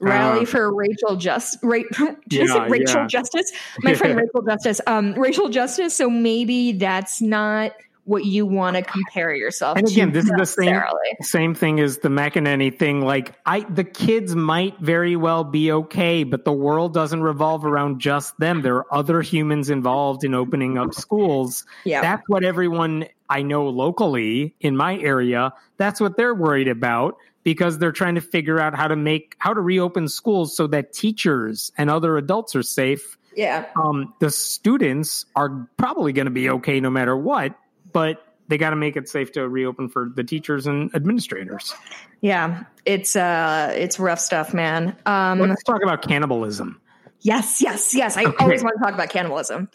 rally 0.00 0.42
Uh, 0.42 0.46
for 0.46 0.74
Rachel 0.74 1.14
Just 1.16 1.58
Ra- 1.62 1.78
did 2.28 2.42
I 2.42 2.46
say 2.46 2.54
Yeah, 2.54 2.66
Rachel 2.68 3.00
yeah. 3.02 3.06
Justice. 3.06 3.52
My 3.82 3.94
friend 3.94 4.16
Rachel 4.20 4.42
Justice. 4.42 4.80
Um, 4.88 5.14
Rachel 5.14 5.48
Justice. 5.48 5.94
So 5.96 6.10
maybe 6.10 6.72
that's 6.72 7.20
not 7.20 7.72
what 8.04 8.24
you 8.24 8.44
want 8.44 8.76
to 8.76 8.82
compare 8.82 9.34
yourself 9.34 9.78
And 9.78 9.88
again, 9.88 10.08
to. 10.08 10.12
this 10.12 10.24
is 10.26 10.32
the 10.36 10.46
same 10.46 10.80
same 11.22 11.54
thing 11.54 11.80
as 11.80 11.98
the 11.98 12.08
McEnany 12.08 12.78
thing. 12.78 13.00
Like, 13.00 13.34
I 13.46 13.60
the 13.60 13.84
kids 13.84 14.36
might 14.36 14.78
very 14.78 15.16
well 15.16 15.44
be 15.44 15.72
okay, 15.72 16.24
but 16.24 16.44
the 16.44 16.52
world 16.52 16.92
doesn't 16.94 17.22
revolve 17.22 17.64
around 17.64 18.00
just 18.00 18.38
them. 18.38 18.62
There 18.62 18.76
are 18.76 18.94
other 18.94 19.22
humans 19.22 19.70
involved 19.70 20.24
in 20.24 20.34
opening 20.34 20.76
up 20.78 20.94
schools. 20.94 21.64
Yeah. 21.84 22.02
That's 22.02 22.22
what 22.28 22.44
everyone 22.44 23.06
I 23.30 23.42
know 23.42 23.68
locally 23.68 24.54
in 24.60 24.76
my 24.76 24.98
area. 24.98 25.54
That's 25.78 26.00
what 26.00 26.16
they're 26.16 26.34
worried 26.34 26.68
about 26.68 27.16
because 27.42 27.78
they're 27.78 27.92
trying 27.92 28.14
to 28.16 28.20
figure 28.20 28.60
out 28.60 28.74
how 28.74 28.88
to 28.88 28.96
make 28.96 29.34
how 29.38 29.54
to 29.54 29.60
reopen 29.60 30.08
schools 30.08 30.54
so 30.56 30.66
that 30.68 30.92
teachers 30.92 31.72
and 31.78 31.88
other 31.90 32.16
adults 32.18 32.54
are 32.54 32.62
safe. 32.62 33.16
yeah. 33.36 33.66
Um, 33.76 34.14
the 34.18 34.30
students 34.30 35.26
are 35.34 35.68
probably 35.76 36.12
going 36.12 36.26
to 36.26 36.30
be 36.30 36.50
okay 36.50 36.80
no 36.80 36.90
matter 36.90 37.16
what, 37.16 37.54
but 37.94 38.22
they 38.48 38.58
got 38.58 38.70
to 38.70 38.76
make 38.76 38.94
it 38.96 39.08
safe 39.08 39.32
to 39.32 39.48
reopen 39.48 39.88
for 39.88 40.10
the 40.14 40.22
teachers 40.22 40.66
and 40.66 40.94
administrators. 40.94 41.74
Yeah. 42.20 42.64
It's 42.84 43.16
uh 43.16 43.72
it's 43.74 43.98
rough 43.98 44.20
stuff, 44.20 44.52
man. 44.52 44.94
Um 45.06 45.38
Let's 45.40 45.62
talk 45.62 45.82
about 45.82 46.02
cannibalism. 46.06 46.78
yes, 47.20 47.62
yes, 47.62 47.94
yes. 47.94 48.18
I 48.18 48.24
Okay. 48.26 48.36
always 48.44 48.62
want 48.62 48.76
to 48.78 48.84
talk 48.84 48.92
about 48.92 49.08
cannibalism. 49.08 49.70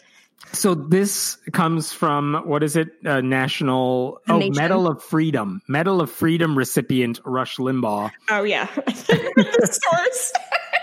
So 0.52 0.74
this 0.74 1.36
comes 1.52 1.92
from 1.92 2.42
what 2.46 2.62
is 2.62 2.74
it? 2.76 2.88
Uh, 3.04 3.20
National 3.20 4.20
oh 4.28 4.38
Medal 4.50 4.86
of 4.86 5.02
Freedom, 5.02 5.60
Medal 5.68 6.00
of 6.00 6.10
Freedom 6.10 6.56
recipient 6.56 7.20
Rush 7.24 7.56
Limbaugh. 7.58 8.10
Oh 8.30 8.44
yeah. 8.44 8.66
the 8.86 9.78
source. 9.82 10.32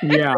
yeah. 0.04 0.36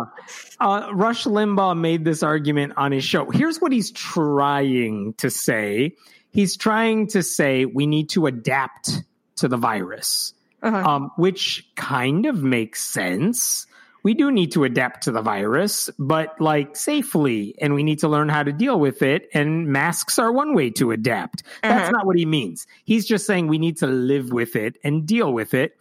Uh, 0.62 0.89
Rush 0.93 1.26
Limbaugh 1.26 1.78
made 1.78 2.06
this 2.06 2.24
argument 2.24 2.74
on 2.78 2.91
his 2.91 3.04
show. 3.04 3.30
Here's 3.30 3.60
what 3.60 3.72
he's 3.72 3.91
trying 3.91 5.14
to 5.16 5.30
say. 5.30 5.95
He's 6.32 6.58
trying 6.58 7.08
to 7.08 7.24
say 7.24 7.66
we 7.66 7.88
need 7.88 8.10
to 8.10 8.28
adapt 8.28 9.04
to 9.38 9.48
the 9.48 9.58
virus, 9.58 10.34
Uh-huh. 10.62 10.78
um, 10.78 11.12
which 11.18 11.68
kind 11.76 12.26
of 12.26 12.44
makes 12.44 12.84
sense. 12.84 13.66
We 14.04 14.14
do 14.14 14.32
need 14.32 14.54
to 14.54 14.64
adapt 14.64 15.04
to 15.04 15.12
the 15.12 15.22
virus, 15.22 15.90
but 16.00 16.40
like 16.40 16.76
safely, 16.78 17.56
and 17.60 17.74
we 17.74 17.84
need 17.84 18.00
to 18.00 18.08
learn 18.08 18.30
how 18.30 18.44
to 18.44 18.54
deal 18.54 18.80
with 18.80 19.02
it. 19.02 19.28
And 19.34 19.68
masks 19.68 20.18
are 20.18 20.32
one 20.32 20.54
way 20.54 20.70
to 20.72 20.92
adapt. 20.92 21.44
That's 21.64 21.84
Uh-huh. 21.84 21.92
not 21.92 22.06
what 22.06 22.16
he 22.18 22.26
means. 22.26 22.66
He's 22.86 23.06
just 23.06 23.26
saying 23.26 23.48
we 23.48 23.58
need 23.58 23.78
to 23.78 23.88
live 23.88 24.32
with 24.32 24.56
it 24.56 24.78
and 24.84 25.06
deal 25.06 25.34
with 25.34 25.54
it. 25.54 25.76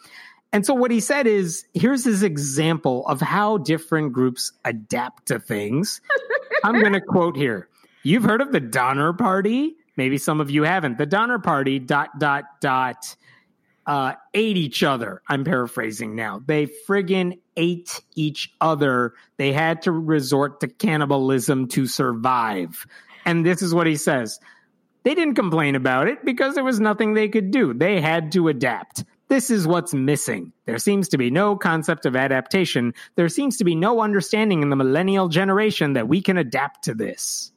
And 0.53 0.64
so 0.66 0.72
what 0.74 0.90
he 0.90 0.99
said 1.01 1.26
is 1.26 1.64
here's 1.74 2.05
his 2.05 2.22
example 2.22 3.07
of 3.07 3.20
how 3.20 3.59
different 3.59 4.12
groups 4.14 4.51
adapt 4.64 5.26
to 5.26 5.38
things. 5.38 6.01
I'm 6.64 6.80
going 6.80 6.94
to 6.94 7.01
quote 7.03 7.36
here. 7.36 7.68
You've 8.03 8.24
heard 8.24 8.40
of 8.40 8.51
the 8.53 8.61
Donner 8.61 9.12
Party? 9.12 9.76
Maybe 9.99 10.16
some 10.16 10.40
of 10.40 10.49
you 10.49 10.62
haven't. 10.62 10.96
The 10.96 11.07
Donner 11.07 11.40
Party 11.40 11.80
dot 11.80 12.18
dot 12.20 12.44
dot 12.61 13.16
uh, 13.84 14.12
ate 14.32 14.57
each 14.57 14.84
other. 14.84 15.22
I'm 15.28 15.44
paraphrasing 15.44 16.14
now. 16.14 16.40
They 16.46 16.68
friggin' 16.88 17.40
ate 17.57 18.01
each 18.14 18.53
other. 18.61 19.14
They 19.38 19.53
had 19.53 19.82
to 19.82 19.92
resort 19.92 20.61
to 20.61 20.68
cannibalism 20.68 21.66
to 21.68 21.86
survive. 21.86 22.86
And 23.24 23.44
this 23.44 23.61
is 23.61 23.74
what 23.74 23.88
he 23.88 23.96
says. 23.96 24.38
They 25.03 25.16
didn't 25.16 25.34
complain 25.34 25.74
about 25.74 26.07
it 26.07 26.24
because 26.24 26.55
there 26.55 26.64
was 26.64 26.78
nothing 26.78 27.14
they 27.14 27.28
could 27.28 27.51
do. 27.51 27.74
They 27.74 28.01
had 28.01 28.30
to 28.32 28.49
adapt. 28.49 29.05
This 29.28 29.51
is 29.51 29.66
what's 29.66 29.92
missing. 29.92 30.53
There 30.66 30.78
seems 30.78 31.09
to 31.09 31.18
be 31.18 31.30
no 31.30 31.57
concept 31.57 32.07
of 32.07 32.14
adaptation. 32.14 32.94
There 33.16 33.28
seems 33.28 33.57
to 33.57 33.64
be 33.64 33.74
no 33.74 34.01
understanding 34.01 34.62
in 34.62 34.70
the 34.70 34.76
millennial 34.76 35.28
generation 35.28 35.94
that 35.94 36.09
we 36.09 36.22
can 36.22 36.38
adapt 36.38 36.84
to 36.84 36.94
this. 36.94 37.53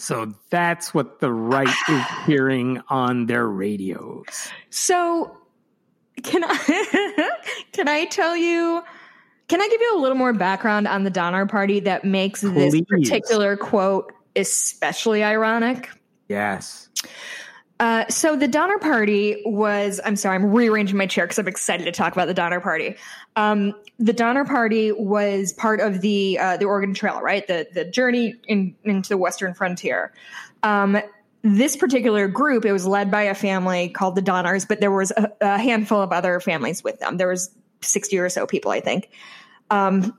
So 0.00 0.32
that's 0.48 0.94
what 0.94 1.20
the 1.20 1.30
right 1.30 1.68
is 1.88 2.04
hearing 2.26 2.80
on 2.88 3.26
their 3.26 3.46
radios. 3.46 4.50
So 4.70 5.36
can 6.22 6.42
I 6.44 7.30
can 7.72 7.88
I 7.88 8.06
tell 8.06 8.36
you 8.36 8.82
can 9.48 9.60
I 9.60 9.68
give 9.68 9.80
you 9.80 9.98
a 9.98 10.00
little 10.00 10.16
more 10.16 10.32
background 10.32 10.86
on 10.86 11.04
the 11.04 11.10
Donner 11.10 11.44
Party 11.44 11.80
that 11.80 12.04
makes 12.04 12.40
this 12.40 12.80
particular 12.88 13.56
quote 13.56 14.12
especially 14.36 15.22
ironic? 15.22 15.90
Yes. 16.28 16.88
Uh, 17.80 18.06
so 18.08 18.36
the 18.36 18.46
Donner 18.46 18.78
Party 18.78 19.42
was, 19.46 20.00
I'm 20.04 20.14
sorry, 20.14 20.36
I'm 20.36 20.52
rearranging 20.52 20.98
my 20.98 21.06
chair 21.06 21.24
because 21.24 21.38
I'm 21.38 21.48
excited 21.48 21.84
to 21.84 21.92
talk 21.92 22.12
about 22.12 22.26
the 22.26 22.34
Donner 22.34 22.60
Party. 22.60 22.94
Um, 23.36 23.74
the 23.98 24.12
Donner 24.12 24.44
Party 24.44 24.92
was 24.92 25.52
part 25.52 25.80
of 25.80 26.00
the 26.00 26.38
uh, 26.38 26.56
the 26.56 26.64
Oregon 26.64 26.94
Trail, 26.94 27.20
right? 27.20 27.46
The 27.46 27.68
the 27.72 27.84
journey 27.84 28.36
in, 28.46 28.74
into 28.84 29.08
the 29.10 29.16
Western 29.16 29.54
frontier. 29.54 30.12
Um, 30.62 30.98
this 31.42 31.76
particular 31.76 32.28
group, 32.28 32.64
it 32.64 32.72
was 32.72 32.86
led 32.86 33.10
by 33.10 33.22
a 33.22 33.34
family 33.34 33.88
called 33.88 34.14
the 34.14 34.22
Donners, 34.22 34.66
but 34.66 34.80
there 34.80 34.90
was 34.90 35.10
a, 35.12 35.32
a 35.40 35.58
handful 35.58 36.02
of 36.02 36.12
other 36.12 36.38
families 36.40 36.84
with 36.84 36.98
them. 36.98 37.16
There 37.16 37.28
was 37.28 37.50
60 37.80 38.18
or 38.18 38.28
so 38.28 38.46
people, 38.46 38.70
I 38.70 38.80
think. 38.80 39.10
Um, 39.70 40.18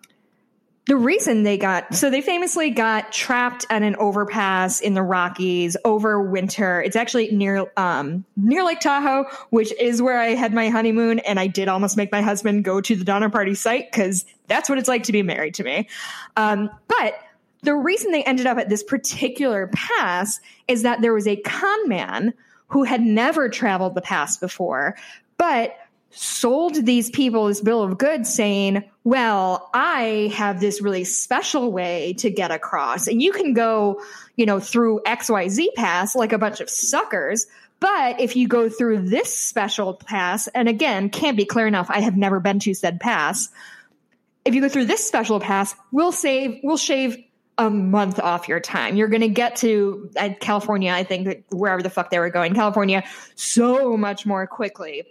the 0.88 0.95
reason 0.95 1.43
they 1.43 1.57
got 1.57 1.93
so 1.93 2.09
they 2.09 2.21
famously 2.21 2.71
got 2.71 3.11
trapped 3.11 3.65
at 3.69 3.84
an 3.84 3.95
overpass 3.97 4.82
in 4.82 4.93
the 4.93 5.03
Rockies 5.03 5.77
over 5.86 6.21
winter. 6.21 6.82
It's 6.82 6.95
actually 6.95 7.32
near 7.32 7.71
um 7.77 8.25
near 8.36 8.63
Lake 8.63 8.79
Tahoe, 8.79 9.25
which 9.51 9.71
is 9.79 10.01
where 10.01 10.19
I 10.19 10.29
had 10.29 10.53
my 10.53 10.69
honeymoon, 10.69 11.19
and 11.19 11.39
I 11.39 11.47
did 11.47 11.67
almost 11.67 11.97
make 11.97 12.11
my 12.11 12.21
husband 12.21 12.63
go 12.63 12.82
to 12.82 12.95
the 12.95 13.03
Donner 13.03 13.29
Party 13.29 13.53
site 13.53 13.91
because 13.91 14.25
that's 14.47 14.69
what 14.69 14.79
it's 14.79 14.88
like 14.88 15.03
to 15.03 15.11
be 15.11 15.21
married 15.21 15.53
to 15.55 15.63
me. 15.63 15.88
Um, 16.36 16.69
but 16.88 17.13
the 17.61 17.75
reason 17.75 18.11
they 18.11 18.23
ended 18.23 18.47
up 18.47 18.57
at 18.57 18.69
this 18.69 18.82
particular 18.82 19.69
pass 19.71 20.39
is 20.67 20.82
that 20.82 21.01
there 21.01 21.13
was 21.13 21.27
a 21.27 21.36
con 21.36 21.88
man 21.88 22.34
who 22.67 22.84
had 22.84 23.01
never 23.01 23.49
traveled 23.49 23.93
the 23.93 24.01
pass 24.01 24.38
before, 24.38 24.97
but 25.38 25.75
sold 26.09 26.86
these 26.86 27.09
people 27.09 27.47
this 27.47 27.61
bill 27.61 27.84
of 27.84 27.97
goods 27.97 28.34
saying, 28.34 28.84
well, 29.03 29.69
I 29.73 30.31
have 30.35 30.59
this 30.59 30.81
really 30.81 31.05
special 31.05 31.71
way 31.71 32.13
to 32.19 32.29
get 32.29 32.51
across 32.51 33.07
and 33.07 33.21
you 33.21 33.31
can 33.31 33.53
go, 33.53 34.01
you 34.35 34.45
know, 34.45 34.59
through 34.59 35.01
XYZ 35.05 35.73
pass 35.75 36.15
like 36.15 36.33
a 36.33 36.37
bunch 36.37 36.59
of 36.59 36.69
suckers. 36.69 37.47
But 37.79 38.21
if 38.21 38.35
you 38.35 38.47
go 38.47 38.69
through 38.69 39.09
this 39.09 39.35
special 39.35 39.95
pass, 39.95 40.47
and 40.47 40.69
again, 40.69 41.09
can't 41.09 41.35
be 41.35 41.45
clear 41.45 41.65
enough, 41.65 41.87
I 41.89 42.01
have 42.01 42.15
never 42.15 42.39
been 42.39 42.59
to 42.59 42.75
said 42.75 42.99
pass. 42.99 43.49
If 44.45 44.53
you 44.53 44.61
go 44.61 44.69
through 44.69 44.85
this 44.85 45.07
special 45.07 45.39
pass, 45.39 45.75
we'll 45.91 46.11
save, 46.11 46.59
we'll 46.63 46.77
shave 46.77 47.17
a 47.57 47.71
month 47.71 48.19
off 48.19 48.47
your 48.47 48.59
time. 48.59 48.97
You're 48.97 49.07
going 49.07 49.21
to 49.21 49.29
get 49.29 49.57
to 49.57 50.11
uh, 50.15 50.29
California, 50.39 50.91
I 50.91 51.03
think, 51.03 51.43
wherever 51.49 51.81
the 51.81 51.89
fuck 51.89 52.11
they 52.11 52.19
were 52.19 52.29
going, 52.29 52.53
California, 52.53 53.03
so 53.33 53.97
much 53.97 54.27
more 54.27 54.45
quickly. 54.45 55.05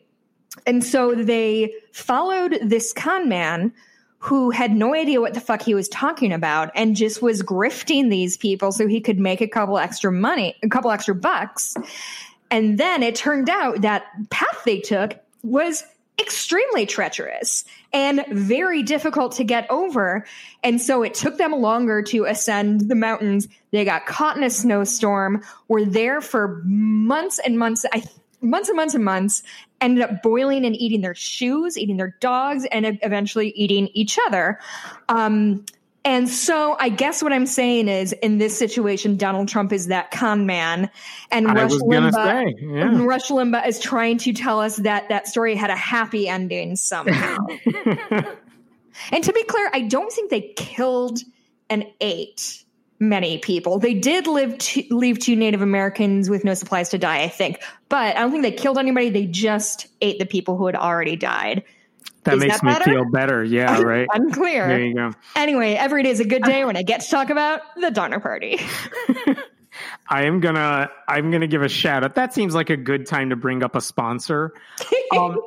And 0.67 0.85
so 0.85 1.15
they 1.15 1.75
followed 1.93 2.59
this 2.63 2.93
con 2.93 3.29
man 3.29 3.73
who 4.19 4.51
had 4.51 4.73
no 4.73 4.95
idea 4.95 5.21
what 5.21 5.33
the 5.33 5.41
fuck 5.41 5.63
he 5.63 5.75
was 5.75 5.89
talking 5.89 6.33
about 6.33 6.71
and 6.75 6.95
just 6.95 7.23
was 7.23 7.43
grifting 7.43 8.11
these 8.11 8.37
people 8.37 8.71
so 8.71 8.87
he 8.87 9.01
could 9.01 9.19
make 9.19 9.41
a 9.41 9.49
couple 9.49 9.79
extra 9.79 10.13
money, 10.13 10.55
a 10.63 10.69
couple 10.69 10.91
extra 10.91 11.15
bucks. 11.15 11.75
And 12.51 12.77
then 12.77 13.03
it 13.03 13.15
turned 13.15 13.49
out 13.49 13.81
that 13.81 14.05
path 14.29 14.63
they 14.67 14.81
took 14.81 15.15
was 15.43 15.85
extremely 16.21 16.85
treacherous 16.85 17.65
and 17.95 18.27
very 18.31 18.83
difficult 18.83 19.33
to 19.37 19.45
get 19.45 19.67
over. 19.71 20.27
And 20.63 20.83
so 20.83 21.03
it 21.03 21.15
took 21.15 21.39
them 21.39 21.53
longer 21.53 22.03
to 22.03 22.27
ascend 22.27 22.91
the 22.91 22.95
mountains. 22.95 23.49
They 23.71 23.87
got 23.87 24.05
caught 24.05 24.37
in 24.37 24.43
a 24.43 24.51
snowstorm, 24.51 25.43
were 25.69 25.87
there 25.87 26.21
for 26.21 26.61
months 26.67 27.39
and 27.39 27.59
months. 27.59 27.87
I 27.91 28.03
months 28.43 28.69
and 28.69 28.77
months 28.77 28.95
and 28.95 29.05
months 29.05 29.43
ended 29.81 30.05
up 30.05 30.23
boiling 30.23 30.65
and 30.65 30.77
eating 30.77 31.01
their 31.01 31.15
shoes, 31.15 31.79
eating 31.79 31.97
their 31.97 32.17
dogs, 32.21 32.67
and 32.71 32.99
eventually 33.03 33.51
eating 33.51 33.89
each 33.95 34.19
other. 34.27 34.59
Um, 35.09 35.65
and 36.05 36.29
so 36.29 36.77
I 36.81 36.89
guess 36.89 37.23
what 37.23 37.33
I'm 37.33 37.47
saying 37.47 37.89
is 37.89 38.13
in 38.13 38.39
this 38.39 38.57
situation, 38.57 39.17
Donald 39.17 39.49
Trump 39.49 39.73
is 39.73 39.89
that 39.89 40.11
con 40.11 40.47
man 40.47 40.89
and 41.31 41.47
I 41.47 41.55
Rush 41.55 41.73
Limbaugh, 41.73 42.13
say, 42.15 42.55
yeah. 42.59 43.03
Rush 43.05 43.29
Limbaugh 43.29 43.67
is 43.67 43.79
trying 43.79 44.17
to 44.19 44.33
tell 44.33 44.61
us 44.61 44.77
that 44.77 45.11
that 45.11 45.29
story 45.29 45.55
had 45.55 45.69
a 45.69 45.77
happy 45.77 46.27
ending 46.27 46.77
somehow. 46.77 47.37
and 49.13 49.25
to 49.25 49.33
be 49.33 49.45
clear, 49.45 49.71
I 49.75 49.83
don't 49.83 50.11
think 50.11 50.31
they 50.31 50.53
killed 50.57 51.21
and 51.69 51.85
ate 52.01 52.65
many 53.01 53.39
people. 53.39 53.79
They 53.79 53.95
did 53.95 54.27
live 54.27 54.59
to, 54.59 54.85
leave 54.91 55.19
two 55.19 55.35
Native 55.35 55.63
Americans 55.63 56.29
with 56.31 56.45
no 56.45 56.55
supplies 56.55 56.91
to 56.91 56.99
die, 56.99 57.23
I 57.23 57.29
think. 57.29 57.63
But 57.89 58.17
I 58.17 58.21
don't 58.21 58.31
think 58.31 58.43
they 58.43 58.53
killed 58.53 58.79
anybody. 58.79 59.11
They 59.11 59.27
just 59.27 59.87
ate 60.01 60.19
the 60.19 60.27
people 60.27 60.57
who 60.57 60.67
had 60.67 60.77
already 60.77 61.17
died. 61.17 61.65
That 62.25 62.35
Is 62.35 62.41
makes 62.41 62.61
that 62.61 62.65
me 62.65 62.73
better? 62.73 62.85
feel 62.85 63.11
better. 63.11 63.43
Yeah, 63.43 63.81
right. 63.81 64.07
Unclear. 64.13 64.69
There 64.69 64.85
you 64.85 64.95
go. 64.95 65.13
Anyway, 65.35 65.73
every 65.73 66.03
day 66.03 66.11
is 66.11 66.21
a 66.21 66.27
good 66.27 66.43
day 66.43 66.65
when 66.67 66.77
I 66.77 66.83
get 66.83 67.01
to 67.01 67.11
talk 67.11 67.31
about 67.31 67.63
the 67.81 67.91
Donner 67.91 68.21
Party. 68.21 68.61
I 70.11 70.25
am 70.25 70.41
gonna 70.41 70.91
I'm 71.09 71.31
gonna 71.31 71.47
give 71.47 71.63
a 71.63 71.69
shout 71.69 72.05
out. 72.05 72.17
That 72.17 72.35
seems 72.35 72.55
like 72.55 72.69
a 72.69 72.77
good 72.77 73.07
time 73.07 73.31
to 73.31 73.37
bring 73.37 73.63
up 73.63 73.75
a 73.75 73.81
sponsor. 73.81 74.53
Um, 75.17 75.41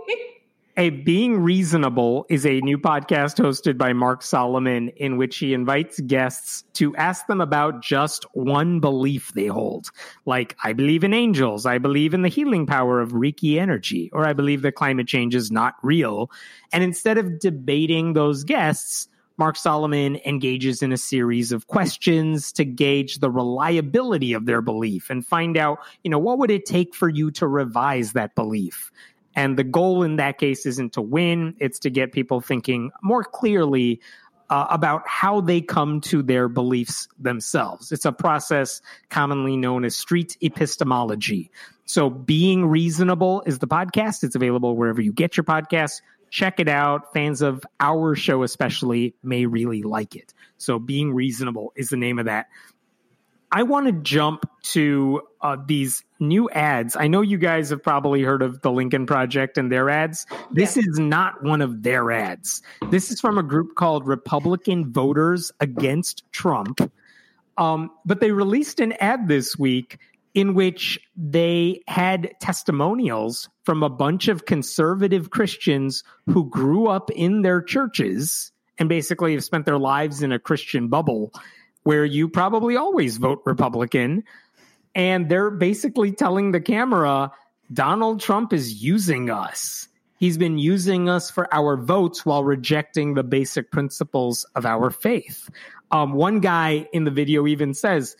a 0.75 0.89
Being 0.89 1.39
Reasonable 1.39 2.25
is 2.29 2.47
a 2.47 2.59
new 2.61 2.79
podcast 2.79 3.39
hosted 3.39 3.77
by 3.77 3.93
Mark 3.93 4.23
Solomon 4.23 4.89
in 4.89 5.17
which 5.17 5.37
he 5.37 5.53
invites 5.53 5.99
guests 6.01 6.63
to 6.73 6.95
ask 6.95 7.27
them 7.27 7.41
about 7.41 7.83
just 7.83 8.25
one 8.33 8.79
belief 8.79 9.31
they 9.33 9.45
hold. 9.45 9.91
Like, 10.25 10.55
I 10.63 10.73
believe 10.73 11.03
in 11.03 11.13
angels, 11.13 11.67
I 11.67 11.77
believe 11.77 12.15
in 12.15 12.23
the 12.23 12.29
healing 12.29 12.65
power 12.65 13.01
of 13.01 13.11
Reiki 13.11 13.59
energy, 13.59 14.09
or 14.13 14.25
I 14.25 14.33
believe 14.33 14.63
that 14.63 14.73
climate 14.73 15.07
change 15.07 15.35
is 15.35 15.51
not 15.51 15.75
real. 15.83 16.31
And 16.71 16.83
instead 16.83 17.19
of 17.19 17.39
debating 17.39 18.13
those 18.13 18.43
guests, 18.43 19.07
Mark 19.37 19.57
Solomon 19.57 20.19
engages 20.25 20.83
in 20.83 20.91
a 20.91 20.97
series 20.97 21.51
of 21.51 21.67
questions 21.67 22.51
to 22.53 22.65
gauge 22.65 23.17
the 23.17 23.31
reliability 23.31 24.33
of 24.33 24.45
their 24.45 24.61
belief 24.61 25.09
and 25.09 25.25
find 25.25 25.57
out, 25.57 25.79
you 26.03 26.11
know, 26.11 26.19
what 26.19 26.37
would 26.37 26.51
it 26.51 26.65
take 26.65 26.93
for 26.93 27.09
you 27.09 27.31
to 27.31 27.47
revise 27.47 28.13
that 28.13 28.35
belief? 28.35 28.91
And 29.35 29.57
the 29.57 29.63
goal 29.63 30.03
in 30.03 30.17
that 30.17 30.37
case 30.37 30.65
isn't 30.65 30.93
to 30.93 31.01
win, 31.01 31.55
it's 31.59 31.79
to 31.79 31.89
get 31.89 32.11
people 32.11 32.39
thinking 32.41 32.91
more 33.01 33.23
clearly 33.23 34.01
uh, 34.49 34.67
about 34.69 35.07
how 35.07 35.41
they 35.41 35.61
come 35.61 36.01
to 36.01 36.21
their 36.21 36.47
beliefs 36.47 37.07
themselves. 37.17 37.91
It's 37.91 38.05
a 38.05 38.11
process 38.11 38.81
commonly 39.09 39.57
known 39.57 39.85
as 39.85 39.95
street 39.95 40.37
epistemology. 40.41 41.49
So, 41.85 42.09
Being 42.09 42.65
Reasonable 42.65 43.43
is 43.45 43.59
the 43.59 43.67
podcast. 43.67 44.23
It's 44.23 44.35
available 44.35 44.75
wherever 44.75 45.01
you 45.01 45.11
get 45.11 45.35
your 45.37 45.43
podcasts. 45.43 46.01
Check 46.29 46.59
it 46.59 46.67
out. 46.69 47.13
Fans 47.13 47.41
of 47.41 47.65
our 47.79 48.15
show, 48.15 48.43
especially, 48.43 49.15
may 49.23 49.45
really 49.45 49.83
like 49.83 50.15
it. 50.15 50.33
So, 50.57 50.77
Being 50.79 51.13
Reasonable 51.13 51.73
is 51.75 51.89
the 51.89 51.97
name 51.97 52.19
of 52.19 52.25
that. 52.25 52.47
I 53.51 53.63
want 53.63 53.85
to 53.87 53.91
jump 53.91 54.49
to 54.63 55.21
uh, 55.41 55.57
these 55.63 56.03
new 56.27 56.49
ads. 56.49 56.95
I 56.95 57.07
know 57.07 57.21
you 57.21 57.37
guys 57.37 57.69
have 57.69 57.83
probably 57.83 58.23
heard 58.23 58.41
of 58.41 58.61
the 58.61 58.71
Lincoln 58.71 59.05
Project 59.05 59.57
and 59.57 59.71
their 59.71 59.89
ads. 59.89 60.25
This 60.51 60.77
is 60.77 60.97
not 60.97 61.43
one 61.43 61.61
of 61.61 61.83
their 61.83 62.11
ads. 62.11 62.61
This 62.89 63.11
is 63.11 63.19
from 63.19 63.37
a 63.37 63.43
group 63.43 63.75
called 63.75 64.07
Republican 64.07 64.91
Voters 64.91 65.51
Against 65.59 66.23
Trump. 66.31 66.79
Um, 67.57 67.91
but 68.05 68.19
they 68.19 68.31
released 68.31 68.79
an 68.79 68.93
ad 68.93 69.27
this 69.27 69.57
week 69.57 69.99
in 70.33 70.55
which 70.55 70.99
they 71.15 71.81
had 71.87 72.33
testimonials 72.39 73.49
from 73.63 73.83
a 73.83 73.89
bunch 73.89 74.27
of 74.27 74.45
conservative 74.45 75.29
Christians 75.29 76.03
who 76.25 76.49
grew 76.49 76.87
up 76.87 77.11
in 77.11 77.43
their 77.43 77.61
churches 77.61 78.51
and 78.79 78.89
basically 78.89 79.33
have 79.33 79.43
spent 79.43 79.65
their 79.65 79.77
lives 79.77 80.23
in 80.23 80.31
a 80.31 80.39
Christian 80.39 80.87
bubble 80.87 81.31
where 81.83 82.05
you 82.05 82.27
probably 82.27 82.75
always 82.75 83.17
vote 83.17 83.41
Republican. 83.45 84.23
And 84.95 85.29
they're 85.29 85.49
basically 85.49 86.11
telling 86.11 86.51
the 86.51 86.61
camera 86.61 87.31
Donald 87.71 88.21
Trump 88.21 88.53
is 88.53 88.83
using 88.83 89.29
us. 89.29 89.87
He's 90.19 90.37
been 90.37 90.57
using 90.57 91.09
us 91.09 91.29
for 91.29 91.53
our 91.53 91.75
votes 91.75 92.25
while 92.25 92.43
rejecting 92.43 93.13
the 93.13 93.23
basic 93.23 93.71
principles 93.71 94.45
of 94.55 94.65
our 94.65 94.89
faith. 94.89 95.49
Um, 95.91 96.13
one 96.13 96.39
guy 96.39 96.87
in 96.93 97.03
the 97.03 97.11
video 97.11 97.45
even 97.47 97.73
says, 97.73 98.15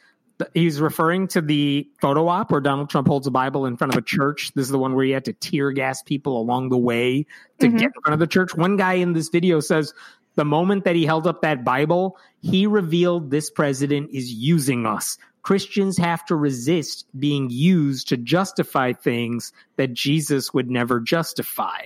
he's 0.53 0.82
referring 0.82 1.28
to 1.30 1.41
the 1.41 1.88
photo 2.01 2.28
op 2.28 2.51
where 2.51 2.61
Donald 2.61 2.89
Trump 2.89 3.07
holds 3.07 3.28
a 3.28 3.32
Bible 3.32 3.65
in 3.65 3.78
front 3.78 3.93
of 3.93 3.97
a 3.97 4.01
church. 4.01 4.51
This 4.53 4.65
is 4.65 4.71
the 4.71 4.80
one 4.80 4.95
where 4.95 5.05
he 5.05 5.11
had 5.11 5.26
to 5.26 5.34
tear 5.34 5.71
gas 5.71 6.01
people 6.03 6.39
along 6.39 6.69
the 6.69 6.78
way 6.78 7.26
to 7.59 7.67
mm-hmm. 7.67 7.78
get 7.78 7.91
in 7.95 8.01
front 8.03 8.13
of 8.13 8.19
the 8.19 8.28
church. 8.28 8.55
One 8.55 8.76
guy 8.76 8.93
in 8.93 9.13
this 9.13 9.30
video 9.30 9.59
says 9.59 9.93
the 10.36 10.45
moment 10.45 10.86
that 10.86 10.95
he 10.95 11.05
held 11.05 11.28
up 11.28 11.41
that 11.41 11.63
Bible, 11.63 12.17
he 12.41 12.67
revealed 12.67 13.32
this 13.32 13.49
president 13.49 14.09
is 14.11 14.32
using 14.34 14.86
us. 14.86 15.17
Christians 15.44 15.98
have 15.98 16.26
to 16.26 16.36
resist 16.36 17.06
being 17.20 17.50
used 17.50 18.08
to 18.08 18.18
justify 18.18 18.94
things 18.94 19.54
that 19.76 19.94
Jesus 19.94 20.54
would 20.54 20.70
never 20.70 21.00
justify. 21.00 21.86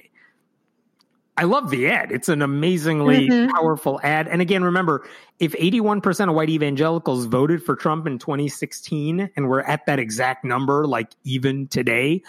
I 1.40 1.44
love 1.44 1.70
the 1.70 1.88
ad. 1.88 2.12
It's 2.12 2.30
an 2.30 2.42
amazingly 2.42 3.30
mm-hmm. 3.30 3.52
powerful 3.52 4.00
ad. 4.02 4.28
And 4.28 4.42
again, 4.42 4.64
remember, 4.64 5.08
if 5.40 5.54
81% 5.54 6.30
of 6.30 6.36
white 6.36 6.50
evangelicals 6.50 7.26
voted 7.26 7.64
for 7.64 7.76
Trump 7.76 8.08
in 8.08 8.18
2016 8.18 9.30
and 9.36 9.48
we're 9.48 9.62
at 9.62 9.86
that 9.86 10.00
exact 10.00 10.44
number, 10.44 10.88
like 10.88 11.12
even 11.24 11.68
today, 11.68 12.24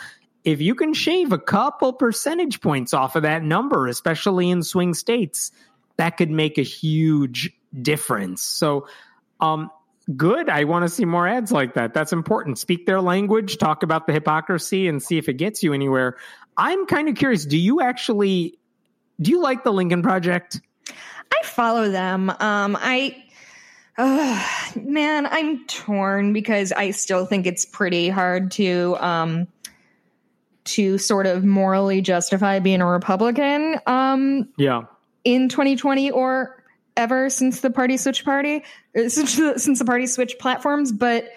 if 0.45 0.61
you 0.61 0.75
can 0.75 0.93
shave 0.93 1.33
a 1.33 1.39
couple 1.39 1.95
percentage 1.95 2.61
points 2.61 2.93
off 2.93 3.17
of 3.17 3.23
that 3.23 3.43
number, 3.43 3.87
especially 3.87 4.51
in 4.51 4.63
swing 4.63 4.93
states, 4.93 5.53
that 5.97 6.19
could 6.19 6.31
make 6.31 6.59
a 6.59 6.63
huge 6.63 7.51
difference. 7.81 8.43
So, 8.43 8.87
um, 9.41 9.71
good. 10.17 10.49
I 10.49 10.65
want 10.65 10.85
to 10.85 10.89
see 10.89 11.05
more 11.05 11.27
ads 11.27 11.53
like 11.53 11.75
that. 11.75 11.95
That's 11.95 12.13
important. 12.13 12.59
Speak 12.59 12.87
their 12.87 13.01
language, 13.01 13.59
talk 13.59 13.83
about 13.83 14.07
the 14.07 14.13
hypocrisy, 14.13 14.89
and 14.89 15.03
see 15.03 15.19
if 15.19 15.29
it 15.29 15.35
gets 15.35 15.63
you 15.63 15.73
anywhere. 15.73 16.17
I'm 16.57 16.87
kind 16.87 17.09
of 17.09 17.15
curious. 17.15 17.45
Do 17.45 17.59
you 17.59 17.81
actually 17.81 18.59
do 19.21 19.31
you 19.33 19.43
like 19.43 19.65
the 19.65 19.73
Lincoln 19.73 20.03
Project? 20.03 20.61
I 20.89 21.45
follow 21.45 21.91
them. 21.91 22.31
Um, 22.31 22.79
I, 22.81 23.25
uh, 23.97 24.47
man, 24.81 25.27
I'm 25.27 25.67
torn 25.67 26.33
because 26.33 26.73
I 26.73 26.93
still 26.93 27.27
think 27.27 27.47
it's 27.47 27.65
pretty 27.65 28.09
hard 28.09 28.53
to, 28.53 28.97
um, 29.01 29.49
to 30.65 30.99
sort 30.99 31.27
of 31.27 31.45
morally 31.45 32.01
justify 32.01 32.61
being 32.61 32.81
a 32.81 32.87
Republican. 32.87 33.79
Um, 33.87 34.49
yeah. 34.57 34.83
In 35.25 35.49
2020 35.49 36.13
or 36.13 36.58
ever 36.99 37.31
since 37.31 37.61
the 37.61 37.71
party 37.71 37.97
switch 37.97 38.25
party, 38.25 38.63
uh, 38.95 39.09
since 39.09 39.37
the, 39.37 39.59
since 39.59 39.79
the 39.79 39.87
party 39.87 40.07
switch 40.07 40.39
platforms, 40.39 40.93
but 40.93 41.31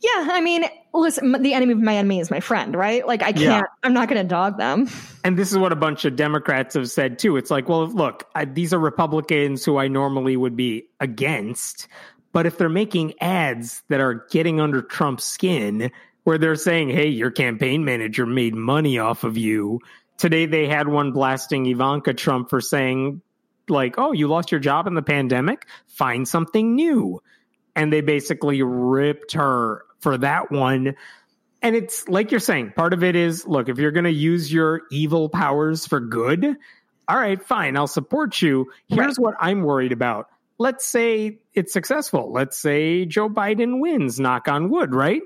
yeah, 0.00 0.28
I 0.32 0.40
mean, 0.40 0.64
listen, 0.92 1.32
the 1.42 1.54
enemy 1.54 1.72
of 1.72 1.80
my 1.80 1.96
enemy 1.96 2.20
is 2.20 2.30
my 2.30 2.40
friend, 2.40 2.74
right? 2.74 3.06
Like, 3.06 3.22
I 3.22 3.32
can't, 3.32 3.42
yeah. 3.42 3.62
I'm 3.82 3.94
not 3.94 4.08
going 4.08 4.22
to 4.22 4.28
dog 4.28 4.58
them. 4.58 4.88
And 5.24 5.38
this 5.38 5.50
is 5.50 5.56
what 5.56 5.72
a 5.72 5.76
bunch 5.76 6.04
of 6.04 6.14
Democrats 6.14 6.74
have 6.74 6.90
said 6.90 7.18
too. 7.18 7.36
It's 7.36 7.50
like, 7.50 7.68
well, 7.68 7.86
look, 7.86 8.28
I, 8.34 8.44
these 8.44 8.74
are 8.74 8.78
Republicans 8.78 9.64
who 9.64 9.78
I 9.78 9.88
normally 9.88 10.36
would 10.36 10.56
be 10.56 10.86
against, 11.00 11.88
but 12.32 12.44
if 12.46 12.58
they're 12.58 12.68
making 12.68 13.14
ads 13.20 13.82
that 13.88 14.00
are 14.00 14.26
getting 14.30 14.60
under 14.60 14.82
Trump's 14.82 15.24
skin, 15.24 15.90
where 16.24 16.38
they're 16.38 16.56
saying, 16.56 16.90
hey, 16.90 17.08
your 17.08 17.30
campaign 17.30 17.84
manager 17.84 18.26
made 18.26 18.54
money 18.54 18.98
off 18.98 19.24
of 19.24 19.38
you. 19.38 19.80
Today 20.18 20.46
they 20.46 20.66
had 20.66 20.88
one 20.88 21.12
blasting 21.12 21.66
Ivanka 21.66 22.14
Trump 22.14 22.50
for 22.50 22.60
saying, 22.60 23.22
like, 23.68 23.98
oh, 23.98 24.12
you 24.12 24.28
lost 24.28 24.50
your 24.50 24.60
job 24.60 24.86
in 24.86 24.94
the 24.94 25.02
pandemic? 25.02 25.66
Find 25.86 26.26
something 26.26 26.74
new. 26.74 27.22
And 27.76 27.92
they 27.92 28.00
basically 28.00 28.62
ripped 28.62 29.32
her 29.32 29.84
for 30.00 30.18
that 30.18 30.52
one. 30.52 30.94
And 31.62 31.74
it's 31.74 32.08
like 32.08 32.30
you're 32.30 32.40
saying, 32.40 32.72
part 32.76 32.92
of 32.92 33.02
it 33.02 33.16
is 33.16 33.46
look, 33.46 33.68
if 33.68 33.78
you're 33.78 33.90
going 33.90 34.04
to 34.04 34.12
use 34.12 34.52
your 34.52 34.82
evil 34.90 35.28
powers 35.28 35.86
for 35.86 35.98
good, 35.98 36.56
all 37.08 37.16
right, 37.16 37.42
fine, 37.42 37.76
I'll 37.76 37.86
support 37.86 38.40
you. 38.40 38.70
Here's 38.86 39.18
right. 39.18 39.18
what 39.18 39.34
I'm 39.40 39.62
worried 39.62 39.92
about. 39.92 40.28
Let's 40.58 40.86
say 40.86 41.40
it's 41.52 41.72
successful. 41.72 42.32
Let's 42.32 42.58
say 42.58 43.06
Joe 43.06 43.28
Biden 43.28 43.80
wins, 43.80 44.20
knock 44.20 44.46
on 44.46 44.68
wood, 44.70 44.94
right? 44.94 45.22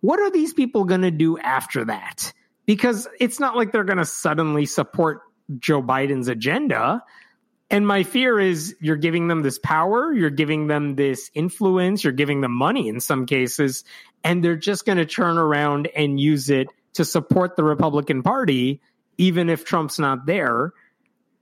What 0.00 0.20
are 0.20 0.30
these 0.30 0.52
people 0.52 0.84
going 0.84 1.02
to 1.02 1.10
do 1.10 1.38
after 1.38 1.84
that? 1.86 2.32
Because 2.66 3.08
it's 3.18 3.40
not 3.40 3.56
like 3.56 3.72
they're 3.72 3.84
going 3.84 3.98
to 3.98 4.04
suddenly 4.04 4.66
support 4.66 5.20
Joe 5.58 5.82
Biden's 5.82 6.28
agenda. 6.28 7.02
And 7.68 7.86
my 7.86 8.04
fear 8.04 8.38
is 8.38 8.76
you're 8.80 8.96
giving 8.96 9.26
them 9.26 9.42
this 9.42 9.58
power, 9.58 10.12
you're 10.12 10.30
giving 10.30 10.68
them 10.68 10.94
this 10.94 11.30
influence, 11.34 12.04
you're 12.04 12.12
giving 12.12 12.40
them 12.40 12.52
money 12.52 12.88
in 12.88 13.00
some 13.00 13.26
cases, 13.26 13.84
and 14.22 14.42
they're 14.42 14.56
just 14.56 14.86
going 14.86 14.98
to 14.98 15.06
turn 15.06 15.36
around 15.36 15.88
and 15.96 16.20
use 16.20 16.48
it 16.48 16.68
to 16.94 17.04
support 17.04 17.56
the 17.56 17.64
Republican 17.64 18.22
Party, 18.22 18.80
even 19.18 19.50
if 19.50 19.64
Trump's 19.64 19.98
not 19.98 20.26
there. 20.26 20.72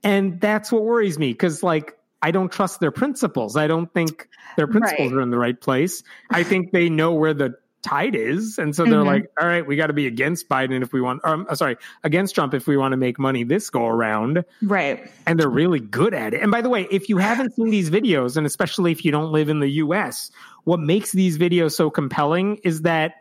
And 0.03 0.41
that's 0.41 0.71
what 0.71 0.83
worries 0.83 1.17
me 1.19 1.31
because, 1.31 1.61
like, 1.61 1.97
I 2.21 2.31
don't 2.31 2.51
trust 2.51 2.79
their 2.79 2.91
principles. 2.91 3.55
I 3.55 3.67
don't 3.67 3.93
think 3.93 4.27
their 4.57 4.67
principles 4.67 5.11
right. 5.11 5.19
are 5.19 5.21
in 5.21 5.29
the 5.29 5.37
right 5.37 5.59
place. 5.59 6.01
I 6.31 6.43
think 6.43 6.71
they 6.71 6.89
know 6.89 7.13
where 7.13 7.35
the 7.35 7.55
tide 7.85 8.15
is. 8.15 8.57
And 8.57 8.75
so 8.75 8.83
they're 8.83 8.95
mm-hmm. 8.95 9.07
like, 9.07 9.31
all 9.39 9.47
right, 9.47 9.65
we 9.65 9.75
got 9.75 9.87
to 9.87 9.93
be 9.93 10.07
against 10.07 10.49
Biden 10.49 10.81
if 10.81 10.91
we 10.91 11.01
want, 11.01 11.21
or, 11.23 11.33
um, 11.33 11.47
sorry, 11.53 11.77
against 12.03 12.33
Trump 12.33 12.53
if 12.53 12.67
we 12.67 12.77
want 12.77 12.93
to 12.93 12.97
make 12.97 13.19
money 13.19 13.43
this 13.43 13.69
go 13.69 13.85
around. 13.85 14.43
Right. 14.61 15.09
And 15.27 15.39
they're 15.39 15.49
really 15.49 15.79
good 15.79 16.13
at 16.13 16.33
it. 16.33 16.41
And 16.41 16.51
by 16.51 16.61
the 16.61 16.69
way, 16.69 16.87
if 16.89 17.09
you 17.09 17.17
haven't 17.17 17.55
seen 17.55 17.69
these 17.69 17.91
videos, 17.91 18.37
and 18.37 18.45
especially 18.45 18.91
if 18.91 19.05
you 19.05 19.11
don't 19.11 19.31
live 19.31 19.49
in 19.49 19.59
the 19.59 19.69
US, 19.69 20.31
what 20.63 20.79
makes 20.79 21.11
these 21.11 21.37
videos 21.37 21.73
so 21.73 21.89
compelling 21.89 22.57
is 22.63 22.81
that 22.81 23.15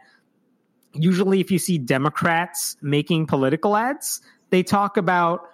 usually 0.94 1.40
if 1.40 1.50
you 1.50 1.58
see 1.58 1.76
Democrats 1.76 2.76
making 2.80 3.26
political 3.26 3.76
ads, 3.76 4.22
they 4.50 4.62
talk 4.62 4.96
about 4.96 5.48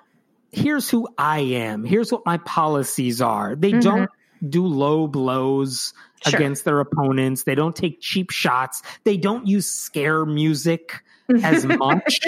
here's 0.52 0.88
who 0.88 1.08
I 1.18 1.40
am, 1.40 1.84
here's 1.84 2.12
what 2.12 2.24
my 2.24 2.38
policies 2.38 3.20
are. 3.20 3.56
They 3.56 3.72
mm-hmm. 3.72 3.80
don't 3.80 4.10
do 4.48 4.66
low 4.66 5.06
blows 5.06 5.92
sure. 6.26 6.36
against 6.36 6.64
their 6.64 6.80
opponents. 6.80 7.44
They 7.44 7.54
don't 7.54 7.74
take 7.74 8.00
cheap 8.00 8.30
shots. 8.30 8.82
They 9.04 9.16
don't 9.16 9.46
use 9.46 9.66
scare 9.66 10.24
music 10.24 11.02
as 11.42 11.64
much. 11.64 12.20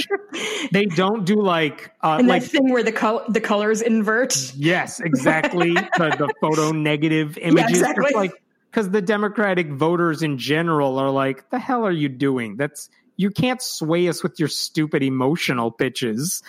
they 0.70 0.86
don't 0.86 1.24
do 1.24 1.40
like 1.42 1.92
uh, 2.02 2.16
and 2.18 2.28
like 2.28 2.42
thing 2.42 2.70
where 2.70 2.82
the 2.82 2.92
color 2.92 3.24
the 3.28 3.40
colors 3.40 3.80
invert. 3.80 4.52
Yes, 4.54 5.00
exactly. 5.00 5.72
the, 5.74 6.16
the 6.18 6.34
photo 6.40 6.72
negative 6.72 7.38
images. 7.38 7.80
Yeah, 7.80 7.90
exactly. 7.90 8.12
like 8.14 8.32
because 8.70 8.90
the 8.90 9.02
Democratic 9.02 9.70
voters 9.70 10.22
in 10.22 10.38
general 10.38 10.98
are 10.98 11.10
like, 11.10 11.50
the 11.50 11.58
hell 11.58 11.84
are 11.84 11.92
you 11.92 12.08
doing? 12.08 12.56
That's 12.56 12.88
you 13.16 13.30
can't 13.30 13.60
sway 13.60 14.08
us 14.08 14.22
with 14.22 14.38
your 14.38 14.48
stupid 14.48 15.02
emotional 15.02 15.70
pitches. 15.70 16.42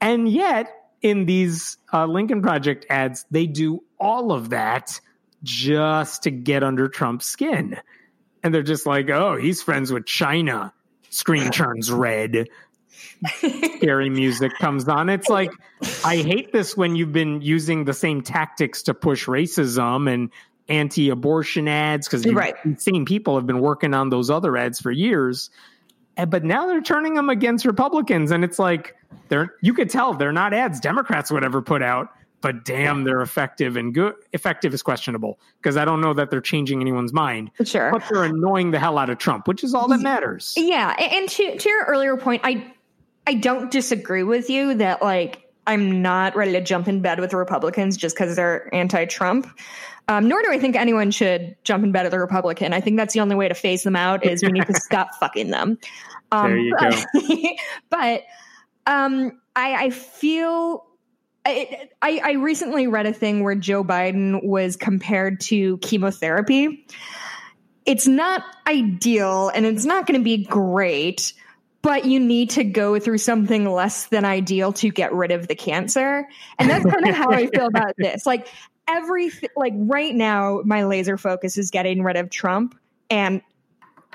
And 0.00 0.28
yet, 0.28 0.79
in 1.02 1.26
these 1.26 1.78
uh, 1.92 2.06
Lincoln 2.06 2.42
Project 2.42 2.86
ads, 2.90 3.24
they 3.30 3.46
do 3.46 3.82
all 3.98 4.32
of 4.32 4.50
that 4.50 5.00
just 5.42 6.24
to 6.24 6.30
get 6.30 6.62
under 6.62 6.88
Trump's 6.88 7.26
skin. 7.26 7.78
And 8.42 8.54
they're 8.54 8.62
just 8.62 8.86
like, 8.86 9.10
oh, 9.10 9.36
he's 9.36 9.62
friends 9.62 9.92
with 9.92 10.06
China. 10.06 10.72
Screen 11.10 11.50
turns 11.50 11.90
red. 11.90 12.48
Scary 13.34 14.10
music 14.10 14.52
comes 14.58 14.88
on. 14.88 15.08
It's 15.08 15.28
like, 15.28 15.50
I 16.04 16.16
hate 16.16 16.52
this 16.52 16.76
when 16.76 16.96
you've 16.96 17.12
been 17.12 17.42
using 17.42 17.84
the 17.84 17.92
same 17.92 18.22
tactics 18.22 18.82
to 18.84 18.94
push 18.94 19.26
racism 19.26 20.12
and 20.12 20.30
anti-abortion 20.68 21.66
ads 21.66 22.06
because 22.06 22.24
right. 22.26 22.54
same 22.80 23.04
people 23.04 23.34
have 23.34 23.46
been 23.46 23.60
working 23.60 23.92
on 23.92 24.08
those 24.08 24.30
other 24.30 24.56
ads 24.56 24.80
for 24.80 24.90
years 24.90 25.50
but 26.24 26.44
now 26.44 26.66
they're 26.66 26.80
turning 26.80 27.14
them 27.14 27.30
against 27.30 27.64
republicans 27.64 28.30
and 28.30 28.44
it's 28.44 28.58
like 28.58 28.96
they're 29.28 29.54
you 29.62 29.72
could 29.74 29.90
tell 29.90 30.14
they're 30.14 30.32
not 30.32 30.52
ads 30.52 30.80
democrats 30.80 31.30
would 31.30 31.44
ever 31.44 31.62
put 31.62 31.82
out 31.82 32.08
but 32.40 32.64
damn 32.64 33.04
they're 33.04 33.20
effective 33.20 33.76
and 33.76 33.94
good 33.94 34.14
effective 34.32 34.72
is 34.74 34.82
questionable 34.82 35.38
because 35.60 35.76
i 35.76 35.84
don't 35.84 36.00
know 36.00 36.14
that 36.14 36.30
they're 36.30 36.40
changing 36.40 36.80
anyone's 36.80 37.12
mind. 37.12 37.50
Sure. 37.64 37.90
But 37.90 38.04
they're 38.10 38.24
annoying 38.24 38.70
the 38.70 38.78
hell 38.78 38.98
out 38.98 39.10
of 39.10 39.18
trump 39.18 39.46
which 39.46 39.62
is 39.62 39.74
all 39.74 39.88
that 39.88 40.00
matters. 40.00 40.54
yeah 40.56 40.94
and 40.98 41.28
to, 41.28 41.58
to 41.58 41.68
your 41.68 41.84
earlier 41.84 42.16
point 42.16 42.42
i 42.44 42.72
i 43.26 43.34
don't 43.34 43.70
disagree 43.70 44.22
with 44.22 44.48
you 44.50 44.74
that 44.74 45.02
like 45.02 45.49
I'm 45.70 46.02
not 46.02 46.34
ready 46.34 46.50
to 46.52 46.60
jump 46.60 46.88
in 46.88 47.00
bed 47.00 47.20
with 47.20 47.30
the 47.30 47.36
Republicans 47.36 47.96
just 47.96 48.16
because 48.16 48.34
they're 48.34 48.68
anti-Trump. 48.74 49.46
Um, 50.08 50.26
nor 50.26 50.42
do 50.42 50.48
I 50.50 50.58
think 50.58 50.74
anyone 50.74 51.12
should 51.12 51.54
jump 51.62 51.84
in 51.84 51.92
bed 51.92 52.02
with 52.02 52.12
a 52.12 52.18
Republican. 52.18 52.72
I 52.72 52.80
think 52.80 52.96
that's 52.96 53.14
the 53.14 53.20
only 53.20 53.36
way 53.36 53.46
to 53.46 53.54
phase 53.54 53.84
them 53.84 53.94
out 53.94 54.26
is 54.26 54.42
we 54.42 54.50
need 54.50 54.66
to 54.66 54.74
stop 54.74 55.14
fucking 55.20 55.50
them. 55.50 55.78
Um, 56.32 56.50
there 56.50 56.58
you 56.58 56.76
but, 56.76 57.06
go. 57.12 57.48
but 57.90 58.22
um, 58.86 59.40
I, 59.54 59.84
I 59.84 59.90
feel 59.90 60.86
I, 61.46 61.88
I, 62.02 62.32
recently 62.32 62.88
read 62.88 63.06
a 63.06 63.12
thing 63.12 63.42
where 63.42 63.54
Joe 63.54 63.84
Biden 63.84 64.44
was 64.44 64.76
compared 64.76 65.40
to 65.42 65.78
chemotherapy. 65.78 66.84
it's 67.86 68.06
not 68.06 68.44
ideal 68.66 69.50
and 69.54 69.64
it's 69.64 69.84
not 69.84 70.06
going 70.06 70.20
to 70.20 70.24
be 70.24 70.44
great, 70.44 71.32
but 71.82 72.04
you 72.04 72.20
need 72.20 72.50
to 72.50 72.64
go 72.64 72.98
through 72.98 73.18
something 73.18 73.70
less 73.70 74.06
than 74.06 74.24
ideal 74.24 74.72
to 74.74 74.90
get 74.90 75.12
rid 75.12 75.30
of 75.30 75.48
the 75.48 75.54
cancer. 75.54 76.28
And 76.58 76.68
that's 76.68 76.84
kind 76.84 77.08
of 77.08 77.14
how 77.14 77.30
I 77.30 77.46
feel 77.46 77.66
about 77.66 77.94
this. 77.96 78.26
Like 78.26 78.48
everything, 78.86 79.50
like 79.56 79.72
right 79.76 80.14
now, 80.14 80.60
my 80.64 80.84
laser 80.84 81.16
focus 81.16 81.56
is 81.56 81.70
getting 81.70 82.02
rid 82.02 82.16
of 82.16 82.30
Trump, 82.30 82.78
and 83.08 83.42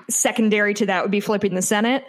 secondary 0.10 0.74
to 0.76 0.86
that 0.86 1.04
would 1.04 1.12
be 1.12 1.20
flipping 1.20 1.56
the 1.56 1.62
Senate. 1.62 2.06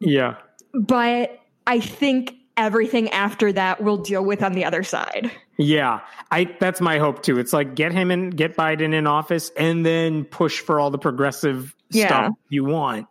Yeah. 0.00 0.36
But 0.74 1.38
I 1.66 1.80
think 1.80 2.34
everything 2.56 3.10
after 3.10 3.52
that 3.52 3.82
we'll 3.82 3.98
deal 3.98 4.24
with 4.24 4.42
on 4.42 4.54
the 4.54 4.64
other 4.64 4.82
side. 4.82 5.30
Yeah, 5.58 6.00
I 6.30 6.54
that's 6.58 6.80
my 6.80 6.98
hope 6.98 7.22
too. 7.22 7.38
It's 7.38 7.52
like 7.52 7.74
get 7.74 7.92
him 7.92 8.10
in, 8.10 8.30
get 8.30 8.56
Biden 8.56 8.92
in 8.92 9.06
office, 9.06 9.50
and 9.56 9.86
then 9.86 10.24
push 10.24 10.60
for 10.60 10.80
all 10.80 10.90
the 10.90 10.98
progressive 10.98 11.74
Yeah. 11.90 12.06
stuff 12.08 12.32
you 12.48 12.64
want. 12.64 13.06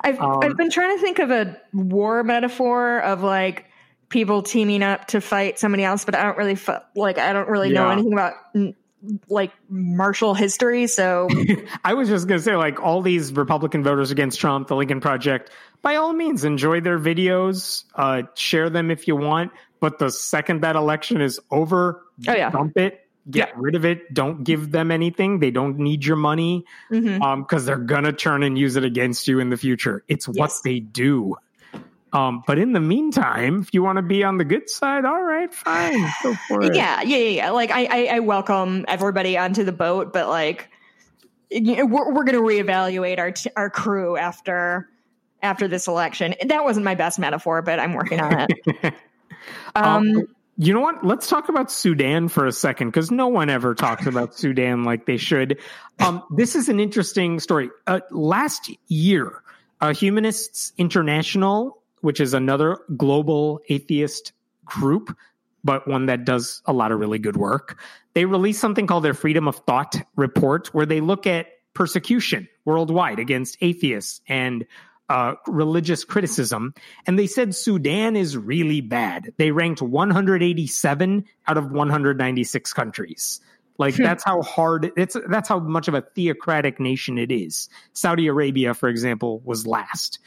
I've 0.00 0.20
Um, 0.20 0.38
I've 0.42 0.56
been 0.56 0.70
trying 0.70 0.96
to 0.96 1.02
think 1.02 1.18
of 1.18 1.30
a 1.30 1.60
war 1.72 2.22
metaphor 2.24 3.00
of 3.00 3.22
like 3.22 3.66
people 4.08 4.42
teaming 4.42 4.82
up 4.82 5.06
to 5.08 5.20
fight 5.20 5.58
somebody 5.58 5.84
else, 5.84 6.04
but 6.04 6.14
I 6.16 6.22
don't 6.24 6.36
really 6.38 6.54
fu- 6.56 6.72
like 6.94 7.18
I 7.18 7.32
don't 7.32 7.48
really 7.48 7.70
know 7.72 7.90
anything 7.90 8.12
about 8.12 8.34
mm, 8.54 8.74
like 9.28 9.52
martial 9.68 10.34
history. 10.34 10.86
So 10.86 11.28
I 11.84 11.94
was 11.94 12.08
just 12.08 12.26
gonna 12.28 12.40
say, 12.40 12.56
like 12.56 12.80
all 12.82 13.02
these 13.02 13.32
Republican 13.32 13.82
voters 13.82 14.10
against 14.10 14.38
Trump, 14.40 14.68
the 14.68 14.76
Lincoln 14.76 15.00
Project, 15.00 15.50
by 15.82 15.96
all 15.96 16.12
means, 16.12 16.44
enjoy 16.44 16.80
their 16.80 16.98
videos, 16.98 17.84
uh, 17.94 18.22
share 18.34 18.68
them 18.70 18.90
if 18.90 19.08
you 19.08 19.16
want. 19.16 19.52
But 19.80 19.98
the 19.98 20.10
second 20.10 20.60
that 20.62 20.76
election 20.76 21.20
is 21.22 21.40
over, 21.50 22.02
Oh, 22.28 22.32
yeah. 22.34 22.50
dump 22.50 22.76
it, 22.76 23.08
get 23.28 23.56
rid 23.56 23.74
of 23.74 23.84
it. 23.84 24.12
Don't 24.14 24.44
give 24.44 24.70
them 24.70 24.90
anything. 24.90 25.40
They 25.40 25.50
don't 25.50 25.78
need 25.78 26.04
your 26.04 26.16
money 26.16 26.64
mhm. 26.90 27.20
um 27.20 27.42
because 27.42 27.66
they're 27.66 27.76
gonna 27.76 28.12
turn 28.12 28.42
and 28.42 28.56
use 28.58 28.76
it 28.76 28.84
against 28.84 29.26
you 29.28 29.40
in 29.40 29.50
the 29.50 29.56
future. 29.56 30.04
It's 30.08 30.28
what 30.28 30.52
they 30.64 30.80
do. 30.80 31.36
Um, 32.12 32.42
but 32.46 32.58
in 32.58 32.72
the 32.72 32.80
meantime, 32.80 33.60
if 33.60 33.72
you 33.72 33.82
want 33.82 33.96
to 33.96 34.02
be 34.02 34.24
on 34.24 34.38
the 34.38 34.44
good 34.44 34.68
side, 34.68 35.04
all 35.04 35.22
right, 35.22 35.52
fine, 35.54 36.08
go 36.24 36.34
for 36.48 36.62
it. 36.64 36.74
yeah, 36.74 37.02
yeah, 37.02 37.16
yeah, 37.18 37.28
yeah. 37.28 37.50
Like 37.50 37.70
I, 37.70 37.84
I, 37.84 38.16
I 38.16 38.18
welcome 38.18 38.84
everybody 38.88 39.38
onto 39.38 39.62
the 39.62 39.72
boat, 39.72 40.12
but 40.12 40.28
like 40.28 40.68
we're 41.52 42.12
we're 42.12 42.24
gonna 42.24 42.40
reevaluate 42.40 43.18
our 43.18 43.30
t- 43.30 43.50
our 43.56 43.70
crew 43.70 44.16
after 44.16 44.88
after 45.42 45.68
this 45.68 45.86
election. 45.86 46.34
That 46.46 46.64
wasn't 46.64 46.84
my 46.84 46.96
best 46.96 47.18
metaphor, 47.18 47.62
but 47.62 47.78
I'm 47.78 47.94
working 47.94 48.20
on 48.20 48.46
it. 48.48 48.94
Um, 49.74 49.84
Um, 49.84 50.26
you 50.62 50.74
know 50.74 50.80
what? 50.80 51.02
Let's 51.02 51.26
talk 51.26 51.48
about 51.48 51.70
Sudan 51.70 52.28
for 52.28 52.44
a 52.44 52.52
second 52.52 52.88
because 52.88 53.10
no 53.10 53.28
one 53.28 53.48
ever 53.48 53.74
talks 53.74 54.06
about 54.06 54.34
Sudan 54.38 54.84
like 54.84 55.06
they 55.06 55.16
should. 55.16 55.58
Um, 56.00 56.22
this 56.36 56.54
is 56.54 56.68
an 56.68 56.78
interesting 56.78 57.40
story. 57.40 57.70
Uh, 57.86 58.00
last 58.10 58.70
year, 58.88 59.42
uh, 59.80 59.94
Humanists 59.94 60.74
International, 60.76 61.82
which 62.02 62.20
is 62.20 62.34
another 62.34 62.78
global 62.94 63.62
atheist 63.70 64.32
group, 64.66 65.16
but 65.64 65.88
one 65.88 66.06
that 66.06 66.26
does 66.26 66.60
a 66.66 66.74
lot 66.74 66.92
of 66.92 67.00
really 67.00 67.18
good 67.18 67.38
work, 67.38 67.80
they 68.12 68.26
released 68.26 68.60
something 68.60 68.86
called 68.86 69.04
their 69.04 69.14
Freedom 69.14 69.48
of 69.48 69.56
Thought 69.66 69.96
report, 70.14 70.74
where 70.74 70.84
they 70.84 71.00
look 71.00 71.26
at 71.26 71.46
persecution 71.72 72.46
worldwide 72.66 73.18
against 73.18 73.56
atheists 73.62 74.20
and 74.28 74.66
uh, 75.10 75.34
religious 75.48 76.04
criticism. 76.04 76.72
And 77.04 77.18
they 77.18 77.26
said 77.26 77.54
Sudan 77.54 78.14
is 78.14 78.36
really 78.36 78.80
bad. 78.80 79.34
They 79.38 79.50
ranked 79.50 79.82
187 79.82 81.24
out 81.48 81.58
of 81.58 81.70
196 81.70 82.72
countries. 82.72 83.40
Like 83.76 83.96
that's 83.96 84.22
how 84.22 84.42
hard 84.42 84.92
it's 84.96 85.16
that's 85.28 85.48
how 85.48 85.58
much 85.58 85.88
of 85.88 85.94
a 85.94 86.02
theocratic 86.02 86.78
nation 86.78 87.18
it 87.18 87.32
is. 87.32 87.68
Saudi 87.92 88.28
Arabia, 88.28 88.72
for 88.72 88.88
example, 88.88 89.40
was 89.44 89.66
last. 89.66 90.20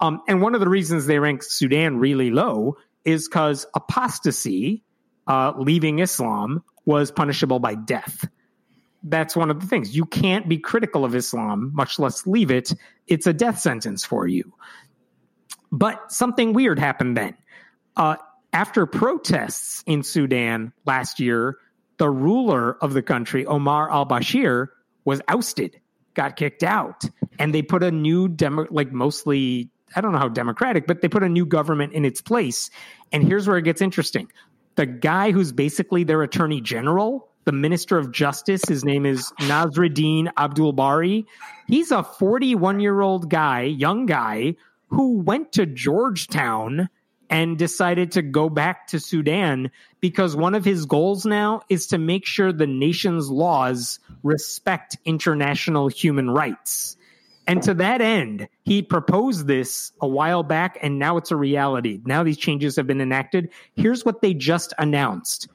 Um, 0.00 0.20
and 0.28 0.42
one 0.42 0.54
of 0.54 0.60
the 0.60 0.68
reasons 0.68 1.06
they 1.06 1.18
rank 1.18 1.42
Sudan 1.42 1.98
really 1.98 2.30
low 2.30 2.76
is 3.04 3.28
because 3.28 3.64
apostasy, 3.74 4.82
uh, 5.26 5.52
leaving 5.56 6.00
Islam, 6.00 6.62
was 6.84 7.10
punishable 7.10 7.60
by 7.60 7.74
death 7.74 8.28
that's 9.08 9.36
one 9.36 9.50
of 9.50 9.60
the 9.60 9.66
things. 9.66 9.96
You 9.96 10.04
can't 10.04 10.48
be 10.48 10.58
critical 10.58 11.04
of 11.04 11.14
Islam, 11.14 11.70
much 11.74 11.98
less 11.98 12.26
leave 12.26 12.50
it. 12.50 12.72
It's 13.06 13.26
a 13.26 13.32
death 13.32 13.58
sentence 13.58 14.04
for 14.04 14.26
you. 14.26 14.52
But 15.72 16.12
something 16.12 16.52
weird 16.52 16.78
happened 16.78 17.16
then. 17.16 17.36
Uh, 17.96 18.16
after 18.52 18.86
protests 18.86 19.82
in 19.86 20.02
Sudan 20.02 20.72
last 20.84 21.20
year, 21.20 21.58
the 21.98 22.10
ruler 22.10 22.76
of 22.82 22.94
the 22.94 23.02
country, 23.02 23.46
Omar 23.46 23.90
al 23.90 24.06
Bashir, 24.06 24.68
was 25.04 25.20
ousted, 25.28 25.80
got 26.14 26.36
kicked 26.36 26.62
out, 26.62 27.04
and 27.38 27.54
they 27.54 27.62
put 27.62 27.82
a 27.82 27.90
new 27.90 28.28
demo, 28.28 28.66
like 28.70 28.92
mostly, 28.92 29.70
I 29.94 30.00
don't 30.00 30.12
know 30.12 30.18
how 30.18 30.28
democratic, 30.28 30.86
but 30.86 31.00
they 31.00 31.08
put 31.08 31.22
a 31.22 31.28
new 31.28 31.46
government 31.46 31.92
in 31.92 32.04
its 32.04 32.20
place. 32.20 32.70
And 33.12 33.22
here's 33.22 33.46
where 33.46 33.56
it 33.56 33.62
gets 33.62 33.80
interesting. 33.80 34.30
The 34.74 34.86
guy 34.86 35.30
who's 35.30 35.52
basically 35.52 36.04
their 36.04 36.22
attorney 36.22 36.60
general, 36.60 37.28
the 37.46 37.52
minister 37.52 37.96
of 37.96 38.10
justice, 38.10 38.62
his 38.68 38.84
name 38.84 39.06
is 39.06 39.32
Nasruddin 39.38 40.28
Abdul 40.36 40.72
Bari. 40.72 41.26
He's 41.68 41.92
a 41.92 42.02
41 42.02 42.80
year 42.80 43.00
old 43.00 43.30
guy, 43.30 43.62
young 43.62 44.04
guy, 44.04 44.56
who 44.88 45.18
went 45.20 45.52
to 45.52 45.64
Georgetown 45.64 46.90
and 47.30 47.56
decided 47.56 48.12
to 48.12 48.22
go 48.22 48.48
back 48.48 48.88
to 48.88 49.00
Sudan 49.00 49.70
because 50.00 50.36
one 50.36 50.54
of 50.56 50.64
his 50.64 50.86
goals 50.86 51.24
now 51.24 51.62
is 51.68 51.88
to 51.88 51.98
make 51.98 52.26
sure 52.26 52.52
the 52.52 52.66
nation's 52.66 53.30
laws 53.30 54.00
respect 54.22 54.96
international 55.04 55.88
human 55.88 56.28
rights. 56.28 56.96
And 57.46 57.62
to 57.62 57.74
that 57.74 58.00
end, 58.00 58.48
he 58.64 58.82
proposed 58.82 59.46
this 59.46 59.92
a 60.00 60.08
while 60.08 60.42
back 60.42 60.78
and 60.82 60.98
now 60.98 61.16
it's 61.16 61.30
a 61.30 61.36
reality. 61.36 62.00
Now 62.04 62.24
these 62.24 62.38
changes 62.38 62.74
have 62.74 62.88
been 62.88 63.00
enacted. 63.00 63.50
Here's 63.76 64.04
what 64.04 64.20
they 64.20 64.34
just 64.34 64.72
announced. 64.78 65.48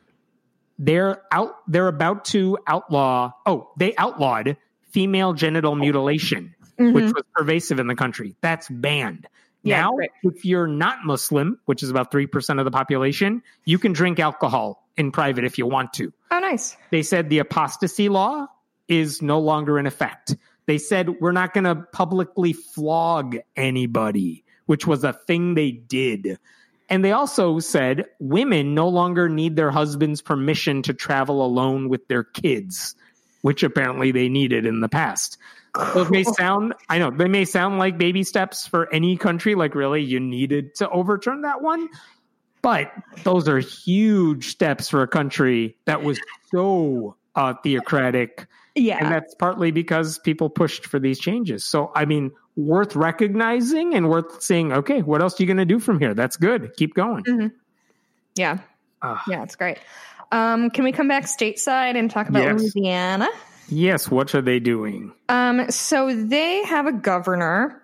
They're 0.83 1.21
out 1.31 1.53
they're 1.67 1.87
about 1.87 2.25
to 2.25 2.57
outlaw 2.65 3.31
oh, 3.45 3.71
they 3.77 3.95
outlawed 3.97 4.57
female 4.89 5.33
genital 5.33 5.75
mutilation, 5.75 6.55
mhm. 6.79 6.93
which 6.93 7.13
was 7.13 7.23
pervasive 7.35 7.79
in 7.79 7.85
the 7.85 7.95
country. 7.95 8.35
That's 8.41 8.67
banned. 8.67 9.27
Yeah, 9.63 9.81
now, 9.81 9.95
right. 9.95 10.09
if 10.23 10.43
you're 10.43 10.65
not 10.65 11.05
Muslim, 11.05 11.59
which 11.65 11.83
is 11.83 11.91
about 11.91 12.11
3% 12.11 12.57
of 12.57 12.65
the 12.65 12.71
population, 12.71 13.43
you 13.63 13.77
can 13.77 13.93
drink 13.93 14.19
alcohol 14.19 14.87
in 14.97 15.11
private 15.11 15.43
if 15.43 15.59
you 15.59 15.67
want 15.67 15.93
to. 15.93 16.11
oh, 16.31 16.39
nice. 16.39 16.75
They 16.89 17.03
said 17.03 17.29
the 17.29 17.39
apostasy 17.39 18.09
law 18.09 18.47
is 18.87 19.21
no 19.21 19.39
longer 19.39 19.77
in 19.77 19.85
effect. 19.85 20.35
They 20.65 20.79
said 20.79 21.21
we're 21.21 21.31
not 21.31 21.53
going 21.53 21.65
to 21.65 21.75
publicly 21.75 22.53
flog 22.53 23.37
anybody, 23.55 24.43
which 24.65 24.87
was 24.87 25.03
a 25.03 25.13
thing 25.13 25.53
they 25.53 25.71
did. 25.71 26.39
And 26.91 27.03
they 27.05 27.13
also 27.13 27.59
said 27.59 28.05
women 28.19 28.75
no 28.75 28.89
longer 28.89 29.29
need 29.29 29.55
their 29.55 29.71
husband's 29.71 30.21
permission 30.21 30.83
to 30.83 30.93
travel 30.93 31.43
alone 31.43 31.87
with 31.87 32.05
their 32.09 32.23
kids, 32.23 32.95
which 33.41 33.63
apparently 33.63 34.11
they 34.11 34.27
needed 34.27 34.65
in 34.65 34.81
the 34.81 34.89
past. 34.89 35.37
Those 35.93 36.09
may 36.11 36.25
sound, 36.25 36.73
I 36.89 36.99
know, 36.99 37.09
they 37.09 37.29
may 37.29 37.45
sound 37.45 37.79
like 37.79 37.97
baby 37.97 38.23
steps 38.23 38.67
for 38.67 38.93
any 38.93 39.15
country. 39.15 39.55
Like, 39.55 39.73
really, 39.73 40.01
you 40.01 40.19
needed 40.19 40.75
to 40.75 40.89
overturn 40.89 41.43
that 41.43 41.61
one. 41.61 41.87
But 42.61 42.91
those 43.23 43.47
are 43.47 43.59
huge 43.59 44.49
steps 44.49 44.89
for 44.89 45.01
a 45.01 45.07
country 45.07 45.77
that 45.85 46.03
was 46.03 46.19
so 46.53 47.15
uh, 47.35 47.53
theocratic. 47.63 48.47
Yeah. 48.75 48.97
And 49.01 49.11
that's 49.11 49.33
partly 49.35 49.71
because 49.71 50.19
people 50.19 50.49
pushed 50.49 50.85
for 50.85 50.99
these 50.99 51.19
changes. 51.19 51.63
So, 51.63 51.91
I 51.95 52.03
mean, 52.03 52.31
worth 52.55 52.95
recognizing 52.95 53.93
and 53.93 54.09
worth 54.09 54.41
saying, 54.41 54.71
okay, 54.73 55.01
what 55.01 55.21
else 55.21 55.39
are 55.39 55.43
you 55.43 55.47
going 55.47 55.57
to 55.57 55.65
do 55.65 55.79
from 55.79 55.99
here? 55.99 56.13
That's 56.13 56.37
good. 56.37 56.75
Keep 56.77 56.93
going. 56.95 57.51
yeah. 58.35 58.59
Ah. 59.01 59.23
Yeah, 59.27 59.43
it's 59.43 59.55
great. 59.55 59.79
Um, 60.31 60.69
can 60.69 60.83
we 60.83 60.91
come 60.91 61.07
back 61.07 61.23
stateside 61.25 61.95
and 61.97 62.09
talk 62.09 62.29
about 62.29 62.43
Yes. 62.43 62.59
Louisiana? 62.61 63.27
Yes, 63.69 64.09
what 64.11 64.33
are 64.35 64.41
they 64.41 64.59
doing? 64.59 65.11
Um, 65.29 65.69
so 65.71 66.13
they 66.15 66.63
have 66.65 66.87
a 66.87 66.91
governor. 66.91 67.81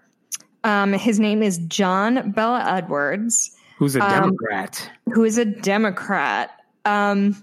Um, 0.63 0.91
his 0.93 1.19
name 1.19 1.41
is 1.41 1.57
John 1.59 2.31
Bel 2.31 2.55
Edwards, 2.57 3.51
Who's 3.77 3.95
a 3.95 4.01
Um, 4.03 4.09
Democrat? 4.09 4.89
who 5.13 5.23
is 5.23 5.37
a 5.37 5.45
Democrat. 5.45 6.51
Um, 6.83 7.35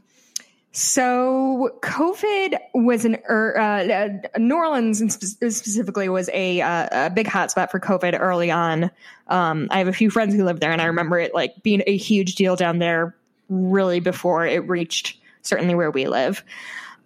so 0.77 1.79
COVID 1.83 2.59
was 2.75 3.05
an 3.05 3.17
er, 3.31 3.57
uh, 3.57 3.85
uh, 3.87 4.39
New 4.39 4.57
Orleans 4.57 4.99
specifically 5.15 6.09
was 6.09 6.29
a, 6.33 6.61
uh, 6.61 7.07
a 7.07 7.11
big 7.11 7.29
hotspot 7.29 7.71
for 7.71 7.79
COVID 7.79 8.19
early 8.19 8.51
on. 8.51 8.91
Um, 9.29 9.69
I 9.71 9.79
have 9.79 9.87
a 9.87 9.93
few 9.93 10.11
friends 10.11 10.35
who 10.35 10.43
live 10.43 10.59
there, 10.59 10.73
and 10.73 10.83
I 10.83 10.87
remember 10.87 11.17
it 11.21 11.33
like 11.33 11.63
being 11.63 11.85
a 11.87 11.97
huge 11.97 12.35
deal 12.35 12.57
down 12.57 12.81
there, 12.81 13.15
really 13.49 14.01
before 14.01 14.45
it 14.45 14.69
reached 14.69 15.17
certainly 15.43 15.77
where 15.77 15.93
we 15.93 16.09
live. 16.09 16.43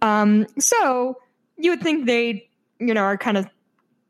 Um, 0.00 0.46
so 0.58 1.18
you 1.58 1.70
would 1.70 1.82
think 1.82 2.06
they, 2.06 2.48
you 2.78 2.94
know, 2.94 3.02
are 3.02 3.18
kind 3.18 3.36
of 3.36 3.46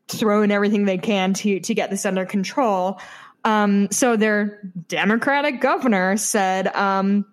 throwing 0.07 0.51
everything 0.51 0.85
they 0.85 0.97
can 0.97 1.33
to 1.33 1.59
to 1.59 1.73
get 1.73 1.89
this 1.89 2.05
under 2.05 2.25
control. 2.25 2.97
Um, 3.43 3.91
so 3.91 4.15
their 4.15 4.61
Democratic 4.87 5.59
governor 5.59 6.15
said 6.15 6.67
um, 6.67 7.25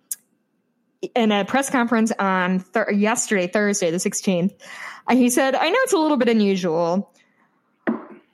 in 1.14 1.32
a 1.32 1.44
press 1.44 1.70
conference 1.70 2.12
on 2.18 2.60
thir- 2.60 2.90
yesterday, 2.90 3.46
Thursday, 3.46 3.90
the 3.90 3.98
16th, 3.98 4.52
uh, 5.08 5.14
he 5.14 5.30
said, 5.30 5.54
I 5.54 5.68
know 5.68 5.78
it's 5.82 5.92
a 5.92 5.98
little 5.98 6.16
bit 6.16 6.28
unusual, 6.28 7.12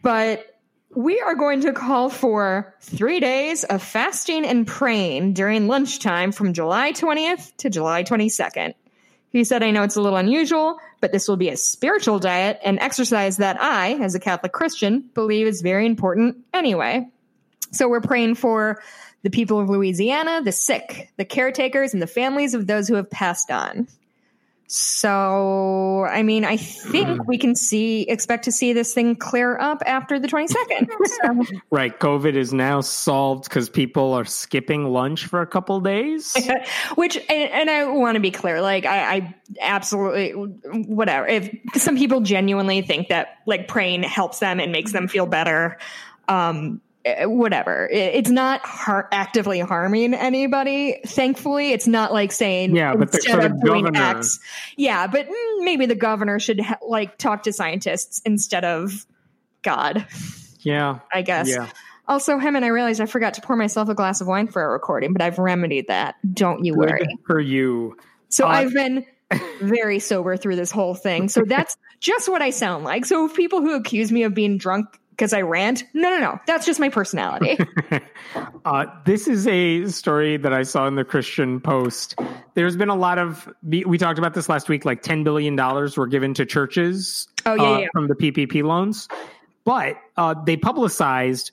but 0.02 0.46
we 0.94 1.20
are 1.20 1.34
going 1.34 1.62
to 1.62 1.72
call 1.72 2.10
for 2.10 2.74
three 2.80 3.20
days 3.20 3.64
of 3.64 3.82
fasting 3.82 4.44
and 4.44 4.66
praying 4.66 5.32
during 5.32 5.66
lunchtime 5.66 6.32
from 6.32 6.52
July 6.52 6.92
20th 6.92 7.56
to 7.58 7.70
July 7.70 8.02
22nd. 8.02 8.74
He 9.30 9.44
said, 9.44 9.62
I 9.62 9.70
know 9.70 9.82
it's 9.82 9.96
a 9.96 10.02
little 10.02 10.18
unusual, 10.18 10.76
but 11.00 11.10
this 11.10 11.26
will 11.26 11.38
be 11.38 11.48
a 11.48 11.56
spiritual 11.56 12.18
diet 12.18 12.60
and 12.62 12.78
exercise 12.78 13.38
that 13.38 13.56
I, 13.60 13.94
as 13.94 14.14
a 14.14 14.20
Catholic 14.20 14.52
Christian, 14.52 15.08
believe 15.14 15.46
is 15.46 15.62
very 15.62 15.86
important 15.86 16.44
anyway. 16.52 17.08
So 17.70 17.88
we're 17.88 18.02
praying 18.02 18.34
for 18.34 18.82
the 19.22 19.30
people 19.30 19.60
of 19.60 19.70
Louisiana, 19.70 20.42
the 20.42 20.52
sick, 20.52 21.12
the 21.16 21.24
caretakers, 21.24 21.92
and 21.92 22.02
the 22.02 22.06
families 22.06 22.54
of 22.54 22.66
those 22.66 22.88
who 22.88 22.94
have 22.94 23.10
passed 23.10 23.50
on. 23.50 23.86
So, 24.74 26.06
I 26.06 26.22
mean, 26.22 26.46
I 26.46 26.56
think 26.56 27.28
we 27.28 27.36
can 27.36 27.54
see, 27.54 28.08
expect 28.08 28.44
to 28.44 28.52
see 28.52 28.72
this 28.72 28.94
thing 28.94 29.16
clear 29.16 29.58
up 29.58 29.82
after 29.84 30.18
the 30.18 30.28
22nd. 30.28 30.88
So, 31.04 31.58
Right. 31.70 31.98
COVID 31.98 32.34
is 32.34 32.54
now 32.54 32.80
solved 32.80 33.44
because 33.44 33.68
people 33.68 34.14
are 34.14 34.24
skipping 34.24 34.86
lunch 34.86 35.26
for 35.26 35.42
a 35.42 35.46
couple 35.46 35.78
days. 35.80 36.34
which, 36.94 37.16
and, 37.16 37.50
and 37.50 37.68
I 37.68 37.84
want 37.84 38.14
to 38.14 38.20
be 38.20 38.30
clear, 38.30 38.62
like, 38.62 38.86
I, 38.86 39.14
I 39.14 39.34
absolutely, 39.60 40.30
whatever. 40.30 41.26
If 41.26 41.54
some 41.74 41.98
people 41.98 42.22
genuinely 42.22 42.80
think 42.80 43.08
that, 43.08 43.40
like, 43.46 43.68
praying 43.68 44.04
helps 44.04 44.38
them 44.38 44.58
and 44.58 44.72
makes 44.72 44.92
them 44.92 45.06
feel 45.06 45.26
better, 45.26 45.76
um, 46.28 46.80
whatever. 47.24 47.88
It's 47.90 48.30
not 48.30 48.60
har- 48.64 49.08
actively 49.12 49.60
harming 49.60 50.14
anybody. 50.14 51.00
Thankfully, 51.06 51.72
it's 51.72 51.86
not 51.86 52.12
like 52.12 52.32
saying 52.32 52.76
Yeah, 52.76 52.94
but 52.94 53.10
the- 53.12 53.18
instead 53.18 53.40
the 53.42 53.46
of 53.46 53.60
doing 53.62 53.84
governor- 53.84 54.18
X. 54.18 54.38
Yeah, 54.76 55.06
but 55.06 55.28
mm, 55.28 55.64
maybe 55.64 55.86
the 55.86 55.94
governor 55.94 56.38
should 56.38 56.60
ha- 56.60 56.78
like 56.86 57.18
talk 57.18 57.42
to 57.44 57.52
scientists 57.52 58.20
instead 58.24 58.64
of 58.64 59.06
God. 59.62 60.06
Yeah. 60.60 61.00
I 61.12 61.22
guess. 61.22 61.48
Yeah. 61.48 61.68
Also, 62.08 62.38
Hemant, 62.38 62.62
I 62.64 62.68
realized 62.68 63.00
I 63.00 63.06
forgot 63.06 63.34
to 63.34 63.40
pour 63.40 63.56
myself 63.56 63.88
a 63.88 63.94
glass 63.94 64.20
of 64.20 64.26
wine 64.26 64.48
for 64.48 64.62
a 64.62 64.68
recording, 64.68 65.12
but 65.12 65.22
I've 65.22 65.38
remedied 65.38 65.86
that. 65.88 66.16
Don't 66.32 66.64
you 66.64 66.74
worry. 66.74 67.06
For 67.26 67.40
you. 67.40 67.96
So 68.28 68.44
Uh, 68.46 68.50
I've 68.50 68.72
been 68.72 69.04
very 69.60 69.98
sober 69.98 70.36
through 70.36 70.56
this 70.56 70.70
whole 70.70 70.94
thing. 70.94 71.28
So 71.28 71.42
that's 71.46 71.76
just 72.00 72.28
what 72.28 72.42
I 72.42 72.50
sound 72.50 72.84
like. 72.84 73.06
So 73.06 73.24
if 73.26 73.34
people 73.34 73.60
who 73.60 73.74
accuse 73.76 74.10
me 74.12 74.24
of 74.24 74.34
being 74.34 74.58
drunk 74.58 74.86
because 75.22 75.32
I 75.32 75.42
rant, 75.42 75.84
no, 75.94 76.10
no, 76.10 76.18
no. 76.18 76.40
That's 76.48 76.66
just 76.66 76.80
my 76.80 76.88
personality. 76.88 77.56
Uh, 78.64 78.86
this 79.04 79.26
is 79.26 79.44
a 79.48 79.88
story 79.88 80.36
that 80.36 80.52
I 80.52 80.62
saw 80.62 80.86
in 80.86 80.94
the 80.94 81.02
Christian 81.04 81.60
Post. 81.60 82.14
There's 82.54 82.76
been 82.76 82.90
a 82.90 82.94
lot 82.94 83.18
of, 83.18 83.52
we 83.64 83.98
talked 83.98 84.20
about 84.20 84.34
this 84.34 84.48
last 84.48 84.68
week, 84.68 84.84
like 84.84 85.02
$10 85.02 85.24
billion 85.24 85.56
were 85.56 86.06
given 86.06 86.32
to 86.34 86.46
churches 86.46 87.26
Oh, 87.44 87.54
yeah, 87.54 87.62
uh, 87.62 87.78
yeah. 87.78 87.88
from 87.92 88.06
the 88.06 88.14
PPP 88.14 88.62
loans. 88.62 89.08
But 89.64 89.96
uh, 90.16 90.36
they 90.46 90.56
publicized 90.56 91.50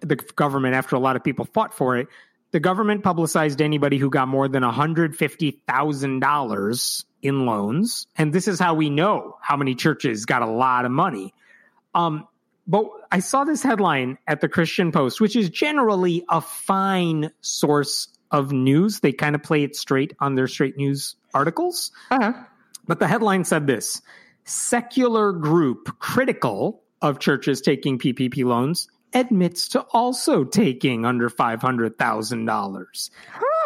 the 0.00 0.16
government 0.16 0.74
after 0.74 0.96
a 0.96 0.98
lot 0.98 1.16
of 1.16 1.24
people 1.24 1.46
fought 1.46 1.72
for 1.72 1.96
it. 1.96 2.08
The 2.50 2.60
government 2.60 3.02
publicized 3.02 3.62
anybody 3.62 3.96
who 3.96 4.10
got 4.10 4.28
more 4.28 4.46
than 4.46 4.62
$150,000 4.62 7.04
in 7.22 7.46
loans. 7.46 8.06
And 8.16 8.34
this 8.34 8.46
is 8.46 8.60
how 8.60 8.74
we 8.74 8.90
know 8.90 9.38
how 9.40 9.56
many 9.56 9.74
churches 9.74 10.26
got 10.26 10.42
a 10.42 10.46
lot 10.46 10.84
of 10.84 10.92
money. 10.92 11.32
Um, 11.94 12.28
but 12.70 12.86
I 13.10 13.18
saw 13.18 13.42
this 13.42 13.64
headline 13.64 14.16
at 14.28 14.40
the 14.40 14.48
Christian 14.48 14.92
Post, 14.92 15.20
which 15.20 15.34
is 15.34 15.50
generally 15.50 16.24
a 16.28 16.40
fine 16.40 17.32
source 17.40 18.06
of 18.30 18.52
news. 18.52 19.00
They 19.00 19.12
kind 19.12 19.34
of 19.34 19.42
play 19.42 19.64
it 19.64 19.74
straight 19.74 20.14
on 20.20 20.36
their 20.36 20.46
straight 20.46 20.76
news 20.76 21.16
articles. 21.34 21.90
uh-huh. 22.12 22.32
But 22.86 23.00
the 23.00 23.08
headline 23.08 23.44
said 23.44 23.66
this 23.66 24.00
secular 24.44 25.32
group 25.32 25.98
critical 25.98 26.82
of 27.02 27.18
churches 27.18 27.60
taking 27.60 27.98
PPP 27.98 28.44
loans 28.44 28.88
admits 29.14 29.68
to 29.70 29.80
also 29.92 30.44
taking 30.44 31.04
under 31.04 31.28
$500,000 31.28 33.10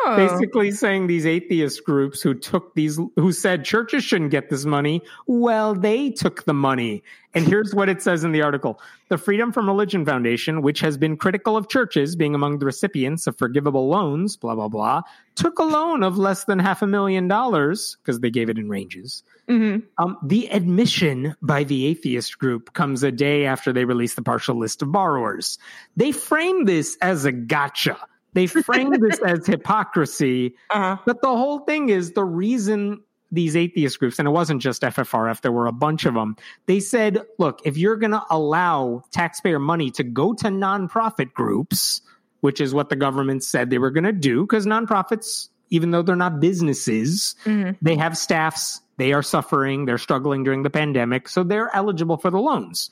Oh. 0.07 0.17
basically 0.17 0.71
saying 0.71 1.07
these 1.07 1.25
atheist 1.25 1.85
groups 1.85 2.21
who 2.21 2.35
took 2.35 2.75
these 2.75 2.99
who 3.17 3.33
said 3.33 3.65
churches 3.65 4.05
shouldn't 4.05 4.31
get 4.33 4.51
this 4.51 4.65
money 4.65 5.01
well 5.27 5.75
they 5.75 6.11
took 6.11 6.45
the 6.45 6.53
money 6.53 7.03
and 7.33 7.47
here's 7.47 7.75
what 7.75 7.89
it 7.89 8.03
says 8.03 8.23
in 8.23 8.33
the 8.33 8.43
article 8.43 8.81
the 9.09 9.17
freedom 9.17 9.51
from 9.53 9.67
religion 9.67 10.05
foundation 10.05 10.61
which 10.63 10.81
has 10.81 10.99
been 10.99 11.17
critical 11.17 11.57
of 11.57 11.69
churches 11.69 12.17
being 12.17 12.35
among 12.35 12.59
the 12.59 12.67
recipients 12.67 13.27
of 13.27 13.37
forgivable 13.39 13.89
loans 13.89 14.37
blah 14.37 14.55
blah 14.55 14.69
blah 14.69 15.01
took 15.37 15.59
a 15.59 15.63
loan 15.65 16.03
of 16.03 16.19
less 16.19 16.45
than 16.45 16.59
half 16.59 16.83
a 16.83 16.87
million 16.87 17.27
dollars 17.27 17.97
because 18.03 18.21
they 18.21 18.31
gave 18.31 18.51
it 18.51 18.59
in 18.59 18.69
ranges 18.69 19.23
Mhm. 19.49 19.83
um, 19.99 20.17
the 20.23 20.49
admission 20.53 21.35
by 21.43 21.65
the 21.65 21.87
atheist 21.87 22.39
group 22.39 22.73
comes 22.75 23.03
a 23.03 23.13
day 23.13 23.45
after 23.47 23.73
they 23.73 23.85
release 23.85 24.15
the 24.15 24.23
partial 24.23 24.57
list 24.57 24.81
of 24.81 24.91
borrowers. 24.91 25.59
They 25.97 26.13
frame 26.13 26.65
this 26.65 26.97
as 27.03 27.27
a 27.27 27.33
gotcha. 27.33 27.99
They 28.35 28.47
frame 28.47 28.91
this 29.01 29.19
as 29.21 29.47
hypocrisy. 29.47 30.55
Uh-huh. 30.71 30.99
But 31.07 31.23
the 31.23 31.29
whole 31.29 31.61
thing 31.61 31.89
is 31.89 32.13
the 32.13 32.25
reason 32.25 33.03
these 33.33 33.57
atheist 33.57 33.99
groups, 33.99 34.19
and 34.21 34.29
it 34.29 34.31
wasn't 34.31 34.63
just 34.63 34.83
FFRF, 34.83 35.41
there 35.41 35.51
were 35.51 35.67
a 35.67 35.73
bunch 35.73 36.05
of 36.05 36.15
them. 36.15 36.37
They 36.67 36.79
said, 36.79 37.23
look, 37.39 37.61
if 37.65 37.77
you're 37.77 37.97
going 37.97 38.13
to 38.13 38.23
allow 38.31 39.03
taxpayer 39.11 39.59
money 39.59 39.91
to 39.93 40.05
go 40.05 40.35
to 40.35 40.47
nonprofit 40.49 41.33
groups, 41.33 42.01
which 42.43 42.61
is 42.61 42.73
what 42.75 42.91
the 42.91 42.97
government 42.97 43.43
said 43.43 43.71
they 43.71 43.79
were 43.79 43.91
going 43.91 44.05
to 44.05 44.13
do, 44.13 44.43
because 44.43 44.67
nonprofits, 44.67 45.49
even 45.71 45.91
though 45.91 46.03
they're 46.03 46.15
not 46.15 46.39
businesses, 46.41 47.35
Mhm. 47.45 47.77
they 47.83 47.97
have 47.97 48.17
staffs, 48.17 48.81
they 48.99 49.13
are 49.13 49.23
suffering, 49.23 49.85
they're 49.87 49.99
struggling 49.99 50.45
during 50.45 50.63
the 50.63 50.71
pandemic, 50.71 51.29
so 51.29 51.43
they're 51.43 51.75
eligible 51.75 52.17
for 52.19 52.31
the 52.31 52.39
loans. 52.39 52.91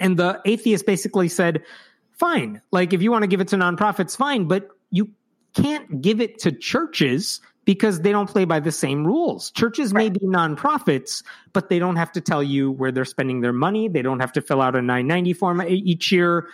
And 0.00 0.16
the 0.16 0.40
atheist 0.44 0.86
basically 0.86 1.28
said, 1.28 1.62
fine, 2.18 2.60
like 2.70 2.92
if 2.92 3.02
you 3.02 3.10
want 3.10 3.22
to 3.22 3.28
give 3.28 3.40
it 3.40 3.48
to 3.48 3.56
nonprofits, 3.56 4.16
fine, 4.16 4.46
but 4.46 4.68
you 4.90 5.10
can't 5.54 6.00
give 6.00 6.20
it 6.20 6.38
to 6.40 6.52
churches 6.52 7.40
because 7.64 8.00
they 8.00 8.12
don't 8.12 8.28
play 8.28 8.44
by 8.44 8.60
the 8.60 8.72
same 8.72 9.06
rules. 9.06 9.50
Churches 9.50 9.94
may 9.94 10.10
be 10.10 10.20
nonprofits, 10.20 11.22
but 11.52 11.68
they 11.68 11.78
don't 11.78 11.96
have 11.96 12.12
to 12.12 12.20
tell 12.20 12.42
you 12.42 12.70
where 12.70 12.92
they're 12.92 13.04
spending 13.04 13.40
their 13.40 13.52
money. 13.52 13.88
They 13.88 14.02
don't 14.02 14.20
have 14.20 14.32
to 14.32 14.42
fill 14.42 14.60
out 14.60 14.76
a 14.76 14.82
990 14.82 15.32
form 15.32 15.62
each 15.62 16.12
year. 16.12 16.48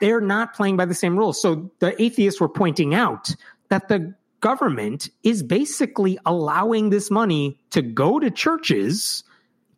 They're 0.00 0.20
not 0.20 0.54
playing 0.54 0.76
by 0.76 0.86
the 0.86 0.94
same 0.94 1.16
rules. 1.16 1.40
So 1.40 1.70
the 1.78 2.00
atheists 2.02 2.40
were 2.40 2.48
pointing 2.48 2.94
out 2.94 3.34
that 3.68 3.88
the 3.88 4.14
government 4.40 5.08
is 5.22 5.42
basically 5.42 6.18
allowing 6.26 6.90
this 6.90 7.10
money 7.10 7.58
to 7.70 7.82
go 7.82 8.18
to 8.18 8.30
churches 8.30 9.22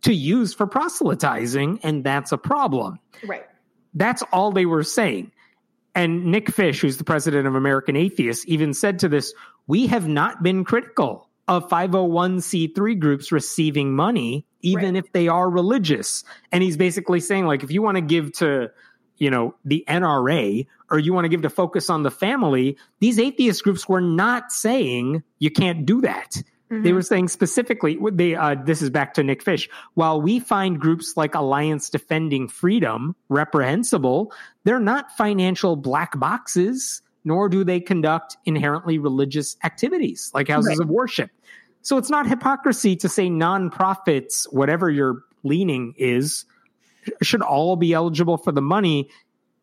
to 0.03 0.13
use 0.13 0.55
for 0.55 0.67
proselytizing, 0.67 1.81
and 1.83 2.05
that's 2.05 2.33
a 2.33 2.39
problem. 2.39 2.99
Right. 3.27 3.45
That's 3.95 4.23
all 4.33 4.53
they 4.53 4.67
were 4.67 4.83
saying. 4.83 5.33
And 5.95 6.27
Nick 6.27 6.51
Fish, 6.51 6.81
who's 6.81 6.97
the 6.97 7.05
president 7.05 7.47
of 7.47 7.55
American 7.55 7.97
Atheists, 7.97 8.45
even 8.47 8.73
said 8.75 8.99
to 9.01 9.09
this, 9.09 9.35
We 9.67 9.87
have 9.89 10.09
not 10.09 10.43
been 10.43 10.65
critical 10.65 11.29
of 11.49 11.69
501c3 11.69 12.99
groups 12.99 13.33
receiving 13.33 13.95
money, 13.97 14.45
even 14.63 14.95
Right. 14.95 15.05
if 15.05 15.13
they 15.13 15.29
are 15.29 15.51
religious. 15.51 16.25
And 16.53 16.63
he's 16.63 16.77
basically 16.77 17.21
saying, 17.21 17.47
like, 17.47 17.63
if 17.63 17.71
you 17.71 17.83
want 17.83 17.97
to 17.97 18.03
give 18.03 18.33
to, 18.35 18.71
you 19.17 19.31
know, 19.31 19.55
the 19.65 19.85
NRA 19.89 20.67
or 20.91 20.99
you 20.99 21.13
want 21.13 21.25
to 21.25 21.29
give 21.29 21.43
to 21.43 21.51
Focus 21.51 21.91
on 21.91 22.03
the 22.03 22.11
Family, 22.11 22.77
these 23.01 23.19
atheist 23.19 23.65
groups 23.65 23.89
were 23.89 24.01
not 24.01 24.53
saying 24.53 25.23
you 25.39 25.51
can't 25.51 25.85
do 25.85 26.01
that. 26.03 26.43
They 26.71 26.93
were 26.93 27.03
saying 27.03 27.29
specifically, 27.29 27.99
they 28.13 28.35
uh, 28.35 28.57
this 28.63 28.83
is 28.83 28.91
back 28.91 29.15
to 29.15 29.23
Nick 29.23 29.43
Fish. 29.43 29.69
While 29.95 30.21
we 30.21 30.39
find 30.39 30.79
groups 30.79 31.17
like 31.17 31.35
Alliance 31.35 31.89
Defending 31.89 32.47
Freedom 32.49 33.17
reprehensible, 33.31 34.33
they're 34.65 34.79
not 34.79 35.11
financial 35.17 35.77
black 35.77 36.19
boxes, 36.19 37.01
nor 37.25 37.49
do 37.49 37.65
they 37.65 37.81
conduct 37.81 38.37
inherently 38.45 38.99
religious 38.99 39.57
activities 39.65 40.31
like 40.35 40.49
houses 40.49 40.79
Right. 40.79 40.85
of 40.85 40.91
worship. 40.91 41.31
So 41.81 41.97
it's 41.97 42.11
not 42.11 42.27
hypocrisy 42.27 42.97
to 42.97 43.09
say 43.09 43.29
nonprofits, 43.29 44.45
whatever 44.53 44.91
your 44.91 45.23
leaning 45.45 45.95
is, 45.97 46.45
should 47.23 47.41
all 47.41 47.77
be 47.77 47.95
eligible 47.95 48.37
for 48.37 48.53
the 48.53 48.61
money, 48.61 49.09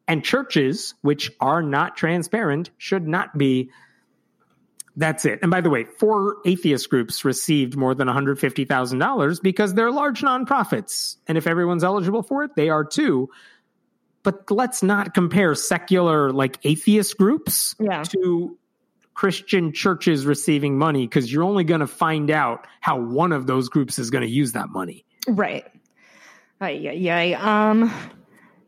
and 0.07 0.23
churches, 0.23 0.95
which 1.01 1.31
are 1.39 1.61
not 1.61 1.97
transparent, 1.97 2.71
should 2.77 3.07
not 3.07 3.37
be. 3.37 3.69
That's 4.97 5.25
it. 5.25 5.39
And 5.41 5.51
by 5.51 5.59
the 5.61 5.69
way, 5.69 5.83
four 5.83 6.37
atheist 6.45 6.89
groups 6.89 7.25
received 7.25 7.75
more 7.75 7.93
than 7.93 8.07
$150,000 8.07 9.41
because 9.41 9.73
they're 9.73 9.91
large 9.91 10.21
nonprofits. 10.21 11.17
And 11.27 11.37
if 11.37 11.47
everyone's 11.47 11.83
eligible 11.83 12.23
for 12.23 12.43
it, 12.43 12.55
they 12.55 12.69
are 12.69 12.85
too. 12.85 13.29
But 14.23 14.49
let's 14.49 14.81
not 14.81 15.13
compare 15.13 15.53
secular, 15.53 16.31
like 16.31 16.59
atheist 16.63 17.17
groups 17.17 17.75
Yeah. 17.79 18.03
to 18.03 18.57
Christian 19.13 19.71
churches 19.73 20.25
receiving 20.25 20.77
money 20.77 21.05
because 21.05 21.31
you're 21.31 21.43
only 21.43 21.63
going 21.65 21.81
to 21.81 21.87
find 21.87 22.31
out 22.31 22.65
how 22.79 22.99
one 22.99 23.31
of 23.33 23.45
those 23.47 23.69
groups 23.69 23.99
is 23.99 24.09
going 24.11 24.23
to 24.23 24.29
use 24.29 24.53
that 24.53 24.69
money. 24.69 25.05
Right. 25.27 25.65
Ay, 26.61 26.87
ay. 27.09 27.33
Um, 27.33 27.91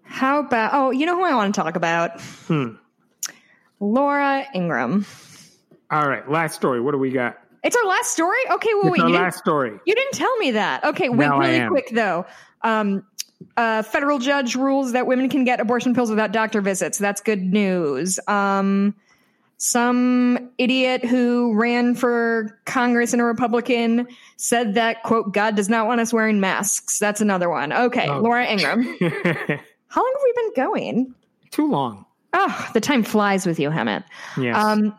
how 0.04 0.40
about? 0.40 0.72
Oh, 0.74 0.92
you 0.92 1.06
know 1.06 1.16
who 1.16 1.24
I 1.26 1.36
want 1.36 1.56
to 1.56 1.62
talk 1.62 1.76
about? 1.76 2.20
Hmm. 2.48 2.76
Laura 3.80 4.46
Ingraham. 4.54 5.06
All 5.92 6.08
right, 6.08 6.30
last 6.30 6.56
story. 6.56 6.82
What 6.82 6.92
do 6.92 6.98
we 6.98 7.12
got? 7.12 7.38
It's 7.64 7.76
our 7.76 7.86
last 7.86 8.12
story. 8.12 8.40
Okay, 8.52 8.70
well, 8.76 8.88
It's 8.88 8.92
wait. 8.92 9.02
our 9.02 9.10
You 9.10 9.16
last 9.16 9.38
story. 9.40 9.80
you 9.86 9.96
didn't 9.96 10.14
tell 10.14 10.36
me 10.38 10.52
that. 10.52 10.84
Okay, 10.84 11.10
wait, 11.10 11.26
Now 11.28 11.40
really 11.40 11.68
quick 11.68 11.90
though. 11.92 12.26
Um, 12.62 13.06
uh, 13.56 13.84
federal 13.84 14.20
judge 14.20 14.56
rules 14.56 14.94
that 14.94 15.06
women 15.08 15.30
can 15.30 15.44
get 15.44 15.60
abortion 15.60 15.94
pills 15.94 16.10
without 16.10 16.32
doctor 16.32 16.62
visits. 16.62 16.98
That's 16.98 17.22
good 17.22 17.42
news. 17.42 18.20
Um, 18.28 18.96
some 19.58 20.52
idiot 20.58 21.04
who 21.04 21.54
ran 21.56 21.96
for 21.96 22.60
Congress 22.66 23.14
and 23.14 23.22
a 23.22 23.26
Republican 23.26 24.08
said 24.38 24.76
that, 24.76 25.02
quote, 25.04 25.34
God 25.34 25.56
does 25.56 25.68
not 25.68 25.88
want 25.88 26.00
us 26.00 26.14
wearing 26.14 26.40
masks. 26.40 27.00
That's 27.00 27.22
another 27.22 27.50
one. 27.50 27.74
Okay, 27.74 28.08
Oh. 28.08 28.20
Laura 28.20 28.46
Ingraham. 28.46 28.84
How 29.88 30.02
long 30.04 30.14
have 30.14 30.24
we 30.24 30.34
been 30.36 30.54
going? 30.56 31.16
Too 31.52 31.68
long. 31.70 32.06
Oh, 32.34 32.70
the 32.74 32.82
time 32.82 33.02
flies 33.04 33.46
with 33.48 33.60
you, 33.60 33.70
Hemant. 33.70 34.04
Yes. 34.40 34.56
Um, 34.56 34.96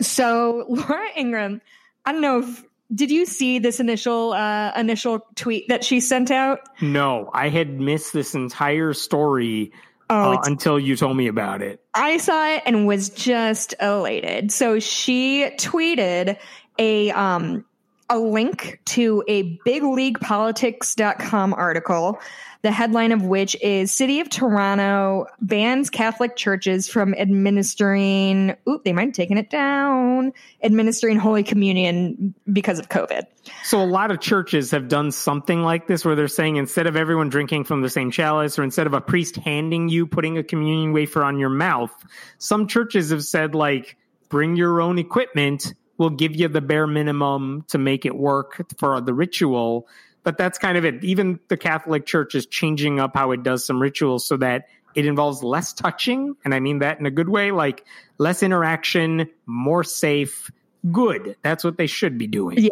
so 0.00 0.64
Laura 0.68 1.08
Ingraham, 1.16 1.60
I 2.04 2.12
don't 2.12 2.20
know 2.20 2.40
if 2.40 2.64
did 2.94 3.10
you 3.10 3.24
see 3.26 3.58
this 3.58 3.80
initial 3.80 4.32
uh, 4.34 4.72
initial 4.76 5.26
tweet 5.34 5.68
that 5.68 5.84
she 5.84 6.00
sent 6.00 6.30
out? 6.30 6.60
no, 6.80 7.30
I 7.32 7.48
had 7.48 7.80
missed 7.80 8.12
this 8.12 8.34
entire 8.34 8.92
story 8.92 9.72
Oh, 10.10 10.32
uh, 10.34 10.42
until 10.44 10.78
you 10.78 10.96
told 10.96 11.16
me 11.16 11.28
about 11.28 11.62
it. 11.62 11.82
I 11.94 12.18
saw 12.18 12.46
it 12.52 12.62
and 12.66 12.86
was 12.86 13.08
just 13.08 13.74
elated. 13.80 14.52
So 14.52 14.78
she 14.78 15.50
tweeted 15.56 16.36
a 16.78 17.10
um 17.12 17.64
a 18.10 18.18
link 18.18 18.80
to 18.86 19.24
a 19.28 19.56
bigleaguepolitics.com 19.58 21.54
article, 21.54 22.20
the 22.62 22.70
headline 22.70 23.12
of 23.12 23.22
which 23.22 23.54
is 23.62 23.92
City 23.92 24.20
of 24.20 24.30
Toronto 24.30 25.26
bans 25.40 25.90
Catholic 25.90 26.34
churches 26.36 26.88
from 26.88 27.14
administering 27.14 28.56
oop, 28.68 28.84
they 28.84 28.92
might 28.92 29.06
have 29.06 29.14
taken 29.14 29.36
it 29.36 29.50
down, 29.50 30.32
administering 30.62 31.18
Holy 31.18 31.42
Communion 31.42 32.34
because 32.50 32.78
of 32.78 32.88
COVID. 32.88 33.24
So 33.64 33.82
a 33.82 33.84
lot 33.84 34.10
of 34.10 34.20
churches 34.20 34.70
have 34.70 34.88
done 34.88 35.12
something 35.12 35.62
like 35.62 35.86
this 35.86 36.04
where 36.04 36.14
they're 36.14 36.28
saying 36.28 36.56
instead 36.56 36.86
of 36.86 36.96
everyone 36.96 37.28
drinking 37.28 37.64
from 37.64 37.82
the 37.82 37.90
same 37.90 38.10
chalice 38.10 38.58
or 38.58 38.62
instead 38.62 38.86
of 38.86 38.94
a 38.94 39.00
priest 39.00 39.36
handing 39.36 39.90
you 39.90 40.06
putting 40.06 40.38
a 40.38 40.42
communion 40.42 40.92
wafer 40.92 41.22
on 41.22 41.38
your 41.38 41.50
mouth, 41.50 41.92
some 42.38 42.66
churches 42.66 43.10
have 43.10 43.24
said 43.24 43.54
like 43.54 43.96
bring 44.30 44.56
your 44.56 44.80
own 44.80 44.98
equipment, 44.98 45.74
we'll 45.98 46.10
give 46.10 46.34
you 46.36 46.48
the 46.48 46.60
bare 46.60 46.86
minimum 46.86 47.64
to 47.68 47.78
make 47.78 48.04
it 48.06 48.16
work 48.16 48.66
for 48.78 49.00
the 49.00 49.14
ritual. 49.14 49.88
But 50.22 50.38
that's 50.38 50.58
kind 50.58 50.78
of 50.78 50.84
it. 50.84 51.04
Even 51.04 51.38
the 51.48 51.56
Catholic 51.56 52.06
Church 52.06 52.34
is 52.34 52.46
changing 52.46 52.98
up 52.98 53.14
how 53.14 53.32
it 53.32 53.42
does 53.42 53.64
some 53.64 53.80
rituals 53.80 54.26
so 54.26 54.36
that 54.38 54.68
it 54.94 55.06
involves 55.06 55.42
less 55.42 55.72
touching, 55.72 56.36
and 56.44 56.54
I 56.54 56.60
mean 56.60 56.78
that 56.78 57.00
in 57.00 57.06
a 57.06 57.10
good 57.10 57.28
way, 57.28 57.50
like 57.50 57.84
less 58.18 58.42
interaction, 58.42 59.28
more 59.44 59.82
safe, 59.82 60.50
good. 60.92 61.36
That's 61.42 61.64
what 61.64 61.76
they 61.76 61.86
should 61.86 62.16
be 62.16 62.26
doing. 62.26 62.58
Yeah. 62.58 62.70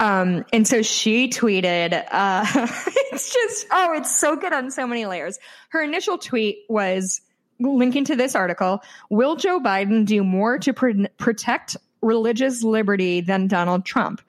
Um, 0.00 0.44
and 0.52 0.66
so 0.66 0.82
she 0.82 1.28
tweeted, 1.28 2.04
uh, 2.10 2.44
it's 3.12 3.32
just, 3.32 3.66
oh, 3.70 3.94
it's 3.94 4.14
so 4.14 4.36
good 4.36 4.52
on 4.52 4.70
so 4.70 4.86
many 4.86 5.06
layers. 5.06 5.38
Her 5.70 5.82
initial 5.82 6.18
tweet 6.18 6.58
was 6.68 7.20
linking 7.60 8.04
to 8.04 8.14
this 8.14 8.36
article 8.36 8.82
Will 9.10 9.34
Joe 9.34 9.58
Biden 9.58 10.06
do 10.06 10.22
more 10.22 10.58
to 10.58 10.72
pr- 10.72 11.06
protect 11.16 11.76
religious 12.00 12.62
liberty 12.62 13.20
than 13.20 13.46
Donald 13.46 13.84
Trump? 13.84 14.20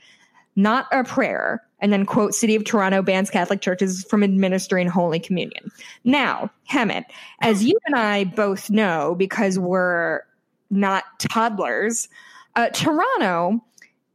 Not 0.56 0.88
a 0.92 1.04
prayer. 1.04 1.64
And 1.80 1.94
then, 1.94 2.06
quote, 2.06 2.34
City 2.34 2.56
of 2.56 2.66
Toronto 2.66 3.02
bans 3.02 3.30
Catholic 3.30 3.62
churches 3.62 4.06
from 4.10 4.24
administering 4.24 4.88
Holy 4.88 5.20
Communion. 5.20 5.72
Now, 6.04 6.52
Hemant, 6.70 7.06
as 7.42 7.64
you 7.64 7.80
and 7.86 7.96
I 7.96 8.26
both 8.26 8.70
know, 8.70 9.16
because 9.18 9.58
we're 9.58 10.22
not 10.70 11.06
toddlers, 11.20 12.10
uh, 12.56 12.70
Toronto 12.70 13.64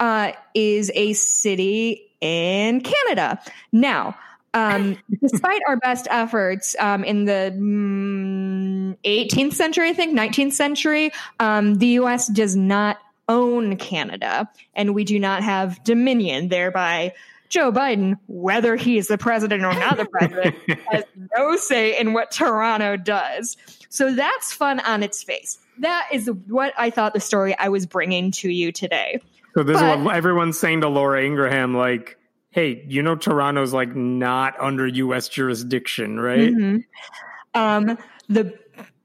uh, 0.00 0.32
is 0.54 0.92
a 0.94 1.14
city 1.14 2.10
in 2.20 2.82
Canada. 2.82 3.40
Now, 3.72 4.16
um, 4.52 4.98
despite 5.20 5.60
our 5.68 5.76
best 5.76 6.06
efforts 6.10 6.76
um, 6.78 7.04
in 7.04 7.24
the 7.24 7.54
mm, 7.56 8.96
18th 9.04 9.54
century, 9.54 9.88
I 9.88 9.92
think, 9.92 10.18
19th 10.18 10.52
century, 10.52 11.10
um, 11.40 11.76
the 11.76 11.88
US 11.98 12.28
does 12.28 12.56
not 12.56 12.98
own 13.28 13.76
Canada, 13.76 14.48
and 14.74 14.94
we 14.94 15.04
do 15.04 15.18
not 15.18 15.42
have 15.42 15.82
dominion, 15.84 16.48
thereby. 16.48 17.12
Joe 17.50 17.70
Biden, 17.70 18.18
whether 18.26 18.74
he 18.74 18.98
is 18.98 19.06
the 19.06 19.18
president 19.18 19.64
or 19.64 19.72
not 19.74 19.96
the 19.96 20.06
president, 20.06 20.56
has 20.90 21.04
no 21.36 21.56
say 21.56 21.96
in 22.00 22.12
what 22.12 22.32
Toronto 22.32 22.96
does. 22.96 23.56
So 23.90 24.12
that's 24.12 24.52
fun 24.52 24.80
on 24.80 25.04
its 25.04 25.22
face. 25.22 25.58
That 25.78 26.08
is 26.12 26.28
what 26.48 26.72
I 26.76 26.90
thought 26.90 27.14
the 27.14 27.20
story 27.20 27.56
I 27.56 27.68
was 27.68 27.86
bringing 27.86 28.32
to 28.32 28.48
you 28.50 28.72
today. 28.72 29.20
So 29.54 29.62
this 29.62 29.78
But- 29.78 29.98
is 30.00 30.04
what 30.04 30.16
everyone's 30.16 30.58
saying 30.58 30.80
to 30.80 30.88
Laura 30.88 31.22
Ingraham, 31.22 31.76
like, 31.76 32.16
hey, 32.50 32.84
you 32.88 33.02
know 33.02 33.14
Toronto's 33.14 33.72
like 33.72 33.94
not 33.94 34.54
under 34.58 34.86
US 34.88 35.28
jurisdiction, 35.28 36.18
right? 36.18 36.50
Mhm. 36.52 36.84
Um, 37.54 37.98
the 38.28 38.58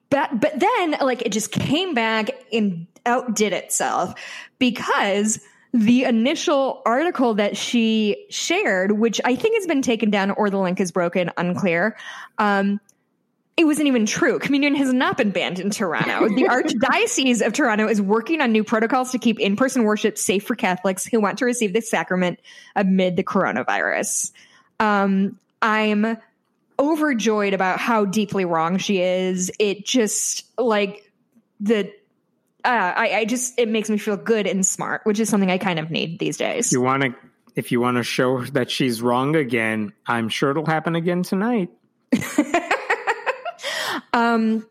but 0.10 0.40
but 0.40 0.60
then 0.60 0.96
like 1.02 1.22
it 1.24 1.32
just 1.32 1.52
came 1.52 1.94
back 1.94 2.30
and 2.52 2.88
outdid 3.10 3.54
itself 3.54 4.14
because 4.60 5.40
the 5.74 6.04
initial 6.04 6.82
article 6.86 7.36
that 7.36 7.58
she 7.58 8.26
shared, 8.30 8.94
which 8.94 9.20
I 9.24 9.36
think 9.36 9.56
has 9.56 9.68
been 9.68 9.82
taken 9.82 10.10
down 10.10 10.32
or 10.32 10.50
the 10.50 10.58
link 10.58 10.80
is 10.80 10.92
broken, 10.92 11.32
unclear. 11.38 11.98
Um, 12.38 12.80
it 13.56 13.66
wasn't 13.66 13.88
even 13.88 14.06
true. 14.06 14.40
Communion 14.40 14.74
has 14.76 14.94
not 14.94 15.18
been 15.18 15.32
banned 15.32 15.60
in 15.60 15.70
Toronto. 15.70 16.30
The 16.36 16.44
Archdiocese 16.44 17.46
of 17.46 17.52
Toronto 17.54 17.88
is 17.88 18.02
working 18.02 18.40
on 18.40 18.52
new 18.52 18.64
protocols 18.64 19.12
to 19.12 19.20
keep 19.20 19.40
in-person 19.40 19.84
worship 19.84 20.18
safe 20.18 20.46
for 20.46 20.56
Catholics 20.56 21.06
who 21.06 21.20
want 21.20 21.40
to 21.40 21.46
receive 21.46 21.74
the 21.74 21.82
sacrament 21.82 22.40
amid 22.76 23.18
the 23.18 23.24
coronavirus. 23.24 24.32
Um, 24.80 25.38
I'm 25.62 26.18
overjoyed 26.80 27.54
about 27.54 27.80
how 27.80 28.06
deeply 28.06 28.46
wrong 28.46 28.78
she 28.78 29.02
is. 29.02 29.52
It 29.60 29.86
just 29.86 30.46
like 30.58 31.12
the 31.60 31.92
uh, 32.66 32.94
I, 32.96 33.12
I 33.20 33.26
just 33.26 33.60
it 33.60 33.68
makes 33.70 33.90
me 33.90 33.98
feel 33.98 34.18
good 34.18 34.48
and 34.48 34.66
smart, 34.66 35.02
which 35.06 35.20
is 35.20 35.30
something 35.30 35.50
I 35.50 35.58
kind 35.58 35.80
of 35.80 35.92
need 35.92 36.20
these 36.20 36.38
days. 36.38 36.72
You 36.72 36.82
want 36.82 37.04
to, 37.04 37.16
if 37.56 37.72
you 37.72 37.80
want 37.80 37.98
to 37.98 38.04
show 38.04 38.44
that 38.48 38.70
she's 38.70 39.02
wrong 39.02 39.36
again, 39.36 39.94
I'm 40.06 40.30
sure 40.30 40.52
it'll 40.52 40.66
happen 40.66 40.96
again 40.96 41.24
tonight. 41.24 41.70
um 44.14 44.66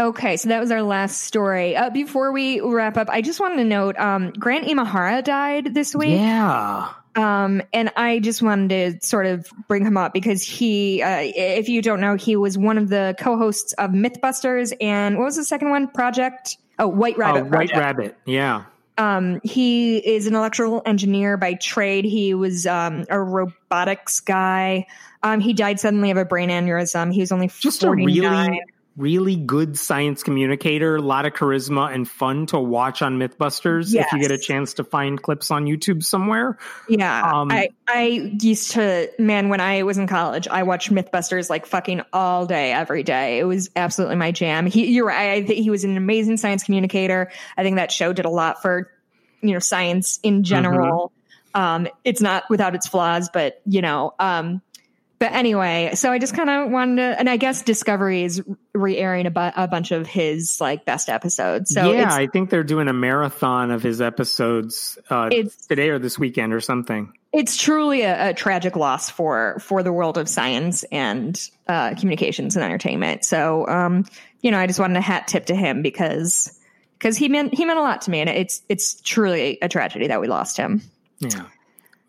okay 0.00 0.36
so 0.36 0.48
that 0.48 0.60
was 0.60 0.70
our 0.70 0.82
last 0.82 1.22
story 1.22 1.76
uh, 1.76 1.90
before 1.90 2.32
we 2.32 2.60
wrap 2.60 2.96
up 2.96 3.08
i 3.10 3.20
just 3.20 3.40
wanted 3.40 3.56
to 3.56 3.64
note 3.64 3.98
um 3.98 4.30
grant 4.30 4.66
imahara 4.66 5.22
died 5.22 5.74
this 5.74 5.94
week 5.94 6.18
Yeah. 6.18 6.92
Um 7.16 7.62
and 7.72 7.90
i 7.96 8.18
just 8.18 8.42
wanted 8.42 9.00
to 9.00 9.06
sort 9.06 9.26
of 9.26 9.50
bring 9.66 9.84
him 9.84 9.96
up 9.96 10.12
because 10.12 10.42
he 10.42 11.02
uh, 11.02 11.20
if 11.20 11.68
you 11.68 11.82
don't 11.82 12.00
know 12.00 12.16
he 12.16 12.36
was 12.36 12.56
one 12.58 12.78
of 12.78 12.88
the 12.88 13.14
co-hosts 13.18 13.72
of 13.74 13.90
mythbusters 13.90 14.72
and 14.80 15.16
what 15.18 15.24
was 15.24 15.36
the 15.36 15.44
second 15.44 15.70
one 15.70 15.88
project 15.88 16.56
oh 16.78 16.88
white 16.88 17.16
Rabbit. 17.18 17.40
Oh, 17.40 17.42
rabbit 17.42 17.56
White 17.56 17.70
Project. 17.70 17.98
Rabbit. 17.98 18.16
Yeah. 18.24 18.64
Um, 18.96 19.40
he 19.44 19.98
is 19.98 20.26
an 20.26 20.34
electrical 20.34 20.82
engineer 20.84 21.36
by 21.36 21.54
trade. 21.54 22.04
He 22.04 22.34
was 22.34 22.66
um, 22.66 23.06
a 23.08 23.20
robotics 23.20 24.18
guy. 24.18 24.86
Um, 25.22 25.38
he 25.38 25.52
died 25.52 25.78
suddenly 25.78 26.10
of 26.10 26.16
a 26.16 26.24
brain 26.24 26.48
aneurysm. 26.48 27.12
He 27.12 27.20
was 27.20 27.30
only 27.30 27.48
Just 27.60 27.84
a 27.84 27.90
really, 27.90 28.60
really 28.98 29.36
good 29.36 29.78
science 29.78 30.22
communicator. 30.22 30.96
A 30.96 31.00
lot 31.00 31.24
of 31.24 31.32
charisma 31.32 31.94
and 31.94 32.08
fun 32.08 32.46
to 32.46 32.58
watch 32.58 33.00
on 33.00 33.18
Mythbusters. 33.18 33.94
If 33.94 34.12
you 34.12 34.18
get 34.20 34.32
a 34.32 34.38
chance 34.38 34.74
to 34.74 34.84
find 34.84 35.22
clips 35.22 35.50
on 35.50 35.64
YouTube 35.64 36.02
somewhere. 36.02 36.58
Yeah, 36.88 37.32
Um, 37.32 37.50
I 37.50 37.70
I 37.86 38.32
used 38.40 38.72
to 38.72 39.10
man 39.18 39.48
when 39.48 39.60
I 39.60 39.84
was 39.84 39.96
in 39.98 40.06
college, 40.06 40.48
I 40.48 40.64
watched 40.64 40.92
MythBusters 40.92 41.48
like 41.48 41.66
fucking 41.66 42.02
all 42.12 42.44
day, 42.46 42.72
every 42.72 43.02
day. 43.02 43.38
It 43.38 43.44
was 43.44 43.70
absolutely 43.76 44.16
my 44.16 44.32
jam. 44.32 44.66
He, 44.66 44.86
you're 44.86 45.06
right. 45.06 45.30
I 45.30 45.42
think 45.44 45.60
he 45.60 45.70
was 45.70 45.84
an 45.84 45.96
amazing 45.96 46.36
science 46.36 46.64
communicator. 46.64 47.30
I 47.56 47.62
think 47.62 47.76
that 47.76 47.92
show 47.92 48.12
did 48.12 48.24
a 48.24 48.30
lot 48.30 48.60
for 48.60 48.90
you 49.40 49.52
know 49.52 49.60
science 49.60 50.18
in 50.22 50.42
general. 50.42 51.12
Um, 51.54 51.88
it's 52.04 52.20
not 52.20 52.44
without 52.50 52.74
its 52.74 52.86
flaws, 52.86 53.30
but 53.32 53.60
you 53.64 53.80
know. 53.80 54.14
Um, 54.18 54.60
but 55.18 55.32
anyway, 55.32 55.90
so 55.94 56.12
I 56.12 56.18
just 56.18 56.34
kind 56.34 56.48
of 56.50 56.70
wanted 56.70 56.96
to, 56.96 57.18
and 57.18 57.28
I 57.28 57.36
guess 57.36 57.62
Discovery 57.62 58.22
is 58.22 58.42
re-airing 58.74 59.26
a, 59.26 59.30
bu- 59.30 59.50
a 59.56 59.66
bunch 59.68 59.90
of 59.90 60.06
his 60.06 60.60
like 60.60 60.84
best 60.84 61.08
episodes. 61.08 61.72
So 61.74 61.92
yeah, 61.92 62.12
I 62.14 62.26
think 62.28 62.50
they're 62.50 62.62
doing 62.64 62.88
a 62.88 62.92
marathon 62.92 63.70
of 63.70 63.82
his 63.82 64.00
episodes 64.00 64.98
uh, 65.10 65.28
It's- 65.32 65.66
today 65.66 65.90
or 65.90 65.98
this 65.98 66.18
weekend 66.18 66.52
or 66.54 66.60
something. 66.60 67.12
it's 67.32 67.56
truly 67.56 68.02
a, 68.02 68.30
a 68.30 68.34
tragic 68.34 68.76
loss 68.76 69.10
for 69.10 69.58
for 69.60 69.82
the 69.82 69.92
world 69.92 70.16
of 70.18 70.28
science 70.28 70.84
and 70.92 71.50
uh, 71.66 71.94
communications 71.96 72.56
and 72.56 72.64
entertainment. 72.64 73.24
So, 73.24 73.66
um, 73.68 74.04
you 74.40 74.50
know, 74.50 74.58
I 74.58 74.66
just 74.66 74.78
wanted 74.78 74.96
a 74.96 75.00
hat 75.02 75.26
tip 75.28 75.46
to 75.46 75.54
him 75.54 75.82
because 75.82 76.54
because 76.98 77.16
he 77.16 77.28
meant 77.28 77.54
he 77.54 77.64
meant 77.64 77.78
a 77.78 77.82
lot 77.82 78.02
to 78.02 78.10
me, 78.10 78.20
and 78.20 78.30
it's 78.30 78.62
it's 78.68 79.00
truly 79.02 79.58
a 79.62 79.68
tragedy 79.68 80.06
that 80.08 80.20
we 80.20 80.28
lost 80.28 80.56
him. 80.56 80.80
Yeah. 81.20 81.46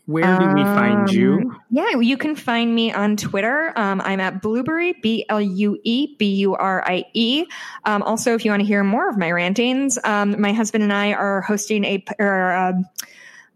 Where 0.09 0.39
do 0.39 0.47
we 0.55 0.63
find 0.63 1.11
you? 1.11 1.33
Um, 1.35 1.61
Yeah, 1.69 1.99
you 1.99 2.17
can 2.17 2.35
find 2.35 2.73
me 2.73 2.91
on 2.91 3.15
Twitter. 3.15 3.71
Um, 3.75 4.01
I'm 4.01 4.19
at 4.19 4.41
Blueberry, 4.41 4.93
B 4.93 5.23
L 5.29 5.39
U 5.39 5.79
E 5.83 6.15
B 6.17 6.33
U 6.37 6.55
R 6.55 6.83
I 6.83 7.05
E. 7.13 7.45
Um, 7.85 8.01
also, 8.01 8.33
if 8.33 8.43
you 8.43 8.49
want 8.49 8.61
to 8.61 8.65
hear 8.65 8.83
more 8.83 9.07
of 9.07 9.19
my 9.19 9.31
rantings, 9.31 9.99
um, 10.03 10.41
my 10.41 10.51
husband 10.51 10.83
and 10.83 10.91
I 10.91 11.13
are 11.13 11.41
hosting 11.41 11.85
a 11.85 12.03
or, 12.17 12.53
um, 12.53 12.85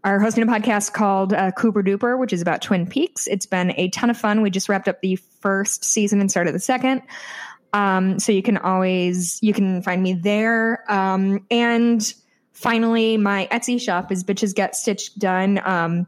are 0.04 0.20
hosting 0.20 0.44
a 0.44 0.46
podcast 0.46 0.92
called 0.92 1.32
uh, 1.32 1.50
Cooper 1.50 1.82
Duper, 1.82 2.16
which 2.16 2.32
is 2.32 2.40
about 2.40 2.62
Twin 2.62 2.86
Peaks. 2.86 3.26
It's 3.26 3.46
been 3.46 3.72
a 3.76 3.88
ton 3.88 4.08
of 4.08 4.16
fun. 4.16 4.40
We 4.40 4.50
just 4.50 4.68
wrapped 4.68 4.86
up 4.86 5.00
the 5.00 5.16
first 5.16 5.84
season 5.84 6.20
and 6.20 6.30
started 6.30 6.54
the 6.54 6.60
second. 6.60 7.02
Um, 7.72 8.20
so 8.20 8.30
you 8.30 8.42
can 8.42 8.58
always 8.58 9.40
you 9.42 9.52
can 9.52 9.82
find 9.82 10.00
me 10.00 10.12
there. 10.12 10.84
Um, 10.88 11.44
and 11.50 12.14
finally, 12.54 13.18
my 13.18 13.46
Etsy 13.52 13.80
shop 13.80 14.10
is 14.10 14.24
Bitches 14.24 14.54
Get 14.54 14.74
Stitched 14.74 15.18
Done. 15.18 15.60
Um, 15.64 16.06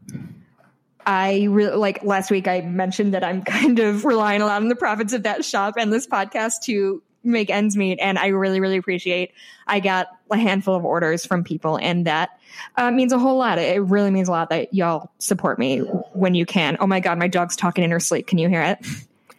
I 1.05 1.45
really 1.45 1.77
like 1.77 2.03
last 2.03 2.31
week. 2.31 2.47
I 2.47 2.61
mentioned 2.61 3.13
that 3.13 3.23
I'm 3.23 3.41
kind 3.43 3.79
of 3.79 4.03
relying 4.03 4.41
a 4.41 4.45
lot 4.45 4.61
on 4.61 4.67
the 4.67 4.75
profits 4.75 5.13
of 5.13 5.23
that 5.23 5.45
shop 5.45 5.75
and 5.77 5.93
this 5.93 6.07
podcast 6.07 6.63
to 6.63 7.01
make 7.23 7.49
ends 7.49 7.77
meet. 7.77 7.99
And 7.99 8.17
I 8.17 8.27
really, 8.27 8.59
really 8.59 8.77
appreciate. 8.77 9.33
I 9.67 9.79
got 9.79 10.07
a 10.31 10.37
handful 10.37 10.75
of 10.75 10.85
orders 10.85 11.25
from 11.25 11.43
people, 11.43 11.77
and 11.77 12.07
that 12.07 12.39
uh, 12.75 12.89
means 12.91 13.13
a 13.13 13.19
whole 13.19 13.37
lot. 13.37 13.59
It 13.59 13.81
really 13.83 14.11
means 14.11 14.27
a 14.27 14.31
lot 14.31 14.49
that 14.49 14.73
y'all 14.73 15.11
support 15.19 15.59
me 15.59 15.79
when 15.79 16.35
you 16.35 16.45
can. 16.45 16.77
Oh 16.79 16.87
my 16.87 16.99
god, 16.99 17.19
my 17.19 17.27
dog's 17.27 17.55
talking 17.55 17.83
in 17.83 17.91
her 17.91 17.99
sleep. 17.99 18.27
Can 18.27 18.37
you 18.37 18.49
hear 18.49 18.61
it? 18.61 18.85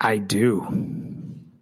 I 0.00 0.18
do. 0.18 0.66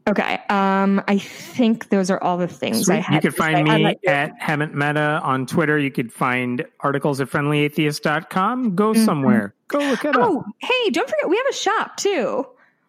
Okay. 0.09 0.39
Um, 0.49 1.03
I 1.09 1.19
think 1.19 1.89
those 1.89 2.11
are 2.11 2.23
all 2.23 2.37
the 2.39 2.47
things 2.47 2.85
Sweet. 2.87 2.97
I 2.97 3.01
had. 3.01 3.15
You 3.17 3.21
could 3.31 3.37
find 3.37 3.65
me 3.65 3.71
I 3.71 3.77
like 3.79 3.99
it. 4.03 4.09
at 4.09 4.41
Hemant 4.41 4.73
Mehta 4.73 5.21
on 5.23 5.47
Twitter. 5.47 5.77
You 5.79 5.91
could 5.91 6.13
find 6.13 6.65
articles 6.81 7.21
at 7.21 7.29
friendlyatheist.com. 7.29 8.77
Go 8.77 8.93
Mhm. 8.93 9.05
somewhere. 9.05 9.55
Go 9.69 9.79
look 9.79 10.05
it 10.05 10.15
up. 10.15 10.23
Oh, 10.23 10.45
hey, 10.59 10.91
don't 10.91 11.09
forget 11.09 11.29
we 11.29 11.37
have 11.37 11.47
a 11.51 11.55
shop 11.55 11.97
too. 11.97 12.47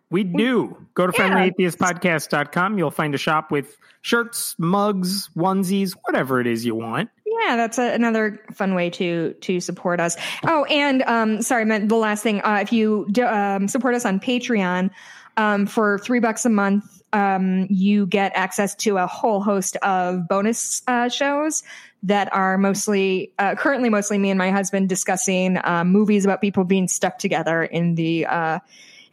We 0.10 0.24
do. 0.24 0.78
Go 0.94 1.08
to 1.08 1.14
Yeah. 1.18 1.50
friendlyatheistpodcast.com. 1.50 2.78
You'll 2.78 2.92
find 2.92 3.14
a 3.16 3.18
shop 3.18 3.52
with 3.52 3.76
shirts, 4.02 4.56
mugs, 4.60 5.30
onesies, 5.36 5.94
whatever 6.06 6.40
it 6.40 6.48
is 6.48 6.66
you 6.66 6.76
want. 6.76 7.10
Yeah, 7.46 7.56
that's 7.56 7.78
a, 7.78 7.94
another 7.94 8.40
fun 8.54 8.74
way 8.74 8.90
to 8.92 9.34
to 9.42 9.60
support 9.60 10.00
us. 10.00 10.18
Oh, 10.46 10.64
and 10.66 11.04
um, 11.04 11.42
sorry, 11.42 11.62
I 11.64 11.66
meant 11.66 11.88
the 11.90 11.96
last 11.96 12.24
thing. 12.24 12.42
Uh, 12.42 12.60
if 12.62 12.72
you 12.74 13.06
do, 13.12 13.26
um, 13.26 13.68
support 13.68 13.96
us 13.96 14.06
on 14.06 14.20
Patreon 14.20 14.90
um, 15.38 15.66
for 15.66 16.00
three 16.00 16.20
bucks 16.20 16.46
a 16.46 16.50
month, 16.50 17.02
um, 17.14 17.68
you 17.70 18.06
get 18.06 18.34
access 18.36 18.76
to 18.76 18.98
a 18.98 19.08
whole 19.08 19.42
host 19.42 19.78
of 19.78 20.28
bonus 20.28 20.82
uh, 20.88 21.08
shows 21.08 21.64
that 22.04 22.32
are 22.34 22.58
mostly 22.58 23.32
uh, 23.40 23.56
currently 23.56 23.90
mostly 23.90 24.18
me 24.18 24.30
and 24.30 24.38
my 24.38 24.52
husband 24.52 24.90
discussing 24.90 25.58
uh, 25.64 25.84
movies 25.86 26.26
about 26.26 26.42
people 26.42 26.64
being 26.64 26.88
stuck 26.88 27.18
together 27.18 27.64
in 27.64 27.96
the 27.96 28.26
uh, 28.26 28.60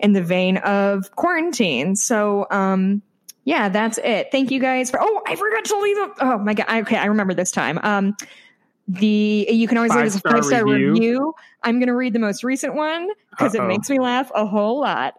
in 0.01 0.13
the 0.13 0.23
vein 0.23 0.57
of 0.59 1.15
quarantine. 1.17 1.97
So. 1.97 2.47
Um, 2.51 3.03
yeah, 3.47 3.69
that's 3.69 3.99
it. 3.99 4.29
Thank 4.33 4.51
you 4.51 4.59
guys 4.59 4.91
for. 4.91 4.99
Oh, 5.03 5.23
I 5.27 5.37
forgot 5.37 5.67
to 5.67 5.79
leave 5.79 5.99
a. 5.99 6.11
Oh 6.21 6.39
my 6.39 6.55
god. 6.55 6.67
Okay, 6.71 6.97
I 6.97 7.05
remember 7.05 7.35
this 7.35 7.51
time. 7.51 7.79
Um, 7.83 8.17
the 8.89 9.47
you 9.51 9.69
can 9.69 9.77
always 9.77 9.95
leave 9.95 10.07
us 10.07 10.17
a 10.17 10.21
Five-star 10.21 10.65
review. 10.65 10.93
review. 10.93 11.35
I'm 11.63 11.79
going 11.79 11.89
to 11.89 11.95
read 11.95 12.15
the 12.15 12.19
most 12.19 12.43
recent 12.43 12.75
one 12.75 13.09
because 13.31 13.55
it 13.55 13.63
makes 13.65 13.91
me 13.91 13.99
laugh 13.99 14.31
a 14.35 14.47
whole 14.47 14.81
lot. 14.81 15.15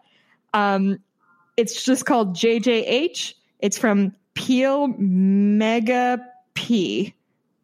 Um, 0.56 0.98
it's 1.58 1.84
just 1.84 2.06
called 2.06 2.34
JJH. 2.34 3.34
It's 3.60 3.76
from 3.76 4.14
Peel 4.34 4.88
Mega 4.88 6.18
P. 6.54 7.14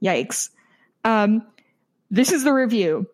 Yikes. 0.03 0.51
Um, 1.05 1.47
this 2.11 2.33
is 2.33 2.45
the 2.45 2.53
review. 2.53 3.07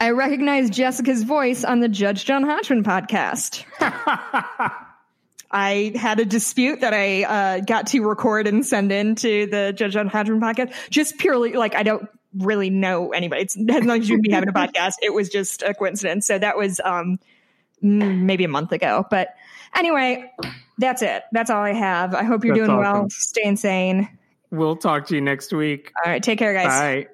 I 0.00 0.10
recognize 0.10 0.70
Jessica's 0.70 1.22
voice 1.22 1.62
on 1.62 1.78
the 1.80 1.88
Judge 1.88 2.24
John 2.24 2.42
Hodgman 2.42 2.82
podcast. 2.82 3.64
I 5.52 5.92
had 5.94 6.18
a 6.18 6.24
dispute 6.24 6.80
that 6.80 6.92
I 6.92 7.22
uh, 7.22 7.60
got 7.60 7.86
to 7.88 8.00
record 8.00 8.48
and 8.48 8.66
send 8.66 8.90
in 8.90 9.14
to 9.16 9.46
the 9.46 9.72
Judge 9.72 9.92
John 9.92 10.08
Hodgman 10.08 10.40
podcast. 10.40 10.74
Just 10.90 11.16
purely 11.18 11.52
like 11.52 11.76
I 11.76 11.84
don't 11.84 12.08
really 12.36 12.70
know 12.70 13.12
anybody. 13.12 13.42
It's, 13.42 13.56
it 13.56 13.70
has 13.70 13.84
nothing 13.84 14.02
to 14.02 14.06
do 14.08 14.14
with 14.14 14.22
me 14.22 14.32
having 14.32 14.48
a 14.48 14.52
podcast. 14.54 14.94
It 15.00 15.14
was 15.14 15.28
just 15.28 15.62
a 15.62 15.72
coincidence. 15.74 16.26
So 16.26 16.38
that 16.38 16.56
was 16.56 16.80
um, 16.84 17.20
Mm, 17.82 18.22
maybe 18.22 18.44
a 18.44 18.48
month 18.48 18.72
ago. 18.72 19.06
But 19.10 19.28
anyway, 19.74 20.32
that's 20.78 21.02
it. 21.02 21.24
That's 21.32 21.50
all 21.50 21.62
I 21.62 21.72
have. 21.72 22.14
I 22.14 22.22
hope 22.22 22.44
you're 22.44 22.56
That's 22.56 22.66
doing 22.66 22.78
well. 22.78 23.06
Stay 23.10 23.44
insane. 23.44 24.08
we'll 24.50 24.76
talk 24.76 25.06
to 25.08 25.14
you 25.14 25.20
next 25.20 25.52
week. 25.52 25.92
All 26.04 26.10
right, 26.10 26.22
take 26.22 26.38
care, 26.38 26.54
guys. 26.54 26.66
Bye. 26.66 27.08